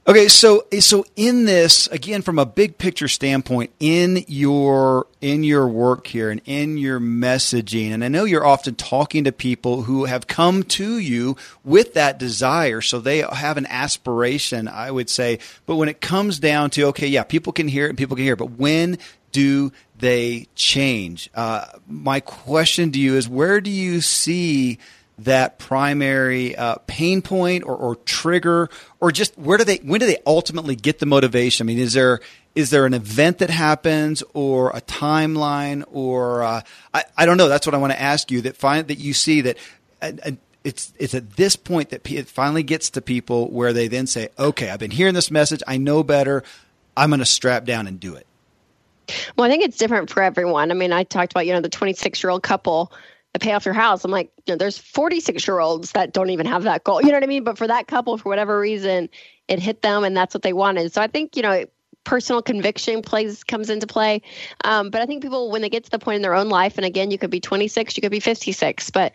Okay, 0.08 0.28
so 0.28 0.66
so 0.78 1.04
in 1.16 1.46
this 1.46 1.88
again 1.88 2.22
from 2.22 2.38
a 2.38 2.46
big 2.46 2.78
picture 2.78 3.08
standpoint 3.08 3.72
in 3.80 4.24
your 4.28 5.08
in 5.20 5.42
your 5.42 5.66
work 5.66 6.06
here 6.06 6.30
and 6.30 6.40
in 6.44 6.78
your 6.78 7.00
messaging 7.00 7.90
and 7.90 8.04
I 8.04 8.08
know 8.08 8.22
you're 8.22 8.46
often 8.46 8.76
talking 8.76 9.24
to 9.24 9.32
people 9.32 9.82
who 9.82 10.04
have 10.04 10.28
come 10.28 10.62
to 10.62 10.98
you 10.98 11.36
with 11.64 11.94
that 11.94 12.20
desire 12.20 12.80
so 12.80 13.00
they 13.00 13.18
have 13.32 13.56
an 13.56 13.66
aspiration 13.66 14.68
I 14.68 14.92
would 14.92 15.10
say 15.10 15.40
but 15.66 15.74
when 15.74 15.88
it 15.88 16.00
comes 16.00 16.38
down 16.38 16.70
to 16.70 16.84
okay 16.84 17.08
yeah 17.08 17.24
people 17.24 17.52
can 17.52 17.66
hear 17.66 17.86
it 17.86 17.88
and 17.88 17.98
people 17.98 18.14
can 18.14 18.24
hear 18.24 18.34
it 18.34 18.38
but 18.38 18.52
when 18.52 18.98
do 19.36 19.70
they 19.98 20.48
change? 20.54 21.28
Uh, 21.34 21.66
my 21.86 22.20
question 22.20 22.90
to 22.92 22.98
you 22.98 23.16
is 23.16 23.28
where 23.28 23.60
do 23.60 23.68
you 23.70 24.00
see 24.00 24.78
that 25.18 25.58
primary 25.58 26.56
uh, 26.56 26.76
pain 26.86 27.20
point 27.20 27.64
or, 27.64 27.76
or, 27.76 27.96
trigger, 27.96 28.70
or 28.98 29.12
just 29.12 29.36
where 29.36 29.58
do 29.58 29.64
they 29.64 29.76
when 29.76 30.00
do 30.00 30.06
they 30.06 30.16
ultimately 30.26 30.74
get 30.74 31.00
the 31.00 31.06
motivation? 31.06 31.66
I 31.66 31.66
mean, 31.66 31.78
is 31.78 31.92
there 31.92 32.20
is 32.54 32.70
there 32.70 32.86
an 32.86 32.94
event 32.94 33.36
that 33.38 33.50
happens, 33.50 34.22
or 34.32 34.70
a 34.70 34.80
timeline, 34.80 35.84
or 35.92 36.42
uh, 36.42 36.62
I, 36.94 37.04
I 37.14 37.26
don't 37.26 37.36
know. 37.36 37.50
That's 37.50 37.66
what 37.66 37.74
I 37.74 37.78
want 37.78 37.92
to 37.92 38.00
ask 38.00 38.30
you. 38.30 38.40
That 38.40 38.56
find 38.56 38.88
that 38.88 38.98
you 38.98 39.12
see 39.12 39.42
that. 39.42 39.58
Uh, 40.00 40.12
uh, 40.24 40.30
it's 40.64 40.94
it's 40.98 41.14
at 41.14 41.36
this 41.36 41.56
point 41.56 41.90
that 41.90 42.10
it 42.10 42.26
finally 42.26 42.62
gets 42.62 42.88
to 42.90 43.02
people 43.02 43.50
where 43.50 43.74
they 43.74 43.86
then 43.88 44.06
say, 44.06 44.30
"Okay, 44.38 44.70
I've 44.70 44.80
been 44.80 44.90
hearing 44.90 45.12
this 45.12 45.30
message. 45.30 45.62
I 45.66 45.76
know 45.76 46.02
better. 46.02 46.42
I'm 46.96 47.10
going 47.10 47.20
to 47.20 47.26
strap 47.26 47.66
down 47.66 47.86
and 47.86 48.00
do 48.00 48.14
it." 48.14 48.26
Well, 49.36 49.46
I 49.46 49.50
think 49.50 49.64
it's 49.64 49.76
different 49.76 50.10
for 50.10 50.22
everyone. 50.22 50.70
I 50.70 50.74
mean, 50.74 50.92
I 50.92 51.04
talked 51.04 51.32
about, 51.32 51.46
you 51.46 51.52
know, 51.52 51.60
the 51.60 51.68
26 51.68 52.22
year 52.22 52.30
old 52.30 52.42
couple 52.42 52.92
that 53.32 53.42
pay 53.42 53.52
off 53.52 53.64
their 53.64 53.72
house. 53.72 54.04
I'm 54.04 54.10
like, 54.10 54.30
you 54.46 54.54
know, 54.54 54.58
there's 54.58 54.78
46 54.78 55.46
year 55.46 55.60
olds 55.60 55.92
that 55.92 56.12
don't 56.12 56.30
even 56.30 56.46
have 56.46 56.64
that 56.64 56.84
goal. 56.84 57.00
You 57.00 57.08
know 57.08 57.14
what 57.14 57.24
I 57.24 57.28
mean? 57.28 57.44
But 57.44 57.58
for 57.58 57.66
that 57.66 57.86
couple, 57.86 58.16
for 58.18 58.28
whatever 58.28 58.58
reason, 58.58 59.08
it 59.48 59.58
hit 59.58 59.82
them 59.82 60.04
and 60.04 60.16
that's 60.16 60.34
what 60.34 60.42
they 60.42 60.52
wanted. 60.52 60.92
So 60.92 61.02
I 61.02 61.06
think, 61.06 61.36
you 61.36 61.42
know, 61.42 61.66
personal 62.04 62.40
conviction 62.40 63.02
plays 63.02 63.44
comes 63.44 63.68
into 63.68 63.86
play. 63.86 64.22
Um, 64.64 64.90
but 64.90 65.02
I 65.02 65.06
think 65.06 65.22
people, 65.22 65.50
when 65.50 65.60
they 65.60 65.68
get 65.68 65.84
to 65.84 65.90
the 65.90 65.98
point 65.98 66.16
in 66.16 66.22
their 66.22 66.34
own 66.34 66.48
life, 66.48 66.78
and 66.78 66.86
again, 66.86 67.10
you 67.10 67.18
could 67.18 67.30
be 67.30 67.40
26, 67.40 67.96
you 67.96 68.00
could 68.00 68.12
be 68.12 68.20
56, 68.20 68.90
but 68.90 69.12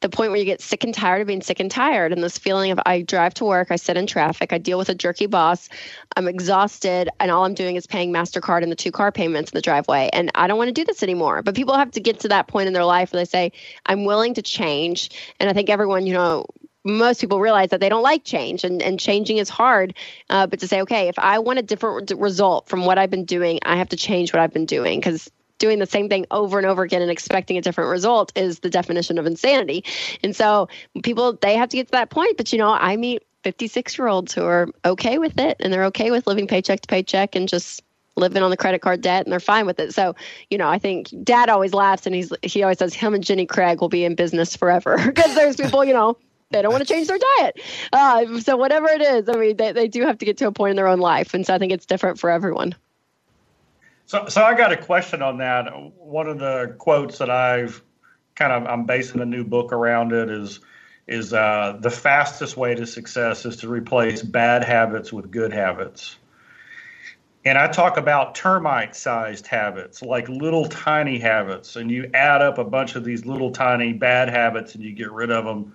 the 0.00 0.08
point 0.08 0.30
where 0.30 0.38
you 0.38 0.46
get 0.46 0.60
sick 0.60 0.82
and 0.84 0.94
tired 0.94 1.20
of 1.20 1.26
being 1.26 1.42
sick 1.42 1.60
and 1.60 1.70
tired 1.70 2.12
and 2.12 2.22
this 2.22 2.38
feeling 2.38 2.70
of 2.70 2.80
I 2.86 3.02
drive 3.02 3.34
to 3.34 3.44
work, 3.44 3.68
I 3.70 3.76
sit 3.76 3.96
in 3.96 4.06
traffic, 4.06 4.52
I 4.52 4.58
deal 4.58 4.78
with 4.78 4.88
a 4.88 4.94
jerky 4.94 5.26
boss, 5.26 5.68
I'm 6.16 6.26
exhausted, 6.26 7.10
and 7.20 7.30
all 7.30 7.44
I'm 7.44 7.54
doing 7.54 7.76
is 7.76 7.86
paying 7.86 8.12
MasterCard 8.12 8.62
and 8.62 8.72
the 8.72 8.76
two 8.76 8.92
car 8.92 9.12
payments 9.12 9.50
in 9.52 9.56
the 9.56 9.62
driveway. 9.62 10.08
And 10.12 10.30
I 10.34 10.46
don't 10.46 10.58
want 10.58 10.68
to 10.68 10.72
do 10.72 10.84
this 10.84 11.02
anymore. 11.02 11.42
But 11.42 11.54
people 11.54 11.76
have 11.76 11.90
to 11.92 12.00
get 12.00 12.20
to 12.20 12.28
that 12.28 12.48
point 12.48 12.66
in 12.66 12.72
their 12.72 12.84
life 12.84 13.12
where 13.12 13.20
they 13.20 13.26
say, 13.26 13.52
I'm 13.84 14.04
willing 14.04 14.34
to 14.34 14.42
change. 14.42 15.10
And 15.38 15.50
I 15.50 15.52
think 15.52 15.68
everyone, 15.68 16.06
you 16.06 16.14
know, 16.14 16.46
most 16.82 17.20
people 17.20 17.40
realize 17.40 17.70
that 17.70 17.80
they 17.80 17.90
don't 17.90 18.02
like 18.02 18.24
change 18.24 18.64
and, 18.64 18.80
and 18.80 18.98
changing 18.98 19.36
is 19.36 19.50
hard. 19.50 19.94
Uh, 20.30 20.46
but 20.46 20.60
to 20.60 20.68
say, 20.68 20.80
okay, 20.82 21.08
if 21.08 21.18
I 21.18 21.38
want 21.40 21.58
a 21.58 21.62
different 21.62 22.10
result 22.16 22.68
from 22.68 22.86
what 22.86 22.98
I've 22.98 23.10
been 23.10 23.26
doing, 23.26 23.58
I 23.64 23.76
have 23.76 23.90
to 23.90 23.96
change 23.96 24.32
what 24.32 24.40
I've 24.40 24.52
been 24.52 24.66
doing 24.66 24.98
because 24.98 25.30
doing 25.60 25.78
the 25.78 25.86
same 25.86 26.08
thing 26.08 26.26
over 26.32 26.58
and 26.58 26.66
over 26.66 26.82
again 26.82 27.02
and 27.02 27.10
expecting 27.10 27.56
a 27.56 27.60
different 27.60 27.90
result 27.90 28.32
is 28.34 28.58
the 28.58 28.70
definition 28.70 29.18
of 29.18 29.26
insanity. 29.26 29.84
And 30.24 30.34
so 30.34 30.68
people 31.04 31.34
they 31.34 31.54
have 31.54 31.68
to 31.68 31.76
get 31.76 31.86
to 31.88 31.92
that 31.92 32.10
point. 32.10 32.36
But 32.36 32.52
you 32.52 32.58
know, 32.58 32.70
I 32.70 32.96
meet 32.96 33.22
56 33.44 33.96
year 33.96 34.08
olds 34.08 34.34
who 34.34 34.42
are 34.44 34.68
okay 34.84 35.18
with 35.18 35.38
it 35.38 35.58
and 35.60 35.72
they're 35.72 35.84
okay 35.86 36.10
with 36.10 36.26
living 36.26 36.48
paycheck 36.48 36.80
to 36.80 36.88
paycheck 36.88 37.36
and 37.36 37.48
just 37.48 37.82
living 38.16 38.42
on 38.42 38.50
the 38.50 38.56
credit 38.56 38.82
card 38.82 39.00
debt 39.00 39.24
and 39.24 39.32
they're 39.32 39.38
fine 39.38 39.66
with 39.66 39.78
it. 39.78 39.94
So, 39.94 40.16
you 40.50 40.58
know, 40.58 40.68
I 40.68 40.78
think 40.78 41.08
dad 41.22 41.48
always 41.48 41.72
laughs 41.72 42.06
and 42.06 42.14
he's 42.14 42.32
he 42.42 42.62
always 42.62 42.78
says 42.78 42.92
him 42.94 43.14
and 43.14 43.22
Jenny 43.22 43.46
Craig 43.46 43.80
will 43.80 43.88
be 43.88 44.04
in 44.04 44.14
business 44.14 44.56
forever 44.56 44.96
because 45.06 45.34
there's 45.34 45.56
people, 45.56 45.84
you 45.84 45.92
know, 45.92 46.16
they 46.50 46.62
don't 46.62 46.72
want 46.72 46.86
to 46.86 46.92
change 46.92 47.06
their 47.06 47.18
diet. 47.38 47.60
Uh, 47.92 48.40
so 48.40 48.56
whatever 48.56 48.88
it 48.88 49.00
is, 49.00 49.28
I 49.28 49.34
mean, 49.34 49.56
they, 49.56 49.72
they 49.72 49.88
do 49.88 50.02
have 50.02 50.18
to 50.18 50.24
get 50.24 50.38
to 50.38 50.48
a 50.48 50.52
point 50.52 50.70
in 50.70 50.76
their 50.76 50.88
own 50.88 50.98
life. 50.98 51.32
And 51.32 51.46
so 51.46 51.54
I 51.54 51.58
think 51.58 51.72
it's 51.72 51.86
different 51.86 52.18
for 52.18 52.28
everyone. 52.28 52.74
So, 54.10 54.26
so 54.26 54.42
I 54.42 54.56
got 54.56 54.72
a 54.72 54.76
question 54.76 55.22
on 55.22 55.38
that. 55.38 55.66
One 55.96 56.26
of 56.26 56.40
the 56.40 56.74
quotes 56.78 57.18
that 57.18 57.30
I've 57.30 57.80
kind 58.34 58.50
of, 58.50 58.66
I'm 58.66 58.84
basing 58.84 59.20
a 59.20 59.24
new 59.24 59.44
book 59.44 59.72
around 59.72 60.12
it 60.12 60.28
is, 60.28 60.58
is 61.06 61.32
uh, 61.32 61.78
the 61.78 61.90
fastest 61.90 62.56
way 62.56 62.74
to 62.74 62.88
success 62.88 63.46
is 63.46 63.54
to 63.58 63.68
replace 63.68 64.20
bad 64.20 64.64
habits 64.64 65.12
with 65.12 65.30
good 65.30 65.52
habits. 65.52 66.16
And 67.44 67.56
I 67.56 67.68
talk 67.68 67.98
about 67.98 68.34
termite 68.34 68.96
sized 68.96 69.46
habits, 69.46 70.02
like 70.02 70.28
little 70.28 70.66
tiny 70.66 71.20
habits. 71.20 71.76
And 71.76 71.88
you 71.88 72.10
add 72.12 72.42
up 72.42 72.58
a 72.58 72.64
bunch 72.64 72.96
of 72.96 73.04
these 73.04 73.24
little 73.24 73.52
tiny 73.52 73.92
bad 73.92 74.28
habits 74.28 74.74
and 74.74 74.82
you 74.82 74.92
get 74.92 75.12
rid 75.12 75.30
of 75.30 75.44
them 75.44 75.72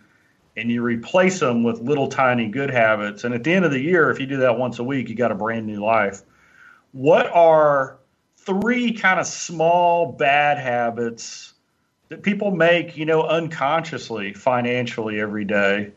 and 0.57 0.69
you 0.69 0.81
replace 0.81 1.39
them 1.39 1.63
with 1.63 1.79
little 1.79 2.09
tiny 2.09 2.49
good 2.49 2.69
habits. 2.69 3.23
And 3.23 3.33
at 3.33 3.45
the 3.45 3.53
end 3.53 3.63
of 3.63 3.71
the 3.71 3.79
year, 3.79 4.11
if 4.11 4.19
you 4.19 4.25
do 4.25 4.35
that 4.39 4.57
once 4.57 4.79
a 4.79 4.83
week, 4.83 5.07
you 5.07 5.15
got 5.15 5.31
a 5.31 5.35
brand 5.35 5.65
new 5.65 5.81
life. 5.81 6.23
What 6.91 7.27
are 7.27 7.99
three 8.45 8.93
kind 8.93 9.19
of 9.19 9.27
small 9.27 10.11
bad 10.11 10.57
habits 10.57 11.53
that 12.09 12.21
people 12.21 12.51
make, 12.51 12.95
you 12.95 13.05
know, 13.05 13.23
unconsciously 13.23 14.33
financially 14.33 15.19
every 15.19 15.45
day? 15.45 15.91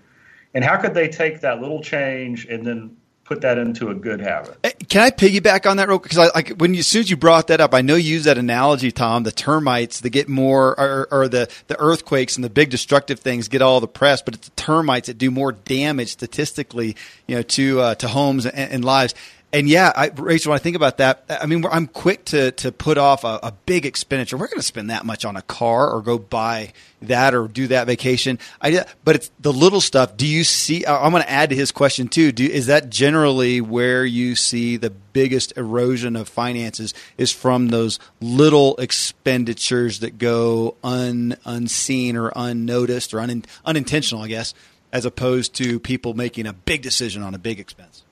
And 0.54 0.64
how 0.64 0.76
could 0.78 0.94
they 0.94 1.08
take 1.08 1.40
that 1.42 1.60
little 1.60 1.82
change 1.82 2.46
and 2.46 2.66
then 2.66 2.96
put 3.28 3.42
that 3.42 3.58
into 3.58 3.90
a 3.90 3.94
good 3.94 4.20
habit. 4.20 4.56
Can 4.88 5.02
I 5.02 5.10
piggyback 5.10 5.70
on 5.70 5.76
that 5.76 5.86
real 5.88 5.98
quick? 5.98 6.10
Because 6.10 6.30
like 6.34 6.48
when 6.56 6.72
you, 6.72 6.80
as 6.80 6.86
soon 6.86 7.00
as 7.00 7.10
you 7.10 7.16
brought 7.16 7.48
that 7.48 7.60
up, 7.60 7.74
I 7.74 7.82
know 7.82 7.94
you 7.94 8.14
use 8.14 8.24
that 8.24 8.38
analogy, 8.38 8.90
Tom. 8.90 9.22
The 9.22 9.32
termites 9.32 10.00
that 10.00 10.10
get 10.10 10.30
more, 10.30 10.80
or, 10.80 11.08
or, 11.10 11.28
the 11.28 11.50
the 11.66 11.78
earthquakes 11.78 12.36
and 12.36 12.44
the 12.44 12.48
big 12.48 12.70
destructive 12.70 13.20
things 13.20 13.48
get 13.48 13.60
all 13.60 13.80
the 13.80 13.86
press, 13.86 14.22
but 14.22 14.34
it's 14.34 14.48
the 14.48 14.56
termites 14.56 15.08
that 15.08 15.18
do 15.18 15.30
more 15.30 15.52
damage 15.52 16.08
statistically, 16.08 16.96
you 17.26 17.36
know, 17.36 17.42
to 17.42 17.80
uh, 17.80 17.94
to 17.96 18.08
homes 18.08 18.46
and, 18.46 18.72
and 18.72 18.84
lives 18.84 19.14
and 19.50 19.66
yeah, 19.66 19.90
I, 19.96 20.10
Rachel, 20.14 20.50
when 20.50 20.56
I 20.56 20.62
think 20.62 20.76
about 20.76 20.98
that, 20.98 21.24
I 21.30 21.46
mean, 21.46 21.64
I'm 21.70 21.86
quick 21.86 22.26
to 22.26 22.50
to 22.52 22.70
put 22.70 22.98
off 22.98 23.24
a, 23.24 23.40
a 23.42 23.52
big 23.64 23.86
expenditure. 23.86 24.36
We're 24.36 24.48
going 24.48 24.58
to 24.58 24.62
spend 24.62 24.90
that 24.90 25.06
much 25.06 25.24
on 25.24 25.36
a 25.36 25.42
car 25.42 25.90
or 25.90 26.02
go 26.02 26.18
buy 26.18 26.74
that 27.00 27.34
or 27.34 27.48
do 27.48 27.68
that 27.68 27.86
vacation. 27.86 28.38
I, 28.60 28.84
but 29.04 29.16
it's 29.16 29.30
the 29.40 29.52
little 29.52 29.80
stuff. 29.80 30.18
Do 30.18 30.26
you 30.26 30.44
see? 30.44 30.84
I'm 30.84 31.12
going 31.12 31.22
to 31.22 31.30
add 31.30 31.48
to 31.48 31.56
his 31.56 31.72
question 31.72 32.08
too. 32.08 32.30
Do, 32.30 32.44
is 32.44 32.66
that 32.66 32.90
generally 32.90 33.62
where 33.62 34.04
you 34.04 34.36
see 34.36 34.76
the 34.76 34.90
biggest 34.90 35.56
erosion 35.56 36.14
of 36.14 36.28
finances? 36.28 36.92
Is 37.16 37.32
from 37.32 37.68
those 37.68 37.98
little 38.20 38.76
expenditures 38.76 40.00
that 40.00 40.18
go 40.18 40.76
un, 40.84 41.38
unseen 41.46 42.16
or 42.18 42.32
unnoticed 42.36 43.14
or 43.14 43.20
un, 43.20 43.44
unintentional, 43.64 44.24
I 44.24 44.28
guess, 44.28 44.52
as 44.92 45.06
opposed 45.06 45.54
to 45.54 45.80
people 45.80 46.12
making 46.12 46.46
a 46.46 46.52
big 46.52 46.82
decision 46.82 47.22
on 47.22 47.34
a 47.34 47.38
big 47.38 47.58
expense. 47.58 48.02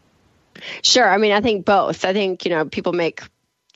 Sure. 0.83 1.09
I 1.09 1.17
mean, 1.19 1.33
I 1.33 1.41
think 1.41 1.65
both. 1.65 2.05
I 2.05 2.13
think, 2.13 2.45
you 2.45 2.51
know, 2.51 2.65
people 2.65 2.93
make 2.93 3.23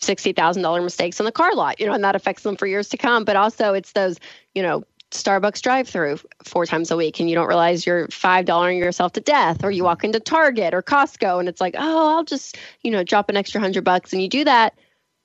$60,000 0.00 0.82
mistakes 0.82 1.20
on 1.20 1.26
the 1.26 1.32
car 1.32 1.54
lot, 1.54 1.80
you 1.80 1.86
know, 1.86 1.92
and 1.92 2.04
that 2.04 2.16
affects 2.16 2.42
them 2.42 2.56
for 2.56 2.66
years 2.66 2.88
to 2.90 2.96
come. 2.96 3.24
But 3.24 3.36
also, 3.36 3.74
it's 3.74 3.92
those, 3.92 4.18
you 4.54 4.62
know, 4.62 4.84
Starbucks 5.10 5.60
drive 5.60 5.88
through 5.88 6.18
four 6.44 6.66
times 6.66 6.90
a 6.90 6.96
week 6.96 7.18
and 7.18 7.28
you 7.28 7.34
don't 7.34 7.48
realize 7.48 7.84
you're 7.84 8.06
five 8.08 8.44
dollaring 8.44 8.78
yourself 8.78 9.12
to 9.12 9.20
death, 9.20 9.64
or 9.64 9.70
you 9.70 9.82
walk 9.82 10.04
into 10.04 10.20
Target 10.20 10.72
or 10.72 10.82
Costco 10.82 11.40
and 11.40 11.48
it's 11.48 11.60
like, 11.60 11.74
oh, 11.76 12.16
I'll 12.16 12.24
just, 12.24 12.56
you 12.82 12.90
know, 12.92 13.02
drop 13.02 13.28
an 13.28 13.36
extra 13.36 13.60
hundred 13.60 13.82
bucks. 13.82 14.12
And 14.12 14.22
you 14.22 14.28
do 14.28 14.44
that 14.44 14.74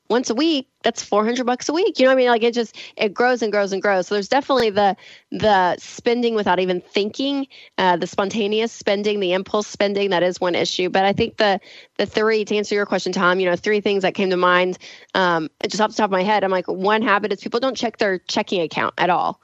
once 0.10 0.30
a 0.30 0.36
week 0.36 0.68
that's 0.84 1.04
400 1.04 1.46
bucks 1.46 1.68
a 1.68 1.74
week. 1.74 1.98
You 1.98 2.06
know 2.06 2.12
what 2.12 2.14
i 2.14 2.18
mean? 2.18 2.30
Like 2.30 2.44
it 2.44 2.54
just 2.54 2.78
it 2.96 3.14
grows 3.14 3.42
and 3.42 3.52
grows 3.52 3.74
and 3.74 3.82
grows. 3.82 4.08
So 4.08 4.16
there's 4.16 4.30
definitely 4.30 4.70
the 4.70 4.96
the 5.32 5.76
spending 5.78 6.36
without 6.36 6.60
even 6.60 6.80
thinking 6.80 7.48
uh, 7.78 7.98
the 7.98 8.08
spontaneous 8.08 8.72
spending 8.72 9.20
the 9.20 9.34
impulse 9.34 9.68
spending 9.68 10.12
that 10.12 10.22
is 10.22 10.40
one 10.40 10.56
issue. 10.56 10.90
But 10.90 11.06
i 11.06 11.14
think 11.14 11.38
the 11.38 11.60
the 11.98 12.06
three 12.06 12.46
to 12.46 12.56
answer 12.56 12.76
your 12.76 12.86
question 12.86 13.12
tom 13.12 13.40
you 13.40 13.50
know 13.50 13.56
three 13.56 13.82
things 13.82 14.04
that 14.04 14.14
came 14.14 14.30
to 14.30 14.38
mind 14.38 14.78
um, 15.14 15.50
just 15.68 15.82
off 15.82 15.90
the 15.92 15.98
top 15.98 16.06
of 16.06 16.12
my 16.12 16.24
head 16.24 16.44
i'm 16.44 16.52
like 16.52 16.68
one 16.68 17.02
habit 17.02 17.32
is 17.32 17.42
people 17.42 17.60
don't 17.60 17.76
check 17.76 17.98
their 17.98 18.20
checking 18.20 18.62
account 18.62 18.94
at 18.98 19.10
all 19.10 19.42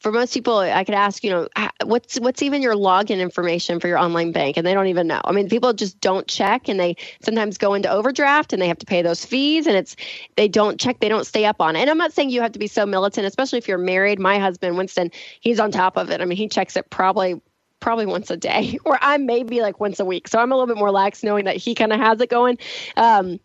for 0.00 0.10
most 0.10 0.32
people, 0.32 0.58
I 0.58 0.82
could 0.84 0.94
ask, 0.94 1.22
you 1.22 1.30
know, 1.30 1.48
what's 1.84 2.18
what's 2.18 2.42
even 2.42 2.62
your 2.62 2.74
login 2.74 3.20
information 3.20 3.80
for 3.80 3.86
your 3.86 3.98
online 3.98 4.32
bank, 4.32 4.56
and 4.56 4.66
they 4.66 4.72
don't 4.72 4.86
even 4.86 5.06
know. 5.06 5.20
I 5.24 5.32
mean, 5.32 5.48
people 5.48 5.74
just 5.74 6.00
don't 6.00 6.26
check, 6.26 6.68
and 6.68 6.80
they 6.80 6.96
sometimes 7.22 7.58
go 7.58 7.74
into 7.74 7.90
overdraft, 7.90 8.54
and 8.54 8.62
they 8.62 8.68
have 8.68 8.78
to 8.78 8.86
pay 8.86 9.02
those 9.02 9.24
fees, 9.24 9.66
and 9.66 9.76
it's 9.76 9.96
they 10.36 10.48
don't 10.48 10.80
check, 10.80 11.00
they 11.00 11.10
don't 11.10 11.26
stay 11.26 11.44
up 11.44 11.60
on 11.60 11.76
it. 11.76 11.80
And 11.80 11.90
I'm 11.90 11.98
not 11.98 12.14
saying 12.14 12.30
you 12.30 12.40
have 12.40 12.52
to 12.52 12.58
be 12.58 12.66
so 12.66 12.86
militant, 12.86 13.26
especially 13.26 13.58
if 13.58 13.68
you're 13.68 13.78
married. 13.78 14.18
My 14.18 14.38
husband 14.38 14.78
Winston, 14.78 15.10
he's 15.40 15.60
on 15.60 15.70
top 15.70 15.98
of 15.98 16.10
it. 16.10 16.22
I 16.22 16.24
mean, 16.24 16.38
he 16.38 16.48
checks 16.48 16.76
it 16.76 16.88
probably 16.88 17.40
probably 17.80 18.06
once 18.06 18.30
a 18.30 18.38
day, 18.38 18.78
or 18.86 18.98
I 19.02 19.18
may 19.18 19.42
be 19.42 19.60
like 19.60 19.80
once 19.80 20.00
a 20.00 20.04
week. 20.06 20.28
So 20.28 20.38
I'm 20.38 20.50
a 20.50 20.54
little 20.54 20.72
bit 20.72 20.78
more 20.78 20.90
lax, 20.90 21.22
knowing 21.22 21.44
that 21.44 21.56
he 21.56 21.74
kind 21.74 21.92
of 21.92 22.00
has 22.00 22.20
it 22.22 22.30
going. 22.30 22.56
Um, 22.96 23.38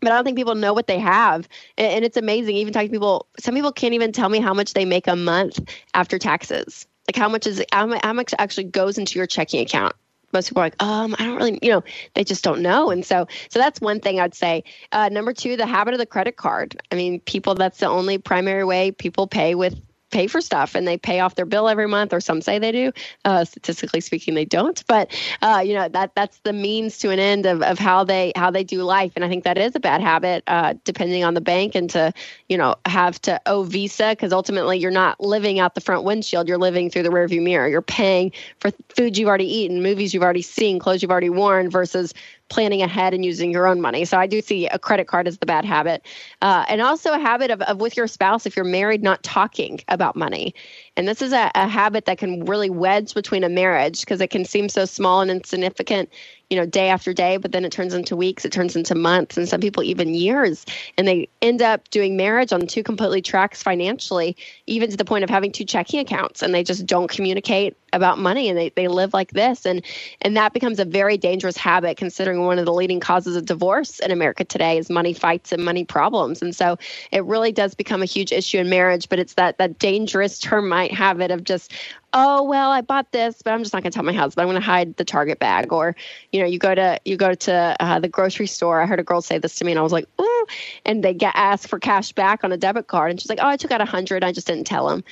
but 0.00 0.12
I 0.12 0.14
don't 0.14 0.24
think 0.24 0.36
people 0.36 0.54
know 0.54 0.72
what 0.72 0.86
they 0.86 0.98
have. 0.98 1.48
And, 1.78 2.04
it's 2.04 2.16
amazing. 2.16 2.56
Even 2.56 2.72
talking 2.72 2.88
to 2.88 2.92
people, 2.92 3.26
some 3.38 3.54
people 3.54 3.72
can't 3.72 3.94
even 3.94 4.12
tell 4.12 4.28
me 4.28 4.38
how 4.38 4.54
much 4.54 4.74
they 4.74 4.84
make 4.84 5.06
a 5.06 5.16
month 5.16 5.60
after 5.94 6.18
taxes. 6.18 6.86
Like 7.08 7.16
how 7.16 7.28
much 7.28 7.46
is 7.46 7.64
how 7.72 8.12
much 8.12 8.34
actually 8.38 8.64
goes 8.64 8.98
into 8.98 9.18
your 9.18 9.26
checking 9.26 9.60
account. 9.60 9.94
Most 10.32 10.48
people 10.48 10.62
are 10.62 10.66
like, 10.66 10.82
um, 10.82 11.14
I 11.18 11.24
don't 11.24 11.36
really, 11.36 11.58
you 11.62 11.70
know, 11.70 11.84
they 12.14 12.24
just 12.24 12.42
don't 12.42 12.60
know. 12.60 12.90
And 12.90 13.04
so, 13.04 13.28
so 13.48 13.58
that's 13.58 13.80
one 13.80 14.00
thing 14.00 14.18
I'd 14.18 14.34
say. 14.34 14.64
Uh, 14.90 15.08
number 15.08 15.32
two, 15.32 15.56
the 15.56 15.66
habit 15.66 15.94
of 15.94 15.98
the 15.98 16.06
credit 16.06 16.36
card. 16.36 16.80
I 16.90 16.96
mean, 16.96 17.20
people, 17.20 17.54
that's 17.54 17.78
the 17.78 17.88
only 17.88 18.18
primary 18.18 18.64
way 18.64 18.90
people 18.90 19.28
pay 19.28 19.54
with 19.54 19.80
pay 20.10 20.26
for 20.26 20.40
stuff 20.40 20.74
and 20.74 20.86
they 20.86 20.96
pay 20.96 21.20
off 21.20 21.34
their 21.34 21.46
bill 21.46 21.68
every 21.68 21.88
month 21.88 22.12
or 22.12 22.20
some 22.20 22.40
say 22.40 22.58
they 22.58 22.72
do. 22.72 22.92
Uh, 23.24 23.44
statistically 23.44 24.00
speaking 24.00 24.34
they 24.34 24.44
don't. 24.44 24.84
But 24.86 25.14
uh, 25.42 25.62
you 25.64 25.74
know 25.74 25.88
that 25.88 26.14
that's 26.14 26.38
the 26.38 26.52
means 26.52 26.98
to 26.98 27.10
an 27.10 27.18
end 27.18 27.46
of, 27.46 27.62
of 27.62 27.78
how 27.78 28.04
they 28.04 28.32
how 28.36 28.50
they 28.50 28.64
do 28.64 28.82
life. 28.82 29.12
And 29.16 29.24
i 29.24 29.28
think 29.28 29.44
that 29.44 29.58
is 29.58 29.74
a 29.74 29.80
bad 29.80 30.00
habit 30.00 30.44
uh, 30.46 30.74
depending 30.84 31.24
on 31.24 31.34
the 31.34 31.40
bank 31.40 31.74
and 31.74 31.90
to 31.90 32.12
you 32.48 32.56
know 32.56 32.76
have 32.86 33.20
to 33.22 33.40
owe 33.46 33.62
visa 33.64 34.10
because 34.10 34.32
ultimately 34.32 34.78
you're 34.78 34.90
not 34.90 35.20
living 35.20 35.58
out 35.58 35.74
the 35.74 35.80
front 35.80 36.04
windshield. 36.04 36.48
You're 36.48 36.58
living 36.58 36.90
through 36.90 37.02
the 37.02 37.10
rearview 37.10 37.42
mirror. 37.42 37.68
You're 37.68 37.82
paying 37.82 38.32
for 38.60 38.70
food 38.88 39.18
you've 39.18 39.28
already 39.28 39.52
eaten 39.52 39.82
movies 39.82 40.14
you've 40.14 40.22
already 40.22 40.42
seen 40.42 40.78
clothes 40.78 41.02
you've 41.02 41.10
already 41.10 41.30
worn 41.30 41.70
versus 41.70 42.14
planning 42.48 42.82
ahead 42.82 43.12
and 43.14 43.24
using 43.24 43.50
your 43.50 43.66
own 43.66 43.80
money. 43.80 44.04
So 44.04 44.18
I 44.18 44.26
do 44.26 44.40
see 44.40 44.66
a 44.68 44.78
credit 44.78 45.06
card 45.08 45.26
as 45.26 45.38
the 45.38 45.46
bad 45.46 45.64
habit. 45.64 46.06
Uh, 46.42 46.64
and 46.68 46.80
also 46.80 47.12
a 47.12 47.18
habit 47.18 47.50
of, 47.50 47.60
of 47.62 47.80
with 47.80 47.96
your 47.96 48.06
spouse, 48.06 48.46
if 48.46 48.56
you're 48.56 48.64
married, 48.64 49.02
not 49.02 49.22
talking 49.22 49.80
about 49.88 50.16
money. 50.16 50.54
And 50.96 51.06
this 51.06 51.22
is 51.22 51.32
a, 51.32 51.50
a 51.54 51.66
habit 51.66 52.06
that 52.06 52.18
can 52.18 52.44
really 52.44 52.70
wedge 52.70 53.14
between 53.14 53.44
a 53.44 53.48
marriage 53.48 54.00
because 54.00 54.20
it 54.20 54.30
can 54.30 54.44
seem 54.44 54.68
so 54.68 54.84
small 54.84 55.20
and 55.20 55.30
insignificant 55.30 56.10
you 56.50 56.56
know, 56.56 56.66
day 56.66 56.88
after 56.88 57.12
day, 57.12 57.36
but 57.38 57.52
then 57.52 57.64
it 57.64 57.72
turns 57.72 57.92
into 57.92 58.14
weeks, 58.14 58.44
it 58.44 58.52
turns 58.52 58.76
into 58.76 58.94
months, 58.94 59.36
and 59.36 59.48
some 59.48 59.60
people 59.60 59.82
even 59.82 60.14
years. 60.14 60.64
And 60.96 61.06
they 61.06 61.28
end 61.42 61.60
up 61.60 61.88
doing 61.90 62.16
marriage 62.16 62.52
on 62.52 62.66
two 62.66 62.82
completely 62.82 63.20
tracks 63.20 63.62
financially, 63.62 64.36
even 64.66 64.90
to 64.90 64.96
the 64.96 65.04
point 65.04 65.24
of 65.24 65.30
having 65.30 65.50
two 65.50 65.64
checking 65.64 65.98
accounts, 65.98 66.42
and 66.42 66.54
they 66.54 66.62
just 66.62 66.86
don't 66.86 67.10
communicate 67.10 67.76
about 67.92 68.18
money 68.18 68.48
and 68.48 68.58
they, 68.58 68.68
they 68.70 68.88
live 68.88 69.14
like 69.14 69.30
this 69.30 69.64
and 69.64 69.82
and 70.20 70.36
that 70.36 70.52
becomes 70.52 70.78
a 70.78 70.84
very 70.84 71.16
dangerous 71.16 71.56
habit 71.56 71.96
considering 71.96 72.44
one 72.44 72.58
of 72.58 72.66
the 72.66 72.72
leading 72.72 73.00
causes 73.00 73.36
of 73.36 73.46
divorce 73.46 74.00
in 74.00 74.10
america 74.10 74.44
today 74.44 74.76
is 74.76 74.90
money 74.90 75.14
fights 75.14 75.52
and 75.52 75.64
money 75.64 75.84
problems 75.84 76.42
and 76.42 76.54
so 76.54 76.76
it 77.12 77.24
really 77.24 77.52
does 77.52 77.74
become 77.74 78.02
a 78.02 78.04
huge 78.04 78.32
issue 78.32 78.58
in 78.58 78.68
marriage 78.68 79.08
but 79.08 79.18
it's 79.18 79.34
that 79.34 79.56
that 79.58 79.78
dangerous 79.78 80.38
termite 80.38 80.85
habit 80.92 81.30
of 81.30 81.44
just 81.44 81.72
oh 82.12 82.42
well 82.42 82.70
i 82.70 82.80
bought 82.80 83.10
this 83.12 83.42
but 83.42 83.52
i'm 83.52 83.62
just 83.62 83.72
not 83.72 83.82
going 83.82 83.90
to 83.90 83.94
tell 83.94 84.04
my 84.04 84.12
husband. 84.12 84.42
I'm 84.42 84.52
going 84.52 84.60
to 84.60 84.66
hide 84.66 84.96
the 84.96 85.04
target 85.04 85.38
bag. 85.38 85.72
Or 85.72 85.94
you 86.32 86.40
know 86.40 86.46
you 86.46 86.58
go 86.58 86.74
to 86.74 86.98
you 87.04 87.16
go 87.16 87.34
to 87.34 87.76
uh, 87.80 87.98
the 87.98 88.08
grocery 88.08 88.46
store. 88.46 88.80
I 88.80 88.86
heard 88.86 89.00
a 89.00 89.04
girl 89.04 89.22
say 89.22 89.38
this 89.38 89.56
to 89.56 89.64
me 89.64 89.72
and 89.72 89.78
i 89.78 89.82
was 89.82 89.92
like 89.92 90.06
ooh 90.20 90.46
and 90.84 91.02
they 91.02 91.14
get 91.14 91.32
asked 91.34 91.68
for 91.68 91.78
cash 91.78 92.12
back 92.12 92.44
on 92.44 92.52
a 92.52 92.56
debit 92.56 92.86
card 92.86 93.10
and 93.10 93.20
she's 93.20 93.28
like 93.28 93.40
oh 93.42 93.48
i 93.48 93.56
took 93.56 93.70
out 93.70 93.80
a 93.80 93.84
hundred. 93.84 94.24
I 94.24 94.32
just 94.32 94.46
didn't 94.46 94.64
tell 94.64 94.88
him 94.88 95.04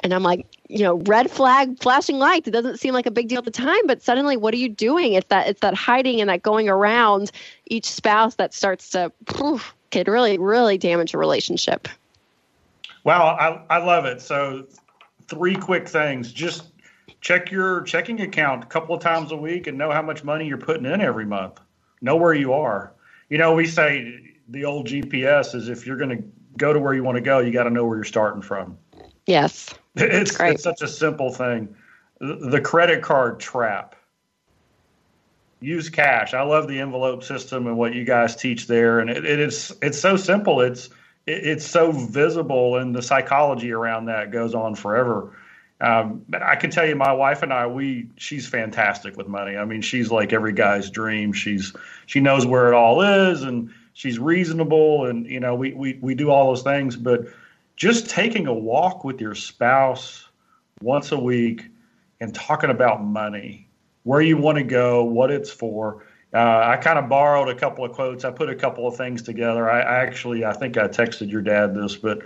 and 0.00 0.12
i'm 0.12 0.22
like 0.22 0.46
you 0.68 0.80
know 0.80 0.96
red 1.06 1.30
flag 1.30 1.78
flashing 1.80 2.18
lights 2.18 2.48
it 2.48 2.50
doesn't 2.50 2.78
seem 2.78 2.92
like 2.92 3.06
a 3.06 3.10
big 3.10 3.28
deal 3.28 3.38
at 3.38 3.44
the 3.44 3.50
time 3.50 3.86
but 3.86 4.02
suddenly 4.02 4.36
what 4.36 4.54
are 4.54 4.58
you 4.58 4.68
doing? 4.68 5.14
It's 5.14 5.28
that 5.28 5.48
it's 5.48 5.60
that 5.60 5.74
hiding 5.74 6.20
and 6.20 6.28
that 6.30 6.42
going 6.42 6.68
around 6.68 7.30
each 7.66 7.90
spouse 7.90 8.34
that 8.36 8.54
starts 8.54 8.90
to 8.90 9.12
poof, 9.26 9.74
could 9.90 10.08
really 10.08 10.38
really 10.38 10.78
damage 10.78 11.14
a 11.14 11.18
relationship. 11.18 11.88
Wow, 13.04 13.36
I, 13.36 13.76
I 13.76 13.78
love 13.78 14.04
it. 14.04 14.22
So 14.22 14.66
three 15.32 15.56
quick 15.56 15.88
things. 15.88 16.30
Just 16.30 16.64
check 17.22 17.50
your 17.50 17.82
checking 17.82 18.20
account 18.20 18.64
a 18.64 18.66
couple 18.66 18.94
of 18.94 19.00
times 19.00 19.32
a 19.32 19.36
week 19.36 19.66
and 19.66 19.78
know 19.78 19.90
how 19.90 20.02
much 20.02 20.24
money 20.24 20.46
you're 20.46 20.58
putting 20.58 20.84
in 20.84 21.00
every 21.00 21.24
month. 21.24 21.58
Know 22.02 22.16
where 22.16 22.34
you 22.34 22.52
are. 22.52 22.92
You 23.30 23.38
know, 23.38 23.54
we 23.54 23.66
say 23.66 24.34
the 24.48 24.66
old 24.66 24.88
GPS 24.88 25.54
is 25.54 25.68
if 25.68 25.86
you're 25.86 25.96
going 25.96 26.10
to 26.10 26.22
go 26.58 26.74
to 26.74 26.78
where 26.78 26.92
you 26.92 27.02
want 27.02 27.16
to 27.16 27.22
go, 27.22 27.38
you 27.38 27.50
got 27.50 27.64
to 27.64 27.70
know 27.70 27.86
where 27.86 27.96
you're 27.96 28.04
starting 28.04 28.42
from. 28.42 28.76
Yes. 29.26 29.74
It's, 29.94 30.40
it's 30.40 30.62
such 30.62 30.80
a 30.80 30.88
simple 30.88 31.30
thing. 31.30 31.76
The 32.18 32.62
credit 32.62 33.02
card 33.02 33.38
trap. 33.40 33.94
Use 35.60 35.90
cash. 35.90 36.32
I 36.32 36.40
love 36.40 36.66
the 36.66 36.80
envelope 36.80 37.22
system 37.22 37.66
and 37.66 37.76
what 37.76 37.94
you 37.94 38.04
guys 38.04 38.34
teach 38.34 38.66
there, 38.68 39.00
and 39.00 39.10
it, 39.10 39.26
it 39.26 39.38
is 39.38 39.76
it's 39.82 40.00
so 40.00 40.16
simple. 40.16 40.62
It's 40.62 40.88
it, 41.26 41.46
it's 41.46 41.66
so 41.66 41.92
visible, 41.92 42.76
and 42.76 42.94
the 42.94 43.02
psychology 43.02 43.72
around 43.72 44.06
that 44.06 44.30
goes 44.30 44.54
on 44.54 44.74
forever. 44.74 45.36
Um, 45.80 46.24
but 46.28 46.42
I 46.42 46.54
can 46.54 46.70
tell 46.70 46.86
you, 46.86 46.94
my 46.94 47.12
wife 47.12 47.42
and 47.42 47.52
I, 47.52 47.66
we 47.66 48.08
she's 48.16 48.46
fantastic 48.46 49.16
with 49.16 49.26
money. 49.26 49.56
I 49.56 49.64
mean, 49.64 49.82
she's 49.82 50.10
like 50.12 50.32
every 50.32 50.52
guy's 50.52 50.90
dream. 50.90 51.32
She's 51.32 51.74
she 52.06 52.20
knows 52.20 52.46
where 52.46 52.68
it 52.68 52.74
all 52.74 53.02
is, 53.02 53.42
and 53.42 53.70
she's 53.92 54.18
reasonable, 54.18 55.06
and 55.06 55.26
you 55.26 55.40
know, 55.40 55.56
we 55.56 55.72
we 55.74 55.98
we 56.00 56.14
do 56.14 56.30
all 56.30 56.48
those 56.48 56.62
things. 56.62 56.96
But 56.96 57.26
just 57.74 58.08
taking 58.08 58.46
a 58.46 58.54
walk 58.54 59.02
with 59.02 59.20
your 59.20 59.34
spouse 59.34 60.28
once 60.80 61.10
a 61.10 61.18
week 61.18 61.66
and 62.20 62.32
talking 62.32 62.70
about 62.70 63.02
money, 63.02 63.68
where 64.04 64.20
you 64.20 64.36
want 64.36 64.58
to 64.58 64.64
go, 64.64 65.02
what 65.02 65.32
it's 65.32 65.50
for. 65.50 66.04
Uh, 66.34 66.62
I 66.64 66.76
kind 66.78 66.98
of 66.98 67.08
borrowed 67.08 67.48
a 67.48 67.54
couple 67.54 67.84
of 67.84 67.92
quotes. 67.92 68.24
I 68.24 68.30
put 68.30 68.48
a 68.48 68.54
couple 68.54 68.86
of 68.88 68.96
things 68.96 69.22
together. 69.22 69.70
I, 69.70 69.80
I 69.80 70.02
actually, 70.02 70.44
I 70.44 70.54
think 70.54 70.78
I 70.78 70.88
texted 70.88 71.30
your 71.30 71.42
dad 71.42 71.74
this, 71.74 71.96
but 71.96 72.22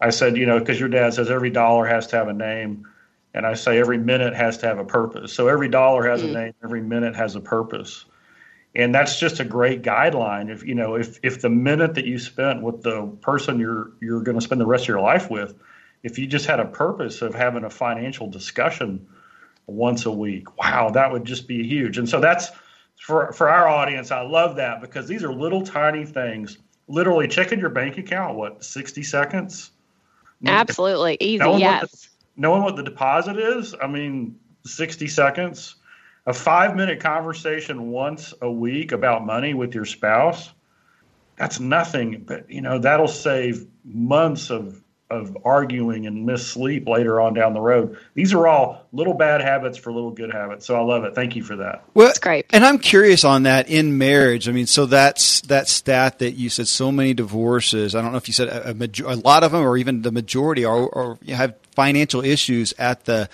I 0.00 0.10
said, 0.10 0.36
you 0.36 0.46
know, 0.46 0.58
because 0.58 0.78
your 0.78 0.88
dad 0.88 1.14
says 1.14 1.30
every 1.30 1.50
dollar 1.50 1.86
has 1.86 2.06
to 2.08 2.16
have 2.16 2.28
a 2.28 2.34
name. 2.34 2.86
And 3.32 3.46
I 3.46 3.54
say 3.54 3.78
every 3.78 3.98
minute 3.98 4.34
has 4.34 4.58
to 4.58 4.66
have 4.66 4.78
a 4.78 4.84
purpose. 4.84 5.32
So 5.32 5.48
every 5.48 5.68
dollar 5.68 6.08
has 6.08 6.22
mm. 6.22 6.30
a 6.30 6.32
name, 6.32 6.54
every 6.64 6.82
minute 6.82 7.14
has 7.14 7.36
a 7.36 7.40
purpose. 7.40 8.04
And 8.74 8.94
that's 8.94 9.18
just 9.18 9.40
a 9.40 9.44
great 9.44 9.82
guideline. 9.82 10.50
If 10.50 10.64
you 10.64 10.74
know, 10.74 10.96
if 10.96 11.18
if 11.22 11.40
the 11.40 11.48
minute 11.48 11.94
that 11.94 12.06
you 12.06 12.18
spent 12.18 12.62
with 12.62 12.82
the 12.82 13.06
person 13.20 13.58
you're 13.58 13.92
you're 14.00 14.22
going 14.22 14.38
to 14.38 14.44
spend 14.44 14.60
the 14.60 14.66
rest 14.66 14.84
of 14.84 14.88
your 14.88 15.00
life 15.00 15.30
with, 15.30 15.54
if 16.02 16.18
you 16.18 16.26
just 16.26 16.46
had 16.46 16.60
a 16.60 16.64
purpose 16.64 17.22
of 17.22 17.34
having 17.34 17.64
a 17.64 17.70
financial 17.70 18.28
discussion 18.28 19.06
once 19.66 20.06
a 20.06 20.10
week, 20.10 20.56
wow, 20.58 20.90
that 20.90 21.12
would 21.12 21.24
just 21.24 21.48
be 21.48 21.66
huge. 21.66 21.98
And 21.98 22.08
so 22.08 22.20
that's 22.20 22.50
for 23.00 23.32
for 23.32 23.48
our 23.48 23.68
audience. 23.68 24.10
I 24.10 24.22
love 24.22 24.56
that 24.56 24.80
because 24.80 25.08
these 25.08 25.24
are 25.24 25.32
little 25.32 25.62
tiny 25.62 26.04
things. 26.04 26.58
Literally 26.88 27.28
checking 27.28 27.60
your 27.60 27.70
bank 27.70 27.98
account, 27.98 28.36
what 28.36 28.64
sixty 28.64 29.02
seconds 29.02 29.70
Absolutely. 30.46 31.16
Easy. 31.20 31.38
Knowing 31.38 31.60
yes. 31.60 31.82
What 31.82 31.90
the, 31.90 32.08
knowing 32.36 32.62
what 32.62 32.76
the 32.76 32.82
deposit 32.82 33.38
is, 33.38 33.74
I 33.80 33.86
mean, 33.86 34.38
60 34.64 35.08
seconds, 35.08 35.76
a 36.26 36.32
five 36.32 36.76
minute 36.76 37.00
conversation 37.00 37.90
once 37.90 38.34
a 38.40 38.50
week 38.50 38.92
about 38.92 39.24
money 39.26 39.54
with 39.54 39.74
your 39.74 39.84
spouse, 39.84 40.52
that's 41.36 41.60
nothing. 41.60 42.24
But, 42.26 42.50
you 42.50 42.60
know, 42.60 42.78
that'll 42.78 43.08
save 43.08 43.66
months 43.84 44.50
of 44.50 44.82
of 45.10 45.36
arguing 45.44 46.06
and 46.06 46.24
miss 46.24 46.46
sleep 46.46 46.88
later 46.88 47.20
on 47.20 47.34
down 47.34 47.52
the 47.52 47.60
road. 47.60 47.98
These 48.14 48.32
are 48.32 48.46
all 48.46 48.86
little 48.92 49.14
bad 49.14 49.40
habits 49.40 49.76
for 49.76 49.92
little 49.92 50.12
good 50.12 50.32
habits. 50.32 50.66
So 50.66 50.76
I 50.76 50.80
love 50.80 51.04
it. 51.04 51.14
Thank 51.14 51.34
you 51.34 51.42
for 51.42 51.56
that. 51.56 51.82
Well, 51.94 52.06
that's 52.06 52.18
great. 52.18 52.46
And 52.50 52.64
I'm 52.64 52.78
curious 52.78 53.24
on 53.24 53.42
that 53.42 53.68
in 53.68 53.98
marriage. 53.98 54.48
I 54.48 54.52
mean, 54.52 54.66
so 54.66 54.86
that's 54.86 55.40
that 55.42 55.68
stat 55.68 56.20
that 56.20 56.32
you 56.32 56.48
said 56.48 56.68
so 56.68 56.92
many 56.92 57.12
divorces. 57.12 57.94
I 57.94 58.02
don't 58.02 58.12
know 58.12 58.18
if 58.18 58.28
you 58.28 58.34
said 58.34 58.48
a, 58.48 58.70
a, 58.70 58.74
major, 58.74 59.06
a 59.06 59.16
lot 59.16 59.42
of 59.42 59.52
them 59.52 59.62
or 59.62 59.76
even 59.76 60.02
the 60.02 60.12
majority 60.12 60.64
are, 60.64 60.88
are 60.94 61.18
have 61.28 61.54
financial 61.74 62.24
issues 62.24 62.72
at 62.78 63.04
the 63.04 63.28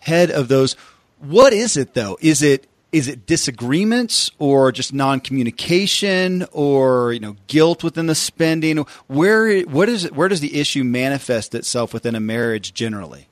head 0.00 0.30
of 0.30 0.48
those. 0.48 0.74
What 1.18 1.52
is 1.52 1.76
it 1.76 1.94
though? 1.94 2.18
Is 2.20 2.42
it 2.42 2.66
is 2.92 3.08
it 3.08 3.26
disagreements 3.26 4.30
or 4.38 4.72
just 4.72 4.92
non-communication 4.92 6.46
or 6.52 7.12
you 7.12 7.20
know 7.20 7.36
guilt 7.46 7.84
within 7.84 8.06
the 8.06 8.14
spending 8.14 8.78
where 9.06 9.60
what 9.62 9.88
is 9.88 10.06
it, 10.06 10.14
where 10.14 10.28
does 10.28 10.40
the 10.40 10.58
issue 10.58 10.84
manifest 10.84 11.54
itself 11.54 11.92
within 11.94 12.14
a 12.14 12.20
marriage 12.20 12.74
generally 12.74 13.28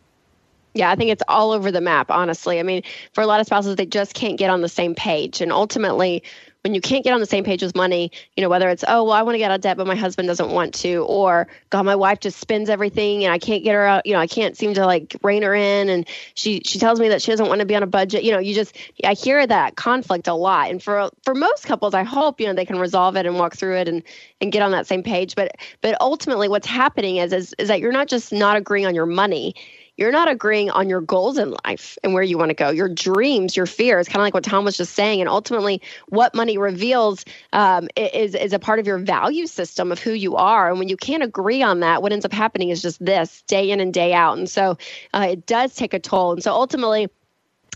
yeah, 0.74 0.92
I 0.92 0.94
think 0.94 1.10
it's 1.10 1.22
all 1.26 1.50
over 1.50 1.72
the 1.72 1.80
map, 1.80 2.08
honestly. 2.08 2.60
I 2.60 2.62
mean, 2.62 2.82
for 3.12 3.20
a 3.20 3.26
lot 3.26 3.40
of 3.40 3.46
spouses, 3.46 3.74
they 3.74 3.86
just 3.86 4.14
can't 4.14 4.38
get 4.38 4.48
on 4.48 4.60
the 4.60 4.68
same 4.68 4.94
page. 4.94 5.40
And 5.40 5.50
ultimately, 5.50 6.22
when 6.62 6.74
you 6.74 6.80
can't 6.80 7.04
get 7.04 7.14
on 7.14 7.20
the 7.20 7.26
same 7.26 7.44
page 7.44 7.62
with 7.62 7.76
money, 7.76 8.10
you 8.36 8.42
know, 8.42 8.48
whether 8.48 8.68
it's, 8.68 8.84
oh, 8.88 9.04
well, 9.04 9.12
I 9.12 9.22
want 9.22 9.34
to 9.34 9.38
get 9.38 9.50
out 9.50 9.54
of 9.54 9.60
debt, 9.60 9.76
but 9.76 9.86
my 9.86 9.94
husband 9.94 10.26
doesn't 10.26 10.50
want 10.50 10.74
to, 10.74 11.04
or 11.04 11.46
God, 11.70 11.84
my 11.84 11.94
wife 11.94 12.20
just 12.20 12.40
spends 12.40 12.68
everything 12.68 13.24
and 13.24 13.32
I 13.32 13.38
can't 13.38 13.62
get 13.62 13.74
her 13.74 13.84
out, 13.84 14.06
you 14.06 14.12
know, 14.12 14.18
I 14.18 14.26
can't 14.26 14.56
seem 14.56 14.74
to 14.74 14.84
like 14.84 15.16
rein 15.22 15.42
her 15.42 15.54
in. 15.54 15.88
And 15.88 16.06
she, 16.34 16.60
she 16.64 16.78
tells 16.78 16.98
me 16.98 17.08
that 17.08 17.22
she 17.22 17.30
doesn't 17.30 17.46
want 17.46 17.60
to 17.60 17.66
be 17.66 17.76
on 17.76 17.82
a 17.82 17.86
budget. 17.86 18.24
You 18.24 18.32
know, 18.32 18.38
you 18.38 18.54
just, 18.54 18.76
I 19.04 19.14
hear 19.14 19.46
that 19.46 19.76
conflict 19.76 20.26
a 20.26 20.34
lot. 20.34 20.70
And 20.70 20.82
for, 20.82 21.10
for 21.22 21.34
most 21.34 21.64
couples, 21.64 21.94
I 21.94 22.02
hope, 22.02 22.40
you 22.40 22.46
know, 22.46 22.54
they 22.54 22.66
can 22.66 22.78
resolve 22.78 23.16
it 23.16 23.24
and 23.24 23.38
walk 23.38 23.54
through 23.56 23.76
it 23.76 23.88
and, 23.88 24.02
and 24.40 24.50
get 24.50 24.62
on 24.62 24.72
that 24.72 24.86
same 24.86 25.02
page. 25.02 25.36
But, 25.36 25.56
but 25.80 25.96
ultimately 26.00 26.48
what's 26.48 26.66
happening 26.66 27.18
is, 27.18 27.32
is, 27.32 27.54
is 27.58 27.68
that 27.68 27.80
you're 27.80 27.92
not 27.92 28.08
just 28.08 28.32
not 28.32 28.56
agreeing 28.56 28.86
on 28.86 28.94
your 28.94 29.06
money 29.06 29.54
you're 29.98 30.12
not 30.12 30.28
agreeing 30.28 30.70
on 30.70 30.88
your 30.88 31.00
goals 31.00 31.36
in 31.38 31.54
life 31.64 31.98
and 32.02 32.14
where 32.14 32.22
you 32.22 32.38
want 32.38 32.50
to 32.50 32.54
go, 32.54 32.70
your 32.70 32.88
dreams, 32.88 33.56
your 33.56 33.66
fears, 33.66 34.06
kind 34.06 34.18
of 34.18 34.22
like 34.22 34.32
what 34.32 34.44
Tom 34.44 34.64
was 34.64 34.76
just 34.76 34.94
saying. 34.94 35.20
And 35.20 35.28
ultimately, 35.28 35.82
what 36.08 36.34
money 36.34 36.56
reveals 36.56 37.24
um, 37.52 37.88
is, 37.96 38.34
is 38.36 38.52
a 38.52 38.60
part 38.60 38.78
of 38.78 38.86
your 38.86 38.98
value 38.98 39.46
system 39.46 39.90
of 39.90 39.98
who 39.98 40.12
you 40.12 40.36
are. 40.36 40.70
And 40.70 40.78
when 40.78 40.88
you 40.88 40.96
can't 40.96 41.24
agree 41.24 41.62
on 41.62 41.80
that, 41.80 42.00
what 42.00 42.12
ends 42.12 42.24
up 42.24 42.32
happening 42.32 42.70
is 42.70 42.80
just 42.80 43.04
this 43.04 43.42
day 43.42 43.70
in 43.70 43.80
and 43.80 43.92
day 43.92 44.14
out. 44.14 44.38
And 44.38 44.48
so 44.48 44.78
uh, 45.12 45.26
it 45.30 45.46
does 45.46 45.74
take 45.74 45.92
a 45.92 45.98
toll. 45.98 46.32
And 46.32 46.42
so 46.42 46.52
ultimately, 46.52 47.08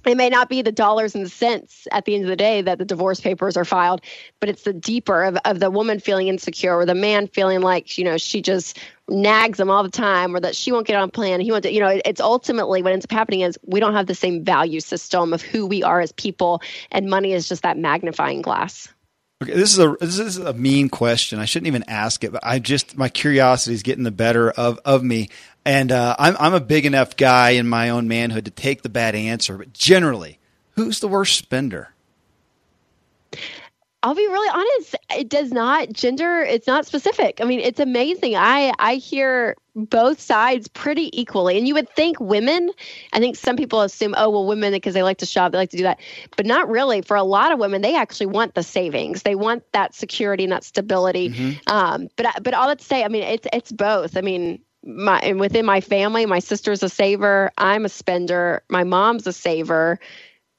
it 0.07 0.17
may 0.17 0.29
not 0.29 0.49
be 0.49 0.63
the 0.63 0.73
dollars 0.73 1.15
and 1.15 1.31
cents 1.31 1.87
at 1.93 2.05
the 2.05 2.15
end 2.15 2.25
of 2.25 2.31
the 2.31 2.37
day 2.37 2.63
that 2.63 2.79
the 2.79 2.85
divorce 2.85 3.21
papers 3.21 3.57
are 3.57 3.65
filed, 3.65 4.01
but 4.41 4.49
it's 4.49 4.63
the 4.63 4.73
deeper 4.73 5.25
of, 5.25 5.37
of 5.45 5.61
the 5.61 5.71
woman 5.71 6.01
feeling 6.01 6.29
insecure 6.29 6.77
or 6.77 6.87
the 6.87 6.95
man 6.95 7.27
feeling 7.29 7.61
like, 7.61 7.99
you 7.99 8.05
know, 8.05 8.17
she 8.17 8.43
just 8.43 8.79
nags 9.09 9.61
him 9.61 9.71
all 9.71 9.83
the 9.83 9.91
time 9.91 10.35
or 10.35 10.41
that 10.41 10.57
she 10.57 10.73
won't 10.73 10.87
get 10.87 10.97
on 10.97 11.11
plan. 11.11 11.41
He 11.41 11.51
to, 11.51 11.73
you 11.73 11.81
know, 11.81 12.01
it's 12.05 12.21
ultimately 12.21 12.83
what 12.83 12.93
ends 12.93 13.05
up 13.05 13.13
happening 13.13 13.41
is 13.41 13.59
we 13.65 13.81
don't 13.81 13.95
have 13.95 14.07
the 14.07 14.15
same 14.15 14.45
value 14.45 14.81
system 14.81 15.33
of 15.33 15.43
who 15.43 15.67
we 15.67 15.83
are 15.83 16.01
as 16.01 16.13
people, 16.13 16.63
and 16.91 17.09
money 17.09 17.33
is 17.33 17.49
just 17.49 17.63
that 17.63 17.79
magnifying 17.79 18.43
glass. 18.43 18.89
Okay, 19.43 19.55
this 19.55 19.73
is 19.73 19.81
a 19.81 19.97
this 19.99 20.21
is 20.21 20.39
a 20.39 20.53
mean 20.53 20.89
question. 20.89 21.41
I 21.41 21.47
shouldn't 21.47 21.67
even 21.67 21.85
ask 21.89 22.23
it, 22.23 22.31
but 22.31 22.43
I 22.45 22.61
just 22.61 22.97
my 22.97 23.09
curiosity 23.09 23.75
is 23.75 23.83
getting 23.83 24.05
the 24.05 24.13
better 24.13 24.53
of 24.53 24.79
of 24.85 25.03
me, 25.03 25.31
and 25.65 25.93
uh, 25.93 26.17
I'm 26.19 26.37
I'm 26.39 26.55
a 26.55 26.61
big 26.61 26.87
enough 26.87 27.17
guy 27.17 27.51
in 27.51 27.69
my 27.69 27.91
own 27.91 28.09
manhood 28.09 28.45
to 28.47 28.51
take 28.51 28.83
the 28.83 28.89
bad 28.89 29.15
answer. 29.15 29.59
But 29.59 29.73
generally, 29.73 30.39
who's 30.73 31.01
the 31.01 31.09
worst 31.09 31.37
spender? 31.37 31.93
I'll 34.05 34.17
be 34.17 34.27
really 34.27 34.51
honest. 34.53 34.97
It 35.11 35.29
does 35.29 35.53
not 35.53 35.93
gender. 35.93 36.43
It's 36.43 36.67
not 36.67 36.87
specific. 36.87 37.41
I 37.41 37.45
mean, 37.45 37.61
it's 37.61 37.79
amazing. 37.79 38.35
I 38.35 38.73
I 38.81 38.97
hear 38.97 39.55
both 39.77 40.21
sides 40.21 40.67
pretty 40.67 41.09
equally, 41.19 41.57
and 41.57 41.69
you 41.69 41.75
would 41.75 41.89
think 41.91 42.19
women. 42.19 42.73
I 43.13 43.21
think 43.21 43.37
some 43.37 43.57
people 43.57 43.81
assume, 43.83 44.17
oh 44.19 44.29
well, 44.29 44.45
women 44.45 44.73
because 44.73 44.95
they 44.95 45.05
like 45.05 45.19
to 45.19 45.27
shop, 45.27 45.53
they 45.53 45.59
like 45.59 45.71
to 45.71 45.77
do 45.77 45.85
that, 45.85 46.01
but 46.37 46.47
not 46.47 46.69
really. 46.69 47.03
For 47.03 47.17
a 47.17 47.23
lot 47.23 47.53
of 47.53 47.61
women, 47.61 47.81
they 47.81 47.95
actually 47.95 48.27
want 48.27 48.57
the 48.57 48.65
savings. 48.65 49.23
They 49.23 49.37
want 49.37 49.63
that 49.73 49.95
security 49.95 50.43
and 50.43 50.53
that 50.53 50.65
stability. 50.65 51.31
Mm-hmm. 51.31 51.73
Um, 51.73 52.09
but 52.17 52.43
but 52.43 52.55
all 52.55 52.67
that 52.67 52.81
to 52.81 52.85
say, 52.85 53.05
I 53.05 53.09
mean, 53.09 53.23
it's 53.23 53.47
it's 53.53 53.71
both. 53.71 54.17
I 54.17 54.21
mean, 54.21 54.61
my 54.85 55.19
and 55.21 55.41
within 55.41 55.65
my 55.65 55.81
family, 55.81 56.27
my 56.27 56.39
sister's 56.39 56.83
a 56.83 56.89
saver. 56.89 57.51
I'm 57.59 57.85
a 57.85 57.89
spender. 57.89 58.63
My 58.69 58.85
mom's 58.85 59.27
a 59.27 59.33
saver 59.33 59.99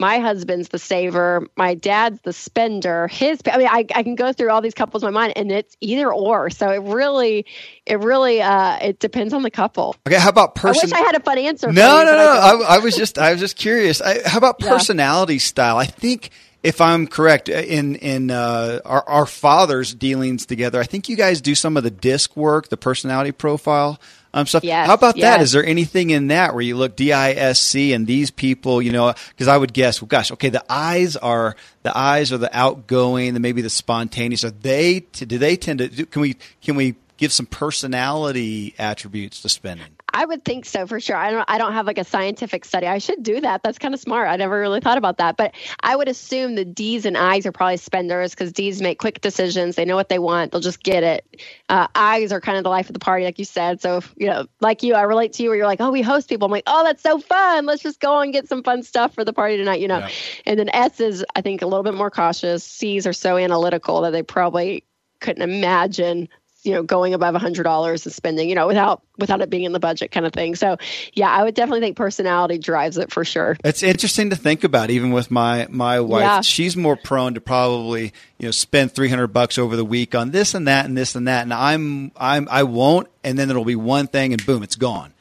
my 0.03 0.19
husband's 0.19 0.69
the 0.69 0.79
saver, 0.79 1.47
my 1.55 1.75
dad's 1.75 2.19
the 2.23 2.33
spender. 2.33 3.07
His, 3.07 3.39
I 3.49 3.57
mean, 3.57 3.67
I, 3.67 3.85
I 3.95 4.03
can 4.03 4.15
go 4.15 4.33
through 4.33 4.49
all 4.49 4.59
these 4.59 4.73
couples 4.73 5.03
in 5.03 5.13
my 5.13 5.21
mind, 5.21 5.33
and 5.37 5.51
it's 5.51 5.77
either 5.81 6.11
or. 6.11 6.49
So 6.49 6.69
it 6.69 6.81
really, 6.81 7.45
it 7.85 7.99
really, 7.99 8.41
uh, 8.41 8.79
it 8.81 8.99
depends 8.99 9.33
on 9.33 9.43
the 9.43 9.51
couple. 9.51 9.95
Okay, 10.05 10.17
how 10.17 10.29
about 10.29 10.55
person? 10.55 10.91
I 10.91 10.97
wish 10.97 11.01
I 11.01 11.05
had 11.05 11.15
a 11.15 11.21
fun 11.21 11.37
answer. 11.37 11.71
No, 11.71 11.99
you, 11.99 12.05
no, 12.05 12.11
no. 12.17 12.63
I, 12.65 12.75
I, 12.75 12.79
was 12.79 12.97
just, 12.97 13.17
I 13.17 13.31
was 13.31 13.39
just 13.39 13.55
curious. 13.55 14.01
I, 14.01 14.27
how 14.27 14.39
about 14.39 14.59
personality 14.59 15.35
yeah. 15.35 15.39
style? 15.39 15.77
I 15.77 15.85
think 15.85 16.31
if 16.63 16.79
I'm 16.79 17.07
correct 17.07 17.49
in 17.49 17.95
in 17.95 18.31
uh, 18.31 18.79
our, 18.85 19.07
our 19.07 19.25
fathers' 19.25 19.93
dealings 19.93 20.45
together, 20.45 20.79
I 20.79 20.85
think 20.85 21.09
you 21.09 21.17
guys 21.17 21.41
do 21.41 21.55
some 21.55 21.77
of 21.77 21.83
the 21.83 21.91
disc 21.91 22.35
work, 22.37 22.69
the 22.69 22.77
personality 22.77 23.33
profile 23.33 23.99
um, 24.33 24.47
stuff. 24.47 24.63
Yes, 24.63 24.87
How 24.87 24.95
about 24.95 25.17
yes. 25.17 25.23
that? 25.23 25.41
Is 25.43 25.51
there 25.51 25.65
anything 25.65 26.09
in 26.09 26.27
that 26.27 26.53
where 26.53 26.63
you 26.63 26.75
look 26.75 26.95
DISC 26.95 27.75
and 27.75 28.07
these 28.07 28.31
people, 28.31 28.81
you 28.81 28.91
know, 28.91 29.13
because 29.29 29.47
I 29.47 29.57
would 29.57 29.73
guess, 29.73 30.01
well, 30.01 30.07
gosh, 30.07 30.31
okay, 30.31 30.49
the 30.49 30.63
I's 30.69 31.15
are 31.17 31.55
the 31.83 31.95
I's 31.95 32.31
are 32.31 32.37
the 32.39 32.55
outgoing, 32.57 33.33
the 33.33 33.39
maybe 33.39 33.61
the 33.61 33.69
spontaneous. 33.69 34.43
Are 34.43 34.51
they? 34.51 35.01
Do 35.01 35.37
they 35.37 35.57
tend 35.57 35.79
to? 35.79 36.05
Can 36.05 36.21
we 36.21 36.37
can 36.61 36.75
we 36.75 36.95
give 37.17 37.31
some 37.33 37.45
personality 37.45 38.73
attributes 38.79 39.41
to 39.41 39.49
spending? 39.49 39.97
I 40.13 40.25
would 40.25 40.45
think 40.45 40.65
so 40.65 40.85
for 40.85 40.99
sure. 40.99 41.15
I 41.15 41.31
don't 41.31 41.43
I 41.47 41.57
don't 41.57 41.73
have 41.73 41.87
like 41.87 41.97
a 41.97 42.03
scientific 42.03 42.65
study. 42.65 42.85
I 42.85 42.99
should 42.99 43.23
do 43.23 43.41
that. 43.41 43.63
That's 43.63 43.79
kind 43.79 43.93
of 43.93 43.99
smart. 43.99 44.27
I 44.27 44.35
never 44.35 44.59
really 44.59 44.79
thought 44.79 44.99
about 44.99 45.17
that. 45.17 45.37
But 45.37 45.55
I 45.81 45.95
would 45.95 46.07
assume 46.07 46.53
the 46.53 46.63
D's 46.63 47.05
and 47.05 47.17
I's 47.17 47.47
are 47.47 47.51
probably 47.51 47.77
spenders 47.77 48.31
because 48.31 48.51
D's 48.51 48.81
make 48.81 48.99
quick 48.99 49.21
decisions. 49.21 49.75
They 49.75 49.85
know 49.85 49.95
what 49.95 50.09
they 50.09 50.19
want. 50.19 50.51
They'll 50.51 50.61
just 50.61 50.83
get 50.83 51.03
it. 51.03 51.41
Uh, 51.67 51.87
I's 51.95 52.31
are 52.31 52.39
kind 52.39 52.57
of 52.57 52.63
the 52.63 52.69
life 52.69 52.89
of 52.89 52.93
the 52.93 52.99
party, 52.99 53.25
like 53.25 53.39
you 53.39 53.45
said. 53.45 53.81
So 53.81 54.01
you 54.15 54.27
know, 54.27 54.45
like 54.61 54.83
you, 54.83 54.93
I 54.93 55.01
relate 55.01 55.33
to 55.33 55.43
you 55.43 55.49
where 55.49 55.57
you're 55.57 55.67
like, 55.67 55.81
oh, 55.81 55.91
we 55.91 56.03
host 56.03 56.29
people. 56.29 56.45
I'm 56.45 56.51
like, 56.51 56.65
oh, 56.67 56.83
that's 56.83 57.01
so 57.01 57.17
fun. 57.17 57.65
Let's 57.65 57.81
just 57.81 57.99
go 57.99 58.19
and 58.19 58.31
get 58.31 58.47
some 58.47 58.61
fun 58.61 58.83
stuff 58.83 59.15
for 59.15 59.25
the 59.25 59.33
party 59.33 59.57
tonight. 59.57 59.79
You 59.79 59.87
know. 59.87 59.99
Yeah. 59.99 60.09
And 60.45 60.59
then 60.59 60.69
S 60.69 60.99
is 60.99 61.25
I 61.35 61.41
think 61.41 61.63
a 61.63 61.65
little 61.65 61.83
bit 61.83 61.95
more 61.95 62.11
cautious. 62.11 62.63
C's 62.63 63.07
are 63.07 63.13
so 63.13 63.37
analytical 63.37 64.01
that 64.01 64.11
they 64.11 64.21
probably 64.23 64.83
couldn't 65.19 65.41
imagine 65.41 66.29
you 66.63 66.71
know 66.71 66.83
going 66.83 67.13
above 67.13 67.35
a 67.35 67.39
hundred 67.39 67.63
dollars 67.63 68.05
and 68.05 68.13
spending 68.13 68.49
you 68.49 68.55
know 68.55 68.67
without 68.67 69.01
without 69.17 69.41
it 69.41 69.49
being 69.49 69.63
in 69.63 69.71
the 69.71 69.79
budget 69.79 70.11
kind 70.11 70.25
of 70.25 70.33
thing 70.33 70.55
so 70.55 70.77
yeah 71.13 71.29
i 71.29 71.43
would 71.43 71.53
definitely 71.53 71.81
think 71.81 71.97
personality 71.97 72.57
drives 72.57 72.97
it 72.97 73.11
for 73.11 73.23
sure 73.23 73.57
it's 73.63 73.83
interesting 73.83 74.29
to 74.29 74.35
think 74.35 74.63
about 74.63 74.89
even 74.89 75.11
with 75.11 75.29
my 75.29 75.67
my 75.69 75.99
wife 75.99 76.21
yeah. 76.21 76.41
she's 76.41 76.75
more 76.75 76.95
prone 76.95 77.33
to 77.33 77.41
probably 77.41 78.13
you 78.37 78.47
know 78.47 78.51
spend 78.51 78.91
300 78.91 79.27
bucks 79.27 79.57
over 79.57 79.75
the 79.75 79.85
week 79.85 80.15
on 80.15 80.31
this 80.31 80.53
and 80.53 80.67
that 80.67 80.85
and 80.85 80.97
this 80.97 81.15
and 81.15 81.27
that 81.27 81.43
and 81.43 81.53
i'm 81.53 82.11
i'm 82.17 82.47
i 82.49 82.63
won't 82.63 83.07
and 83.23 83.37
then 83.37 83.47
there'll 83.47 83.65
be 83.65 83.75
one 83.75 84.07
thing 84.07 84.33
and 84.33 84.45
boom 84.45 84.63
it's 84.63 84.75
gone 84.75 85.13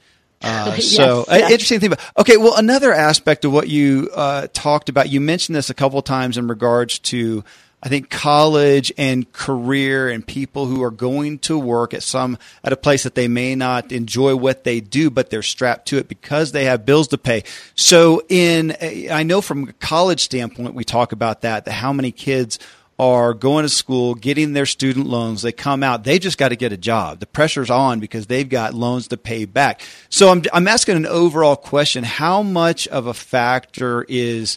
uh, 0.42 0.72
yes, 0.74 0.86
so 0.96 1.24
yes. 1.28 1.52
interesting 1.52 1.78
thing. 1.78 1.92
About, 1.92 2.00
okay, 2.18 2.36
well, 2.36 2.56
another 2.56 2.92
aspect 2.92 3.44
of 3.44 3.52
what 3.52 3.68
you 3.68 4.10
uh, 4.14 4.48
talked 4.52 4.88
about, 4.88 5.08
you 5.08 5.20
mentioned 5.20 5.54
this 5.54 5.70
a 5.70 5.74
couple 5.74 6.00
of 6.00 6.04
times 6.04 6.36
in 6.36 6.48
regards 6.48 6.98
to 6.98 7.44
I 7.82 7.88
think 7.88 8.10
college 8.10 8.92
and 8.96 9.30
career 9.32 10.08
and 10.08 10.24
people 10.24 10.66
who 10.66 10.82
are 10.84 10.90
going 10.92 11.40
to 11.40 11.58
work 11.58 11.92
at 11.92 12.04
some 12.04 12.38
at 12.62 12.72
a 12.72 12.76
place 12.76 13.02
that 13.02 13.16
they 13.16 13.26
may 13.26 13.56
not 13.56 13.90
enjoy 13.90 14.36
what 14.36 14.62
they 14.62 14.80
do, 14.80 15.10
but 15.10 15.30
they're 15.30 15.42
strapped 15.42 15.88
to 15.88 15.98
it 15.98 16.08
because 16.08 16.52
they 16.52 16.66
have 16.66 16.86
bills 16.86 17.08
to 17.08 17.18
pay. 17.18 17.42
So, 17.74 18.22
in 18.28 18.76
I 19.10 19.24
know 19.24 19.40
from 19.40 19.68
a 19.68 19.72
college 19.74 20.20
standpoint, 20.20 20.74
we 20.74 20.84
talk 20.84 21.10
about 21.10 21.40
that. 21.40 21.64
That 21.64 21.72
how 21.72 21.92
many 21.92 22.12
kids 22.12 22.60
are 22.98 23.34
going 23.34 23.64
to 23.64 23.68
school, 23.68 24.14
getting 24.14 24.52
their 24.52 24.66
student 24.66 25.06
loans. 25.06 25.42
They 25.42 25.50
come 25.50 25.82
out, 25.82 26.04
they 26.04 26.20
just 26.20 26.38
got 26.38 26.50
to 26.50 26.56
get 26.56 26.72
a 26.72 26.76
job. 26.76 27.18
The 27.18 27.26
pressure's 27.26 27.70
on 27.70 27.98
because 27.98 28.28
they've 28.28 28.48
got 28.48 28.74
loans 28.74 29.08
to 29.08 29.16
pay 29.16 29.44
back. 29.44 29.80
So 30.08 30.28
I'm, 30.28 30.42
I'm 30.52 30.68
asking 30.68 30.96
an 30.96 31.06
overall 31.06 31.56
question. 31.56 32.04
How 32.04 32.42
much 32.42 32.86
of 32.88 33.08
a 33.08 33.14
factor 33.14 34.04
is 34.08 34.56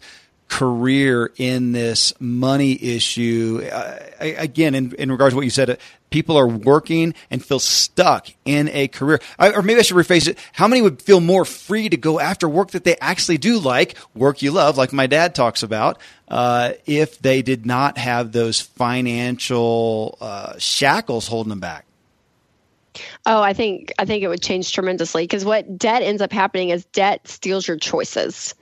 career 0.55 1.33
in 1.35 1.73
this 1.73 2.13
money 2.19 2.81
issue. 2.81 3.67
Uh, 3.69 3.99
again, 4.19 4.73
in, 4.73 4.95
in 4.95 5.11
regards 5.11 5.33
to 5.33 5.35
what 5.35 5.43
you 5.43 5.49
said, 5.49 5.69
uh, 5.69 5.75
people 6.11 6.37
are 6.37 6.47
working 6.47 7.13
and 7.29 7.43
feel 7.43 7.59
stuck 7.59 8.29
in 8.45 8.69
a 8.69 8.87
career. 8.87 9.19
I, 9.37 9.51
or 9.51 9.61
maybe 9.61 9.79
I 9.79 9.83
should 9.83 9.97
rephrase 9.97 10.29
it. 10.29 10.37
How 10.53 10.69
many 10.69 10.81
would 10.81 11.01
feel 11.01 11.19
more 11.19 11.43
free 11.43 11.89
to 11.89 11.97
go 11.97 12.21
after 12.21 12.47
work 12.47 12.71
that 12.71 12.85
they 12.85 12.95
actually 13.01 13.37
do 13.37 13.59
like, 13.59 13.97
work 14.13 14.41
you 14.41 14.51
love, 14.51 14.77
like 14.77 14.93
my 14.93 15.07
dad 15.07 15.35
talks 15.35 15.61
about, 15.61 15.99
uh, 16.29 16.71
if 16.85 17.19
they 17.19 17.41
did 17.41 17.65
not 17.65 17.97
have 17.97 18.31
those 18.31 18.61
financial 18.61 20.17
uh, 20.21 20.57
shackles 20.57 21.27
holding 21.27 21.49
them 21.49 21.59
back? 21.59 21.85
Oh, 23.25 23.41
I 23.41 23.51
think 23.51 23.91
I 23.99 24.05
think 24.05 24.23
it 24.23 24.29
would 24.29 24.41
change 24.41 24.71
tremendously 24.71 25.23
because 25.23 25.43
what 25.43 25.77
debt 25.77 26.01
ends 26.01 26.21
up 26.21 26.31
happening 26.31 26.69
is 26.69 26.85
debt 26.85 27.27
steals 27.27 27.67
your 27.67 27.75
choices 27.75 28.55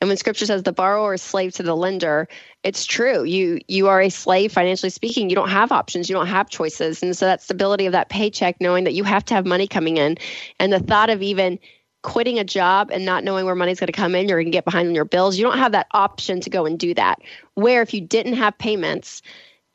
and 0.00 0.08
when 0.08 0.16
scripture 0.16 0.46
says 0.46 0.62
the 0.62 0.72
borrower 0.72 1.14
is 1.14 1.22
slave 1.22 1.52
to 1.54 1.62
the 1.62 1.76
lender, 1.76 2.28
it's 2.62 2.86
true. 2.86 3.24
You 3.24 3.60
you 3.68 3.88
are 3.88 4.00
a 4.00 4.08
slave 4.08 4.52
financially 4.52 4.90
speaking. 4.90 5.28
You 5.28 5.36
don't 5.36 5.50
have 5.50 5.72
options. 5.72 6.08
You 6.08 6.14
don't 6.14 6.26
have 6.26 6.48
choices. 6.48 7.02
And 7.02 7.16
so 7.16 7.26
that 7.26 7.42
stability 7.42 7.86
of 7.86 7.92
that 7.92 8.08
paycheck, 8.08 8.60
knowing 8.60 8.84
that 8.84 8.94
you 8.94 9.04
have 9.04 9.24
to 9.26 9.34
have 9.34 9.46
money 9.46 9.66
coming 9.66 9.98
in, 9.98 10.16
and 10.58 10.72
the 10.72 10.80
thought 10.80 11.10
of 11.10 11.22
even 11.22 11.58
quitting 12.02 12.38
a 12.38 12.44
job 12.44 12.90
and 12.90 13.04
not 13.04 13.24
knowing 13.24 13.44
where 13.44 13.54
money's 13.54 13.78
going 13.78 13.86
to 13.86 13.92
come 13.92 14.14
in, 14.14 14.26
you're 14.26 14.38
going 14.38 14.46
to 14.46 14.50
get 14.50 14.64
behind 14.64 14.88
on 14.88 14.94
your 14.94 15.04
bills. 15.04 15.36
You 15.36 15.44
don't 15.44 15.58
have 15.58 15.72
that 15.72 15.86
option 15.92 16.40
to 16.40 16.48
go 16.48 16.64
and 16.64 16.78
do 16.78 16.94
that. 16.94 17.20
Where 17.54 17.82
if 17.82 17.92
you 17.92 18.00
didn't 18.00 18.34
have 18.34 18.56
payments, 18.56 19.20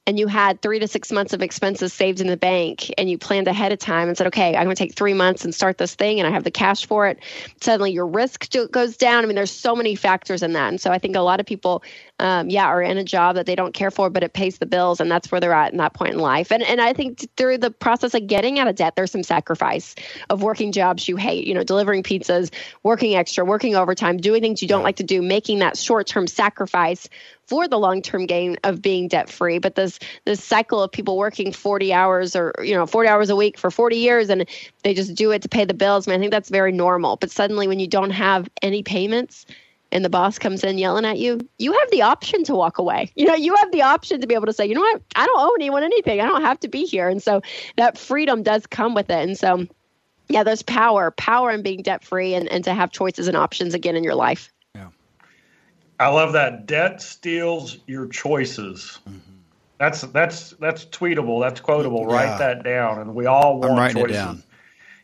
and 0.08 0.20
you 0.20 0.28
had 0.28 0.62
three 0.62 0.80
to 0.80 0.88
six 0.88 1.12
months 1.12 1.34
of 1.34 1.42
expenses 1.42 1.92
saved 1.92 2.22
in 2.22 2.28
the 2.28 2.38
bank 2.38 2.94
and 2.98 3.10
you 3.10 3.18
planned 3.18 3.48
ahead 3.48 3.72
of 3.72 3.80
time 3.80 4.08
and 4.08 4.16
said, 4.16 4.28
okay, 4.28 4.56
I'm 4.56 4.66
going 4.66 4.76
to 4.76 4.84
take 4.84 4.94
three 4.94 5.16
months 5.16 5.44
and 5.44 5.54
start 5.54 5.80
this 5.80 5.96
thing 5.96 6.20
and 6.20 6.28
I 6.28 6.32
have 6.32 6.44
the 6.44 6.52
cash 6.52 6.86
for 6.86 7.08
it, 7.08 7.20
suddenly 7.62 7.92
your 7.92 8.06
risk 8.06 8.52
goes 8.72 8.98
down. 8.98 9.24
I 9.24 9.28
mean, 9.28 9.36
there's 9.36 9.52
so 9.52 9.76
many 9.76 9.96
factors 9.96 10.44
in 10.44 10.54
that. 10.54 10.70
And 10.70 10.80
so 10.80 10.92
I 10.92 11.00
think 11.00 11.16
a 11.16 11.22
lot 11.22 11.40
of 11.40 11.48
people, 11.48 11.84
um, 12.20 12.50
yeah, 12.50 12.66
are 12.66 12.84
in 12.84 12.98
a 12.98 13.04
job 13.04 13.36
that 13.36 13.48
they 13.48 13.56
don't 13.56 13.74
care 13.74 13.90
for, 13.90 14.12
but 14.12 14.24
it 14.24 14.34
pays 14.34 14.60
the 14.60 14.68
bills 14.68 15.00
and 15.00 15.10
that's 15.10 15.32
where 15.32 15.42
they're 15.42 15.54
at 15.54 15.72
in 15.72 15.80
that 15.80 15.94
point 15.96 16.14
in 16.14 16.20
life. 16.20 16.52
And, 16.52 16.62
and 16.62 16.80
I 16.80 16.94
think 16.94 17.28
through 17.36 17.58
the 17.58 17.72
process 17.72 18.14
of 18.14 18.28
getting 18.28 18.60
out 18.60 18.68
of 18.68 18.76
debt, 18.76 18.96
there's 18.96 19.12
some 19.12 19.24
sacrifice 19.24 19.96
of 20.30 20.44
working 20.44 20.72
jobs 20.72 21.08
you 21.08 21.16
hate, 21.16 21.48
you 21.48 21.56
know, 21.56 21.64
delivering 21.64 22.04
pizzas, 22.04 22.52
working 22.84 23.16
extra, 23.16 23.44
working 23.44 23.76
overtime, 23.76 24.18
doing 24.18 24.42
things 24.42 24.62
you 24.62 24.68
don't 24.68 24.84
like 24.84 24.98
to 24.98 25.04
do, 25.04 25.24
making 25.24 25.60
that 25.60 25.78
short 25.78 26.06
term 26.06 26.28
sacrifice 26.28 27.10
for 27.48 27.68
the 27.68 27.78
long-term 27.78 28.26
gain 28.26 28.58
of 28.64 28.82
being 28.82 29.08
debt 29.08 29.30
free 29.30 29.58
but 29.60 29.76
this 29.76 30.00
this 30.26 30.44
cycle 30.44 30.82
of 30.82 30.92
people 30.92 31.18
working 31.18 31.52
40 31.52 31.94
hours 31.94 32.36
or 32.36 32.54
you 32.62 32.74
know 32.74 32.86
40 32.86 33.10
hours 33.10 33.30
a 33.30 33.36
week 33.36 33.58
for 33.58 33.72
40 33.72 33.98
years 33.98 34.30
and 34.30 34.46
they 34.84 34.94
just 34.94 35.16
do 35.16 35.32
it 35.32 35.42
to 35.42 35.50
pay 35.50 35.66
the 35.66 35.74
bills 35.74 36.08
I, 36.08 36.12
mean, 36.12 36.20
I 36.20 36.22
think 36.22 36.32
that's 36.32 36.50
very 36.50 36.72
normal 36.72 37.18
but 37.18 37.32
suddenly 37.32 37.68
when 37.68 37.80
you 37.80 37.88
don't 37.88 38.12
have 38.12 38.50
any 38.62 38.84
payments 38.84 39.46
and 39.92 40.04
the 40.04 40.10
boss 40.10 40.38
comes 40.38 40.64
in 40.64 40.78
yelling 40.78 41.06
at 41.06 41.20
you, 41.20 41.40
you 41.58 41.72
have 41.72 41.90
the 41.92 42.02
option 42.02 42.44
to 42.44 42.54
walk 42.54 42.78
away. 42.78 43.12
You 43.26 43.28
know, 43.28 43.36
you 43.36 43.56
have 43.56 43.72
the 43.72 43.82
option 43.82 44.20
to 44.22 44.28
be 44.28 44.36
able 44.36 44.46
to 44.46 44.54
say, 44.54 44.66
you 44.66 44.76
know 44.76 44.82
what, 44.82 45.02
I 45.16 45.26
don't 45.26 45.40
owe 45.40 45.56
anyone 45.56 45.84
anything. 45.84 46.20
I 46.20 46.26
don't 46.26 46.42
have 46.42 46.60
to 46.60 46.68
be 46.68 46.86
here. 46.86 47.08
And 47.08 47.24
so 47.24 47.42
that 47.78 47.98
freedom 47.98 48.44
does 48.44 48.68
come 48.68 48.94
with 48.94 49.10
it. 49.10 49.24
And 49.24 49.38
so, 49.38 49.66
yeah, 50.28 50.44
there's 50.44 50.62
power, 50.62 51.12
power 51.12 51.50
in 51.50 51.64
being 51.64 51.82
debt 51.82 52.04
free 52.04 52.36
and, 52.36 52.48
and 52.50 52.64
to 52.66 52.74
have 52.74 52.92
choices 52.92 53.28
and 53.28 53.38
options 53.38 53.74
again 53.74 53.96
in 53.96 54.04
your 54.04 54.16
life. 54.16 54.52
I 56.00 56.10
love 56.10 56.34
that. 56.34 56.66
Debt 56.66 57.02
steals 57.02 57.78
your 57.88 58.08
choices. 58.08 59.00
Mm-hmm. 59.08 59.20
That's 59.78 60.02
that's 60.02 60.52
that's 60.52 60.86
tweetable. 60.86 61.42
That's 61.42 61.60
quotable. 61.60 62.08
Yeah. 62.08 62.16
Write 62.16 62.40
that 62.40 62.64
down, 62.64 63.00
and 63.00 63.14
we 63.14 63.26
all 63.26 63.60
want 63.60 63.80
I'm 63.80 63.94
choices. 63.94 64.12
It 64.12 64.14
down. 64.14 64.44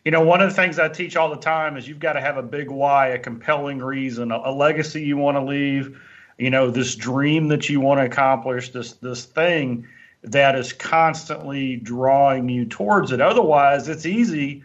You 0.04 0.10
know, 0.10 0.22
one 0.22 0.40
of 0.40 0.48
the 0.48 0.56
things 0.56 0.78
I 0.78 0.88
teach 0.88 1.16
all 1.16 1.30
the 1.30 1.36
time 1.36 1.76
is 1.76 1.86
you've 1.86 2.00
got 2.00 2.14
to 2.14 2.20
have 2.20 2.36
a 2.36 2.42
big 2.42 2.68
why, 2.68 3.08
a 3.08 3.18
compelling 3.18 3.78
reason, 3.78 4.32
a, 4.32 4.38
a 4.44 4.52
legacy 4.52 5.02
you 5.02 5.16
want 5.16 5.36
to 5.36 5.42
leave. 5.42 6.00
You 6.38 6.50
know, 6.50 6.70
this 6.70 6.96
dream 6.96 7.48
that 7.48 7.68
you 7.68 7.80
want 7.80 8.00
to 8.00 8.06
accomplish, 8.06 8.70
this 8.70 8.94
this 8.94 9.24
thing 9.26 9.86
that 10.24 10.56
is 10.56 10.72
constantly 10.72 11.76
drawing 11.76 12.48
you 12.48 12.64
towards 12.64 13.12
it. 13.12 13.20
Otherwise, 13.20 13.88
it's 13.88 14.06
easy 14.06 14.64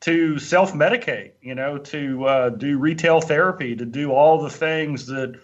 to 0.00 0.38
self 0.38 0.72
medicate. 0.72 1.32
You 1.42 1.56
know, 1.56 1.78
to 1.78 2.24
uh, 2.26 2.48
do 2.50 2.78
retail 2.78 3.20
therapy, 3.20 3.74
to 3.74 3.84
do 3.84 4.12
all 4.12 4.40
the 4.40 4.50
things 4.50 5.06
that 5.06 5.38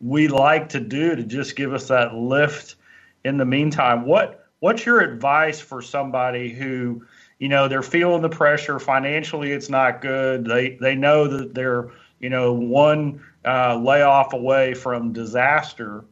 we 0.00 0.28
like 0.28 0.68
to 0.70 0.80
do 0.80 1.16
to 1.16 1.22
just 1.22 1.56
give 1.56 1.72
us 1.72 1.88
that 1.88 2.14
lift 2.14 2.76
in 3.24 3.36
the 3.36 3.44
meantime. 3.44 4.06
What 4.06 4.46
what's 4.60 4.84
your 4.84 5.00
advice 5.00 5.60
for 5.60 5.82
somebody 5.82 6.52
who, 6.52 7.04
you 7.38 7.48
know, 7.48 7.68
they're 7.68 7.82
feeling 7.82 8.22
the 8.22 8.28
pressure 8.28 8.78
financially 8.78 9.52
it's 9.52 9.68
not 9.68 10.00
good. 10.00 10.44
They 10.44 10.76
they 10.80 10.94
know 10.94 11.26
that 11.28 11.54
they're, 11.54 11.90
you 12.20 12.30
know, 12.30 12.52
one 12.52 13.22
uh, 13.44 13.76
layoff 13.76 14.32
away 14.32 14.74
from 14.74 15.12
disaster 15.12 16.04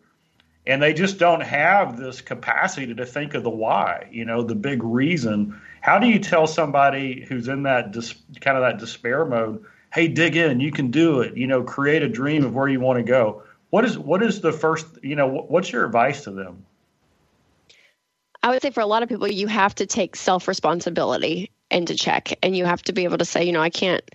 and 0.67 0.83
they 0.83 0.93
just 0.93 1.19
don't 1.19 1.43
have 1.43 1.97
this 1.97 2.21
capacity 2.21 2.93
to 2.95 3.07
think 3.07 3.35
of 3.35 3.45
the 3.45 3.51
why, 3.51 4.09
you 4.11 4.25
know, 4.25 4.43
the 4.43 4.55
big 4.55 4.83
reason. 4.83 5.59
How 5.81 5.99
do 5.99 6.09
you 6.09 6.19
tell 6.19 6.47
somebody 6.47 7.25
who's 7.29 7.47
in 7.47 7.63
that 7.63 7.93
dis- 7.93 8.15
kind 8.41 8.57
of 8.57 8.63
that 8.63 8.79
despair 8.79 9.25
mode, 9.25 9.65
hey, 9.95 10.09
dig 10.09 10.37
in, 10.37 10.59
you 10.59 10.73
can 10.73 10.91
do 10.91 11.21
it, 11.21 11.37
you 11.37 11.47
know, 11.47 11.63
create 11.63 12.03
a 12.03 12.09
dream 12.09 12.45
of 12.45 12.55
where 12.55 12.69
you 12.69 12.81
want 12.81 12.99
to 12.99 13.05
go? 13.05 13.45
What 13.71 13.85
is 13.85 13.99
what 13.99 14.23
is 14.23 14.41
the 14.41 14.53
first? 14.53 14.87
You 15.03 15.17
know, 15.17 15.29
what's 15.29 15.73
your 15.73 15.85
advice 15.85 16.25
to 16.25 16.31
them? 16.31 16.65
I 18.43 18.51
would 18.51 18.63
say 18.63 18.71
for 18.71 18.81
a 18.81 18.87
lot 18.87 19.03
of 19.03 19.09
people, 19.09 19.27
you 19.27 19.49
have 19.49 19.75
to 19.77 19.87
take 19.87 20.15
self 20.15 20.47
responsibility 20.47 21.51
into 21.71 21.97
check, 21.97 22.39
and 22.43 22.57
you 22.57 22.65
have 22.65 22.83
to 22.83 22.93
be 22.93 23.05
able 23.05 23.19
to 23.19 23.25
say, 23.25 23.45
you 23.45 23.53
know, 23.53 23.61
I 23.61 23.71
can't 23.71 24.09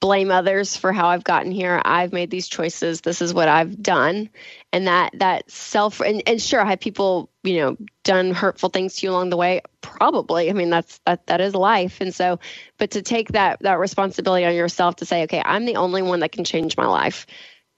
blame 0.00 0.30
others 0.30 0.76
for 0.76 0.92
how 0.92 1.08
I've 1.08 1.24
gotten 1.24 1.50
here. 1.50 1.82
I've 1.84 2.12
made 2.12 2.30
these 2.30 2.48
choices. 2.48 3.00
This 3.00 3.20
is 3.20 3.34
what 3.34 3.48
I've 3.48 3.80
done. 3.82 4.30
And 4.72 4.86
that 4.86 5.12
that 5.18 5.50
self 5.50 6.00
and, 6.00 6.22
and 6.26 6.40
sure 6.40 6.64
have 6.64 6.80
people, 6.80 7.30
you 7.42 7.58
know, 7.58 7.76
done 8.04 8.32
hurtful 8.32 8.68
things 8.68 8.96
to 8.96 9.06
you 9.06 9.12
along 9.12 9.30
the 9.30 9.36
way? 9.36 9.62
Probably. 9.80 10.50
I 10.50 10.52
mean 10.52 10.70
that's 10.70 11.00
that 11.06 11.26
that 11.26 11.40
is 11.40 11.54
life. 11.54 12.00
And 12.00 12.14
so 12.14 12.38
but 12.78 12.92
to 12.92 13.02
take 13.02 13.32
that 13.32 13.60
that 13.60 13.78
responsibility 13.78 14.44
on 14.44 14.54
yourself 14.54 14.96
to 14.96 15.06
say, 15.06 15.24
okay, 15.24 15.42
I'm 15.44 15.64
the 15.64 15.76
only 15.76 16.02
one 16.02 16.20
that 16.20 16.32
can 16.32 16.44
change 16.44 16.76
my 16.76 16.86
life 16.86 17.26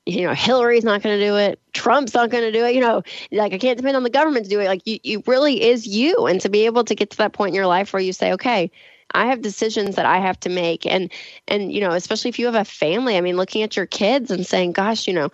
you 0.06 0.22
know, 0.22 0.34
Hillary's 0.34 0.84
not 0.84 1.02
going 1.02 1.18
to 1.18 1.24
do 1.24 1.36
it. 1.36 1.60
Trump's 1.72 2.14
not 2.14 2.30
going 2.30 2.44
to 2.44 2.52
do 2.52 2.64
it. 2.64 2.74
You 2.74 2.80
know, 2.80 3.02
like 3.32 3.52
I 3.52 3.58
can't 3.58 3.76
depend 3.76 3.96
on 3.96 4.02
the 4.02 4.10
government 4.10 4.44
to 4.46 4.50
do 4.50 4.60
it. 4.60 4.66
Like 4.66 4.86
you, 4.86 4.98
you 5.02 5.22
really 5.26 5.62
is 5.62 5.86
you. 5.86 6.26
And 6.26 6.40
to 6.40 6.48
be 6.48 6.66
able 6.66 6.84
to 6.84 6.94
get 6.94 7.10
to 7.10 7.16
that 7.18 7.32
point 7.32 7.50
in 7.50 7.54
your 7.54 7.66
life 7.66 7.92
where 7.92 8.02
you 8.02 8.12
say, 8.12 8.32
okay, 8.32 8.70
I 9.12 9.26
have 9.26 9.42
decisions 9.42 9.96
that 9.96 10.06
I 10.06 10.18
have 10.18 10.38
to 10.40 10.48
make. 10.48 10.86
And, 10.86 11.12
and, 11.48 11.72
you 11.72 11.80
know, 11.80 11.90
especially 11.90 12.28
if 12.28 12.38
you 12.38 12.46
have 12.46 12.54
a 12.54 12.64
family, 12.64 13.16
I 13.16 13.20
mean, 13.20 13.36
looking 13.36 13.62
at 13.62 13.76
your 13.76 13.86
kids 13.86 14.30
and 14.30 14.46
saying, 14.46 14.72
gosh, 14.72 15.06
you 15.06 15.14
know, 15.14 15.30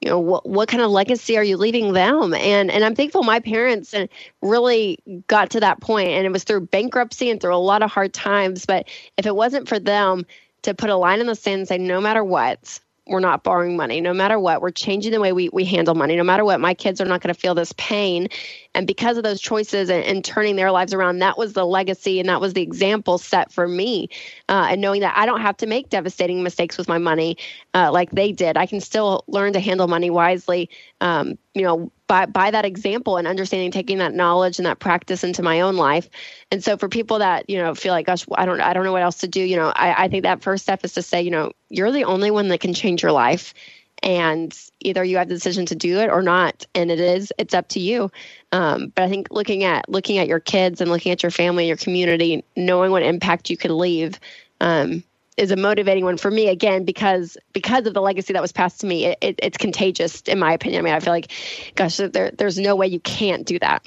you 0.00 0.08
know 0.08 0.18
what 0.20 0.48
what 0.48 0.68
kind 0.68 0.82
of 0.82 0.92
legacy 0.92 1.36
are 1.36 1.42
you 1.42 1.56
leaving 1.56 1.92
them 1.92 2.32
and 2.32 2.70
and 2.70 2.84
i'm 2.84 2.94
thankful 2.94 3.24
my 3.24 3.40
parents 3.40 3.92
and 3.92 4.08
really 4.42 4.96
got 5.26 5.50
to 5.50 5.58
that 5.58 5.80
point 5.80 6.10
and 6.10 6.24
it 6.24 6.32
was 6.32 6.44
through 6.44 6.60
bankruptcy 6.60 7.30
and 7.30 7.40
through 7.40 7.52
a 7.52 7.58
lot 7.58 7.82
of 7.82 7.90
hard 7.90 8.14
times 8.14 8.64
but 8.64 8.88
if 9.16 9.26
it 9.26 9.34
wasn't 9.34 9.68
for 9.68 9.80
them 9.80 10.24
to 10.62 10.72
put 10.72 10.88
a 10.88 10.94
line 10.94 11.18
in 11.20 11.26
the 11.26 11.34
sand 11.34 11.58
and 11.58 11.68
say 11.68 11.78
no 11.78 12.00
matter 12.00 12.22
what 12.22 12.78
we're 13.08 13.20
not 13.20 13.42
borrowing 13.42 13.76
money. 13.76 14.00
No 14.00 14.12
matter 14.12 14.38
what 14.38 14.60
we're 14.60 14.70
changing 14.70 15.12
the 15.12 15.20
way 15.20 15.32
we, 15.32 15.48
we 15.50 15.64
handle 15.64 15.94
money. 15.94 16.16
No 16.16 16.24
matter 16.24 16.44
what 16.44 16.60
my 16.60 16.74
kids 16.74 17.00
are 17.00 17.04
not 17.04 17.20
going 17.20 17.34
to 17.34 17.40
feel 17.40 17.54
this 17.54 17.72
pain. 17.76 18.28
And 18.74 18.86
because 18.86 19.16
of 19.16 19.24
those 19.24 19.40
choices 19.40 19.90
and, 19.90 20.04
and, 20.04 20.24
turning 20.28 20.56
their 20.56 20.70
lives 20.70 20.92
around 20.92 21.20
that 21.20 21.38
was 21.38 21.54
the 21.54 21.64
legacy 21.64 22.20
and 22.20 22.28
that 22.28 22.40
was 22.40 22.52
the 22.52 22.60
example 22.60 23.18
set 23.18 23.50
for 23.50 23.66
me 23.66 24.08
uh, 24.48 24.68
and 24.70 24.80
knowing 24.80 25.00
that 25.00 25.16
i 25.16 25.24
don't 25.24 25.40
have 25.40 25.56
to 25.56 25.66
make 25.66 25.88
devastating 25.88 26.42
mistakes 26.42 26.76
with 26.76 26.86
my 26.86 26.98
money 26.98 27.36
uh, 27.74 27.90
like 27.90 28.10
they 28.10 28.32
did. 28.32 28.56
I 28.56 28.66
can 28.66 28.80
still 28.80 29.24
learn 29.26 29.52
to 29.54 29.60
handle 29.60 29.88
money 29.88 30.10
wisely 30.10 30.68
um, 31.00 31.38
you 31.54 31.62
know 31.62 31.90
by 32.08 32.26
by 32.26 32.50
that 32.50 32.64
example 32.64 33.16
and 33.16 33.28
understanding 33.28 33.70
taking 33.70 33.98
that 33.98 34.14
knowledge 34.14 34.58
and 34.58 34.66
that 34.66 34.80
practice 34.80 35.22
into 35.22 35.42
my 35.42 35.60
own 35.60 35.76
life. 35.76 36.08
And 36.50 36.64
so 36.64 36.76
for 36.76 36.88
people 36.88 37.20
that 37.20 37.48
you 37.48 37.58
know 37.58 37.74
feel 37.74 37.92
like 37.92 38.06
gosh 38.06 38.26
i 38.34 38.44
don't 38.44 38.60
i 38.60 38.72
don't 38.72 38.84
know 38.84 38.92
what 38.92 39.02
else 39.02 39.18
to 39.18 39.28
do 39.28 39.40
you 39.40 39.56
know 39.56 39.72
i, 39.76 40.04
I 40.04 40.08
think 40.08 40.24
that 40.24 40.42
first 40.42 40.64
step 40.64 40.84
is 40.84 40.94
to 40.94 41.02
say 41.02 41.22
you 41.22 41.30
know 41.30 41.52
you're 41.68 41.92
the 41.92 42.04
only 42.04 42.30
one 42.30 42.48
that 42.48 42.60
can 42.60 42.74
change 42.74 43.02
your 43.02 43.12
life. 43.12 43.54
And 44.00 44.56
either 44.80 45.02
you 45.02 45.16
have 45.16 45.28
the 45.28 45.34
decision 45.34 45.66
to 45.66 45.74
do 45.74 45.98
it 45.98 46.08
or 46.08 46.22
not. 46.22 46.64
And 46.74 46.88
it 46.90 47.00
is 47.00 47.32
it's 47.36 47.52
up 47.52 47.68
to 47.70 47.80
you. 47.80 48.10
Um, 48.52 48.92
but 48.94 49.04
i 49.04 49.08
think 49.08 49.28
looking 49.30 49.64
at 49.64 49.88
looking 49.88 50.18
at 50.18 50.28
your 50.28 50.40
kids 50.40 50.80
and 50.80 50.90
looking 50.90 51.12
at 51.12 51.22
your 51.22 51.30
family 51.30 51.68
your 51.68 51.76
community 51.76 52.44
knowing 52.56 52.90
what 52.90 53.02
impact 53.02 53.50
you 53.50 53.56
could 53.56 53.70
leave 53.70 54.18
um, 54.60 55.04
is 55.38 55.50
a 55.50 55.56
motivating 55.56 56.04
one 56.04 56.16
for 56.16 56.30
me 56.30 56.48
again 56.48 56.84
because 56.84 57.36
because 57.52 57.86
of 57.86 57.94
the 57.94 58.00
legacy 58.00 58.32
that 58.32 58.42
was 58.42 58.52
passed 58.52 58.80
to 58.80 58.86
me 58.86 59.06
it, 59.06 59.18
it, 59.20 59.40
it's 59.42 59.56
contagious 59.56 60.20
in 60.22 60.38
my 60.38 60.52
opinion 60.52 60.80
i 60.80 60.84
mean 60.84 60.94
i 60.94 61.00
feel 61.00 61.12
like 61.12 61.30
gosh 61.74 61.96
there, 61.96 62.30
there's 62.32 62.58
no 62.58 62.74
way 62.76 62.86
you 62.86 63.00
can't 63.00 63.46
do 63.46 63.58
that 63.58 63.86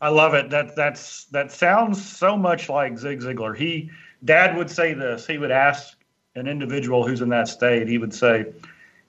i 0.00 0.08
love 0.08 0.34
it 0.34 0.50
that 0.50 0.76
that's 0.76 1.24
that 1.26 1.50
sounds 1.50 2.04
so 2.04 2.36
much 2.36 2.68
like 2.68 2.98
zig 2.98 3.20
ziglar 3.20 3.56
he 3.56 3.90
dad 4.24 4.56
would 4.56 4.70
say 4.70 4.94
this 4.94 5.26
he 5.26 5.38
would 5.38 5.50
ask 5.50 5.96
an 6.34 6.46
individual 6.46 7.06
who's 7.06 7.20
in 7.20 7.30
that 7.30 7.48
state 7.48 7.88
he 7.88 7.98
would 7.98 8.14
say 8.14 8.44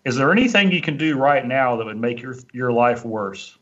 is 0.08 0.16
there 0.16 0.32
anything 0.32 0.72
you 0.72 0.80
can 0.80 0.96
do 0.96 1.18
right 1.18 1.46
now 1.46 1.76
that 1.76 1.86
would 1.86 2.00
make 2.00 2.22
your 2.22 2.36
your 2.54 2.72
life 2.72 3.04
worse? 3.04 3.58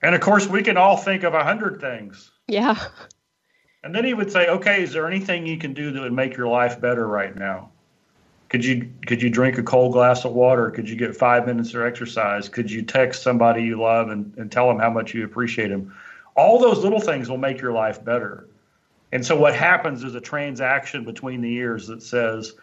And 0.00 0.14
of 0.14 0.20
course, 0.20 0.46
we 0.46 0.62
can 0.62 0.76
all 0.76 0.96
think 0.96 1.24
of 1.24 1.34
a 1.34 1.42
hundred 1.42 1.80
things. 1.80 2.30
Yeah. 2.46 2.78
And 3.84 3.94
then 3.94 4.04
he 4.04 4.14
would 4.14 4.30
say, 4.30 4.46
"Okay, 4.46 4.82
is 4.82 4.92
there 4.92 5.06
anything 5.06 5.46
you 5.46 5.58
can 5.58 5.74
do 5.74 5.90
that 5.90 6.00
would 6.00 6.12
make 6.12 6.36
your 6.36 6.48
life 6.48 6.80
better 6.80 7.06
right 7.06 7.34
now? 7.34 7.70
Could 8.48 8.64
you 8.64 8.90
could 9.06 9.22
you 9.22 9.30
drink 9.30 9.58
a 9.58 9.62
cold 9.62 9.92
glass 9.92 10.24
of 10.24 10.32
water? 10.32 10.70
Could 10.70 10.88
you 10.88 10.96
get 10.96 11.16
five 11.16 11.46
minutes 11.46 11.74
of 11.74 11.82
exercise? 11.82 12.48
Could 12.48 12.70
you 12.70 12.82
text 12.82 13.22
somebody 13.22 13.62
you 13.62 13.80
love 13.80 14.10
and, 14.10 14.32
and 14.36 14.52
tell 14.52 14.68
them 14.68 14.78
how 14.78 14.90
much 14.90 15.14
you 15.14 15.24
appreciate 15.24 15.68
them? 15.68 15.94
All 16.36 16.58
those 16.58 16.84
little 16.84 17.00
things 17.00 17.28
will 17.28 17.38
make 17.38 17.60
your 17.60 17.72
life 17.72 18.04
better. 18.04 18.48
And 19.12 19.24
so 19.24 19.36
what 19.36 19.54
happens 19.54 20.04
is 20.04 20.14
a 20.14 20.20
transaction 20.20 21.04
between 21.04 21.42
the 21.42 21.54
ears 21.54 21.86
that 21.88 22.02
says, 22.02 22.54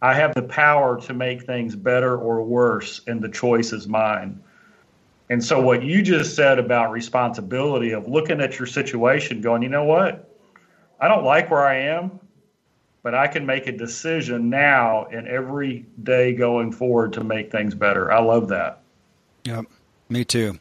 I 0.00 0.14
have 0.14 0.34
the 0.34 0.42
power 0.42 1.00
to 1.02 1.14
make 1.14 1.44
things 1.44 1.76
better 1.76 2.16
or 2.16 2.42
worse, 2.42 3.02
and 3.06 3.22
the 3.22 3.28
choice 3.28 3.72
is 3.72 3.86
mine. 3.86 4.42
And 5.30 5.42
so, 5.42 5.60
what 5.60 5.82
you 5.82 6.02
just 6.02 6.34
said 6.34 6.58
about 6.58 6.90
responsibility 6.90 7.92
of 7.92 8.08
looking 8.08 8.40
at 8.40 8.58
your 8.58 8.66
situation, 8.66 9.40
going, 9.40 9.62
you 9.62 9.68
know 9.68 9.84
what? 9.84 10.31
I 11.02 11.08
don't 11.08 11.24
like 11.24 11.50
where 11.50 11.66
I 11.66 11.78
am, 11.88 12.20
but 13.02 13.12
I 13.12 13.26
can 13.26 13.44
make 13.44 13.66
a 13.66 13.72
decision 13.72 14.50
now 14.50 15.06
and 15.06 15.26
every 15.26 15.84
day 16.00 16.32
going 16.32 16.70
forward 16.70 17.14
to 17.14 17.24
make 17.24 17.50
things 17.50 17.74
better. 17.74 18.12
I 18.12 18.20
love 18.20 18.48
that. 18.48 18.82
Yep, 19.42 19.64
me 20.08 20.24
too. 20.24 20.60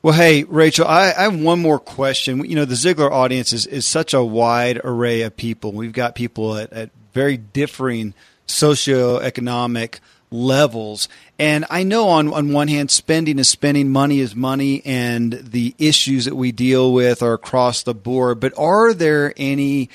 Well, 0.00 0.14
hey, 0.14 0.44
Rachel, 0.44 0.86
I, 0.86 1.12
I, 1.12 1.22
have 1.24 1.38
one 1.38 1.60
more 1.60 1.80
question. 1.80 2.44
You 2.44 2.54
know, 2.54 2.64
the 2.64 2.76
Ziglar 2.76 3.10
audience 3.10 3.52
is, 3.52 3.66
is 3.66 3.84
such 3.84 4.14
a 4.14 4.22
wide 4.22 4.80
array 4.84 5.22
of 5.22 5.36
people. 5.36 5.72
We've 5.72 5.92
got 5.92 6.14
people 6.14 6.56
at, 6.56 6.72
at 6.72 6.90
very 7.12 7.36
differing 7.36 8.14
socioeconomic 8.46 9.98
levels. 10.30 11.08
And 11.40 11.64
I 11.70 11.84
know 11.84 12.10
on, 12.10 12.30
on 12.34 12.52
one 12.52 12.68
hand, 12.68 12.90
spending 12.90 13.38
is 13.38 13.48
spending, 13.48 13.90
money 13.90 14.20
is 14.20 14.36
money, 14.36 14.82
and 14.84 15.32
the 15.32 15.74
issues 15.78 16.26
that 16.26 16.34
we 16.34 16.52
deal 16.52 16.92
with 16.92 17.22
are 17.22 17.32
across 17.32 17.82
the 17.82 17.94
board. 17.94 18.40
But 18.40 18.52
are 18.58 18.92
there 18.92 19.32
any 19.38 19.88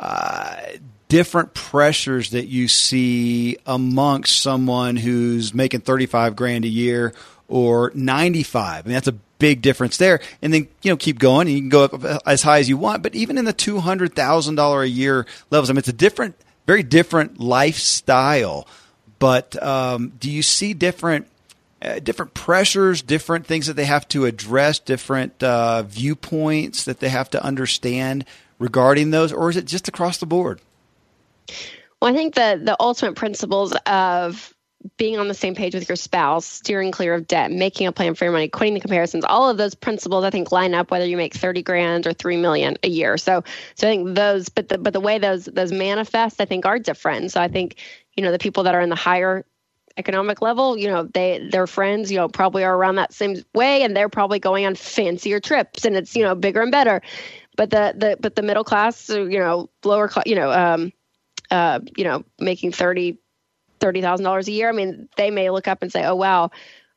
uh, 0.00 0.56
different 1.08 1.54
pressures 1.54 2.30
that 2.30 2.48
you 2.48 2.66
see 2.66 3.58
amongst 3.64 4.40
someone 4.40 4.96
who's 4.96 5.54
making 5.54 5.82
35 5.82 6.34
grand 6.34 6.64
a 6.64 6.68
year 6.68 7.14
or 7.46 7.92
95? 7.94 8.84
I 8.84 8.88
mean, 8.88 8.94
that's 8.94 9.06
a 9.06 9.12
big 9.12 9.62
difference 9.62 9.98
there. 9.98 10.18
And 10.42 10.52
then, 10.52 10.66
you 10.82 10.90
know, 10.90 10.96
keep 10.96 11.20
going 11.20 11.46
you 11.46 11.60
can 11.60 11.68
go 11.68 11.84
up 11.84 12.22
as 12.26 12.42
high 12.42 12.58
as 12.58 12.68
you 12.68 12.76
want. 12.76 13.04
But 13.04 13.14
even 13.14 13.38
in 13.38 13.44
the 13.44 13.54
$200,000 13.54 14.82
a 14.82 14.88
year 14.88 15.26
levels, 15.52 15.70
I 15.70 15.74
mean, 15.74 15.78
it's 15.78 15.86
a 15.86 15.92
different– 15.92 16.34
very 16.68 16.82
different 16.82 17.40
lifestyle. 17.40 18.68
But 19.18 19.60
um, 19.62 20.12
do 20.20 20.30
you 20.30 20.42
see 20.42 20.74
different 20.74 21.26
uh, 21.80 22.00
different 22.00 22.34
pressures, 22.34 23.02
different 23.02 23.46
things 23.46 23.66
that 23.68 23.74
they 23.74 23.84
have 23.84 24.06
to 24.08 24.24
address, 24.24 24.78
different 24.80 25.42
uh, 25.42 25.82
viewpoints 25.82 26.84
that 26.84 26.98
they 26.98 27.08
have 27.08 27.30
to 27.30 27.42
understand 27.42 28.24
regarding 28.58 29.12
those, 29.12 29.32
or 29.32 29.48
is 29.48 29.56
it 29.56 29.64
just 29.64 29.86
across 29.86 30.18
the 30.18 30.26
board? 30.26 30.60
Well, 32.00 32.12
I 32.12 32.14
think 32.14 32.34
the 32.34 32.60
the 32.62 32.76
ultimate 32.80 33.16
principles 33.16 33.74
of 33.86 34.54
being 34.96 35.18
on 35.18 35.26
the 35.26 35.34
same 35.34 35.54
page 35.54 35.74
with 35.74 35.88
your 35.88 35.96
spouse, 35.96 36.46
steering 36.46 36.92
clear 36.92 37.14
of 37.14 37.26
debt, 37.26 37.50
making 37.50 37.88
a 37.88 37.92
plan 37.92 38.14
for 38.14 38.24
your 38.24 38.32
money, 38.32 38.48
quitting 38.48 38.74
the 38.74 38.80
comparisons, 38.80 39.24
all 39.24 39.50
of 39.50 39.56
those 39.56 39.74
principles 39.74 40.24
I 40.24 40.30
think 40.30 40.52
line 40.52 40.72
up 40.72 40.90
whether 40.90 41.04
you 41.04 41.16
make 41.16 41.34
30 41.34 41.62
grand 41.62 42.06
or 42.06 42.12
3 42.12 42.36
million 42.36 42.76
a 42.82 42.88
year. 42.88 43.18
So 43.18 43.42
so 43.74 43.88
I 43.88 43.90
think 43.90 44.14
those 44.14 44.48
but 44.48 44.68
the 44.68 44.78
but 44.78 44.92
the 44.92 45.00
way 45.00 45.18
those 45.18 45.46
those 45.46 45.72
manifest 45.72 46.40
I 46.40 46.44
think 46.44 46.64
are 46.66 46.78
different. 46.78 47.32
So 47.32 47.40
I 47.40 47.48
think, 47.48 47.76
you 48.18 48.22
know, 48.24 48.32
the 48.32 48.38
people 48.38 48.64
that 48.64 48.74
are 48.74 48.80
in 48.80 48.88
the 48.88 48.96
higher 48.96 49.46
economic 49.96 50.42
level, 50.42 50.76
you 50.76 50.88
know, 50.88 51.04
they 51.04 51.48
their 51.52 51.68
friends, 51.68 52.10
you 52.10 52.16
know, 52.16 52.28
probably 52.28 52.64
are 52.64 52.76
around 52.76 52.96
that 52.96 53.12
same 53.12 53.36
way 53.54 53.82
and 53.84 53.96
they're 53.96 54.08
probably 54.08 54.40
going 54.40 54.66
on 54.66 54.74
fancier 54.74 55.38
trips 55.38 55.84
and 55.84 55.96
it's, 55.96 56.16
you 56.16 56.24
know, 56.24 56.34
bigger 56.34 56.60
and 56.60 56.72
better. 56.72 57.00
But 57.56 57.70
the 57.70 57.94
the 57.96 58.16
but 58.18 58.34
the 58.34 58.42
middle 58.42 58.64
class, 58.64 59.08
you 59.08 59.38
know, 59.38 59.70
lower 59.84 60.08
class, 60.08 60.24
you 60.26 60.34
know, 60.34 60.50
um 60.50 60.92
uh, 61.52 61.78
you 61.96 62.02
know, 62.02 62.24
making 62.40 62.72
30 62.72 63.18
thirty 63.78 64.00
thousand 64.00 64.24
dollars 64.24 64.48
a 64.48 64.52
year. 64.52 64.68
I 64.68 64.72
mean, 64.72 65.08
they 65.16 65.30
may 65.30 65.48
look 65.50 65.68
up 65.68 65.82
and 65.82 65.92
say, 65.92 66.04
"Oh 66.04 66.16
wow, 66.16 66.50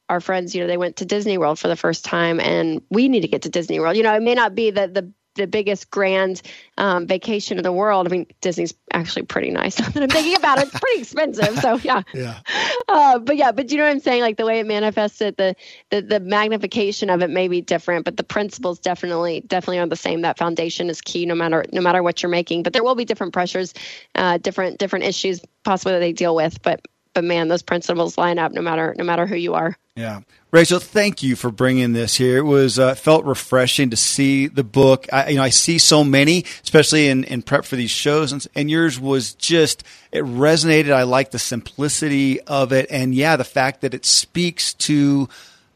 our 0.09 0.19
friends, 0.19 0.55
you 0.55 0.61
know, 0.61 0.67
they 0.67 0.77
went 0.77 0.95
to 0.97 1.05
Disney 1.05 1.37
World 1.37 1.59
for 1.59 1.67
the 1.67 1.75
first 1.75 2.03
time, 2.03 2.39
and 2.39 2.81
we 2.89 3.09
need 3.09 3.21
to 3.21 3.27
get 3.27 3.43
to 3.43 3.49
Disney 3.49 3.79
World." 3.79 3.95
You 3.95 4.03
know, 4.03 4.15
it 4.15 4.23
may 4.23 4.33
not 4.33 4.55
be 4.55 4.71
the 4.71 4.87
the 4.87 5.11
the 5.35 5.47
biggest 5.47 5.89
grand 5.89 6.41
um, 6.77 7.07
vacation 7.07 7.57
in 7.57 7.63
the 7.63 7.71
world. 7.71 8.07
I 8.07 8.09
mean, 8.09 8.27
Disney's 8.41 8.73
actually 8.93 9.23
pretty 9.23 9.49
nice. 9.51 9.79
Now 9.79 9.89
that 9.93 10.03
I'm 10.03 10.09
thinking 10.09 10.35
about 10.35 10.59
it, 10.59 10.67
it's 10.67 10.79
pretty 10.79 11.01
expensive. 11.01 11.59
So 11.59 11.75
yeah, 11.77 12.01
yeah. 12.13 12.39
Uh, 12.87 13.19
but 13.19 13.37
yeah, 13.37 13.53
but 13.53 13.71
you 13.71 13.77
know 13.77 13.83
what 13.85 13.91
I'm 13.91 13.99
saying? 14.01 14.21
Like 14.21 14.35
the 14.35 14.45
way 14.45 14.59
it 14.59 14.67
manifested, 14.67 15.37
the, 15.37 15.55
the 15.91 16.01
the 16.01 16.19
magnification 16.19 17.09
of 17.09 17.21
it 17.21 17.29
may 17.29 17.47
be 17.47 17.61
different, 17.61 18.03
but 18.03 18.17
the 18.17 18.23
principles 18.23 18.79
definitely 18.79 19.41
definitely 19.41 19.79
are 19.79 19.87
the 19.87 19.95
same. 19.95 20.21
That 20.21 20.37
foundation 20.37 20.89
is 20.89 20.99
key, 20.99 21.25
no 21.25 21.35
matter 21.35 21.63
no 21.71 21.79
matter 21.79 22.03
what 22.03 22.21
you're 22.21 22.29
making. 22.29 22.63
But 22.63 22.73
there 22.73 22.83
will 22.83 22.95
be 22.95 23.05
different 23.05 23.31
pressures, 23.31 23.73
uh, 24.15 24.39
different 24.39 24.77
different 24.77 25.05
issues 25.05 25.39
possibly 25.63 25.93
that 25.93 25.99
they 25.99 26.11
deal 26.11 26.35
with. 26.35 26.61
But 26.61 26.81
but 27.13 27.23
man, 27.23 27.47
those 27.47 27.61
principles 27.61 28.17
line 28.17 28.39
up 28.39 28.51
no 28.51 28.61
matter 28.61 28.95
no 28.97 29.03
matter 29.03 29.25
who 29.25 29.35
you 29.35 29.53
are. 29.53 29.77
Yeah, 29.95 30.21
Rachel, 30.51 30.79
thank 30.79 31.21
you 31.21 31.35
for 31.35 31.51
bringing 31.51 31.91
this 31.91 32.15
here. 32.15 32.37
It 32.37 32.43
was 32.43 32.79
uh, 32.79 32.95
felt 32.95 33.25
refreshing 33.25 33.89
to 33.89 33.97
see 33.97 34.47
the 34.47 34.63
book. 34.63 35.05
I, 35.11 35.29
you 35.29 35.35
know, 35.35 35.43
I 35.43 35.49
see 35.49 35.79
so 35.79 36.03
many, 36.03 36.45
especially 36.63 37.09
in, 37.09 37.25
in 37.25 37.41
prep 37.41 37.65
for 37.65 37.75
these 37.75 37.91
shows, 37.91 38.31
and, 38.31 38.47
and 38.55 38.71
yours 38.71 38.99
was 38.99 39.33
just 39.33 39.83
it 40.11 40.23
resonated. 40.23 40.91
I 40.91 41.03
like 41.03 41.31
the 41.31 41.39
simplicity 41.39 42.39
of 42.41 42.71
it, 42.71 42.87
and 42.89 43.13
yeah, 43.13 43.35
the 43.35 43.43
fact 43.43 43.81
that 43.81 43.93
it 43.93 44.05
speaks 44.05 44.73
to 44.75 45.27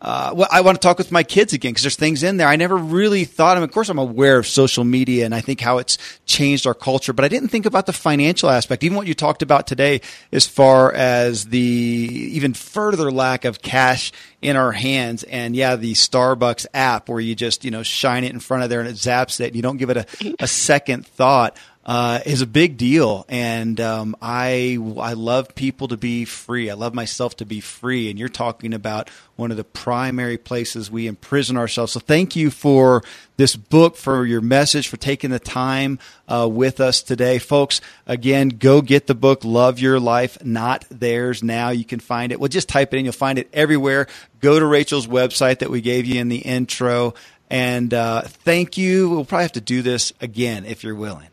uh, 0.06 0.32
well, 0.36 0.48
I 0.52 0.62
want 0.62 0.80
to 0.80 0.88
talk 0.88 1.00
with 1.00 1.12
my 1.12 1.24
kids 1.24 1.52
again 1.54 1.72
because 1.72 1.82
there's 1.82 1.96
things 1.96 2.22
in 2.22 2.38
there 2.38 2.48
I 2.48 2.58
never 2.58 2.78
really 2.78 3.26
thought 3.26 3.58
of. 3.58 3.64
Of 3.64 3.72
course, 3.72 3.90
I'm 3.90 3.98
aware 3.98 4.38
of 4.38 4.46
social 4.46 4.84
media 4.84 5.26
and 5.26 5.34
I 5.34 5.42
think 5.42 5.60
how 5.60 5.80
it's 5.80 5.98
changed 6.28 6.68
our 6.68 6.76
culture, 6.76 7.12
but 7.12 7.26
I 7.26 7.28
didn't 7.28 7.50
think 7.50 7.66
about 7.66 7.88
the 7.88 7.94
financial 7.94 8.52
aspect. 8.52 8.84
Even 8.84 8.98
what 8.98 9.08
you 9.08 9.16
talked 9.16 9.42
about 9.42 9.66
today, 9.66 10.02
as 10.32 10.46
far 10.46 10.94
as 10.94 11.46
the 11.46 11.60
even 11.60 12.54
further 12.54 13.12
lack 13.12 13.46
of 13.46 13.64
cash 13.64 14.12
in 14.44 14.56
our 14.56 14.72
hands, 14.72 15.24
and 15.24 15.56
yeah, 15.56 15.76
the 15.76 15.94
Starbucks 15.94 16.68
app 16.72 17.10
where 17.10 17.20
you 17.20 17.34
just 17.34 17.66
you 17.66 17.72
know 17.72 17.82
shine 17.82 18.24
it 18.24 18.32
in 18.32 18.40
front 18.40 18.62
of 18.62 18.70
there 18.70 18.82
and 18.82 18.90
it 18.90 18.98
zaps 18.98 19.40
it, 19.40 19.48
and 19.48 19.56
you 19.56 19.64
don't 19.64 19.78
give 19.78 19.90
it 19.90 19.98
a, 19.98 20.36
a 20.40 20.48
second 20.48 21.08
thought 21.08 21.58
uh, 21.86 22.20
is 22.26 22.42
a 22.42 22.48
big 22.48 22.78
deal, 22.78 23.26
and 23.30 23.80
um, 23.80 24.16
I 24.20 24.80
I 24.98 25.14
love 25.14 25.54
people 25.54 25.88
to 25.90 25.98
be 25.98 26.26
free. 26.26 26.72
I 26.72 26.74
love 26.74 26.96
myself 26.96 27.38
to 27.38 27.46
be 27.46 27.60
free, 27.60 28.10
and 28.10 28.18
you're 28.18 28.28
talking 28.28 28.74
about 28.74 29.10
one 29.36 29.52
of 29.52 29.58
the 29.58 29.64
primary 29.64 30.38
places 30.38 30.90
we 30.90 31.06
imprison 31.06 31.58
ourselves. 31.58 31.92
So 31.92 32.00
thank 32.00 32.36
you 32.36 32.50
for 32.50 33.04
this 33.38 33.56
book, 33.56 33.98
for 33.98 34.26
your 34.26 34.42
message, 34.42 34.88
for 34.88 34.98
taking 34.98 35.30
the 35.30 35.40
time 35.40 36.00
uh, 36.28 36.50
with 36.52 36.80
us 36.80 37.04
today, 37.04 37.38
folks. 37.38 37.82
Again, 38.08 38.50
go 38.50 38.82
get 38.82 39.06
the 39.06 39.14
book, 39.14 39.46
"Love 39.46 39.78
Your 39.78 40.00
Life, 40.00 40.44
Not 40.44 40.86
Theirs." 40.90 41.44
Now 41.44 41.70
you 41.70 41.86
can 41.86 42.00
find 42.00 42.32
it. 42.32 42.40
Well, 42.40 42.50
just 42.50 42.68
type 42.68 42.96
it 42.96 42.98
in; 42.98 43.06
you'll 43.06 43.14
find 43.14 43.38
it 43.38 43.48
everywhere. 43.54 44.08
Go 44.40 44.60
to 44.60 44.66
Rachel's 44.66 45.06
website 45.06 45.60
that 45.60 45.70
we 45.70 45.82
gave 45.82 46.08
you 46.08 46.20
in 46.20 46.30
the 46.30 46.38
intro. 46.38 47.14
And 47.48 47.94
uh, 47.94 48.22
thank 48.22 48.76
you. 48.76 49.08
We'll 49.08 49.24
probably 49.24 49.44
have 49.44 49.52
to 49.52 49.62
do 49.62 49.84
this 49.84 50.14
again 50.20 50.66
if 50.66 50.84
you're 50.84 50.96
willing. 50.96 51.28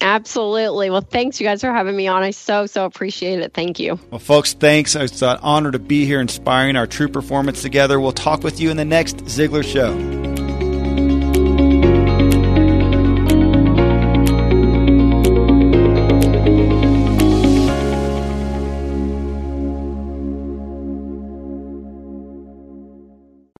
Absolutely. 0.00 0.90
Well, 0.90 1.00
thanks 1.00 1.40
you 1.40 1.46
guys 1.46 1.62
for 1.62 1.72
having 1.72 1.96
me 1.96 2.06
on. 2.06 2.22
I 2.22 2.30
so, 2.30 2.66
so 2.66 2.84
appreciate 2.84 3.40
it. 3.40 3.54
Thank 3.54 3.78
you. 3.78 3.98
Well, 4.10 4.18
folks, 4.18 4.52
thanks. 4.52 4.94
It's 4.94 5.22
an 5.22 5.38
honor 5.42 5.70
to 5.70 5.78
be 5.78 6.04
here 6.04 6.20
inspiring 6.20 6.76
our 6.76 6.86
true 6.86 7.08
performance 7.08 7.62
together. 7.62 7.98
We'll 7.98 8.12
talk 8.12 8.42
with 8.42 8.60
you 8.60 8.70
in 8.70 8.76
the 8.76 8.84
next 8.84 9.16
Ziglar 9.24 9.64
Show. 9.64 10.35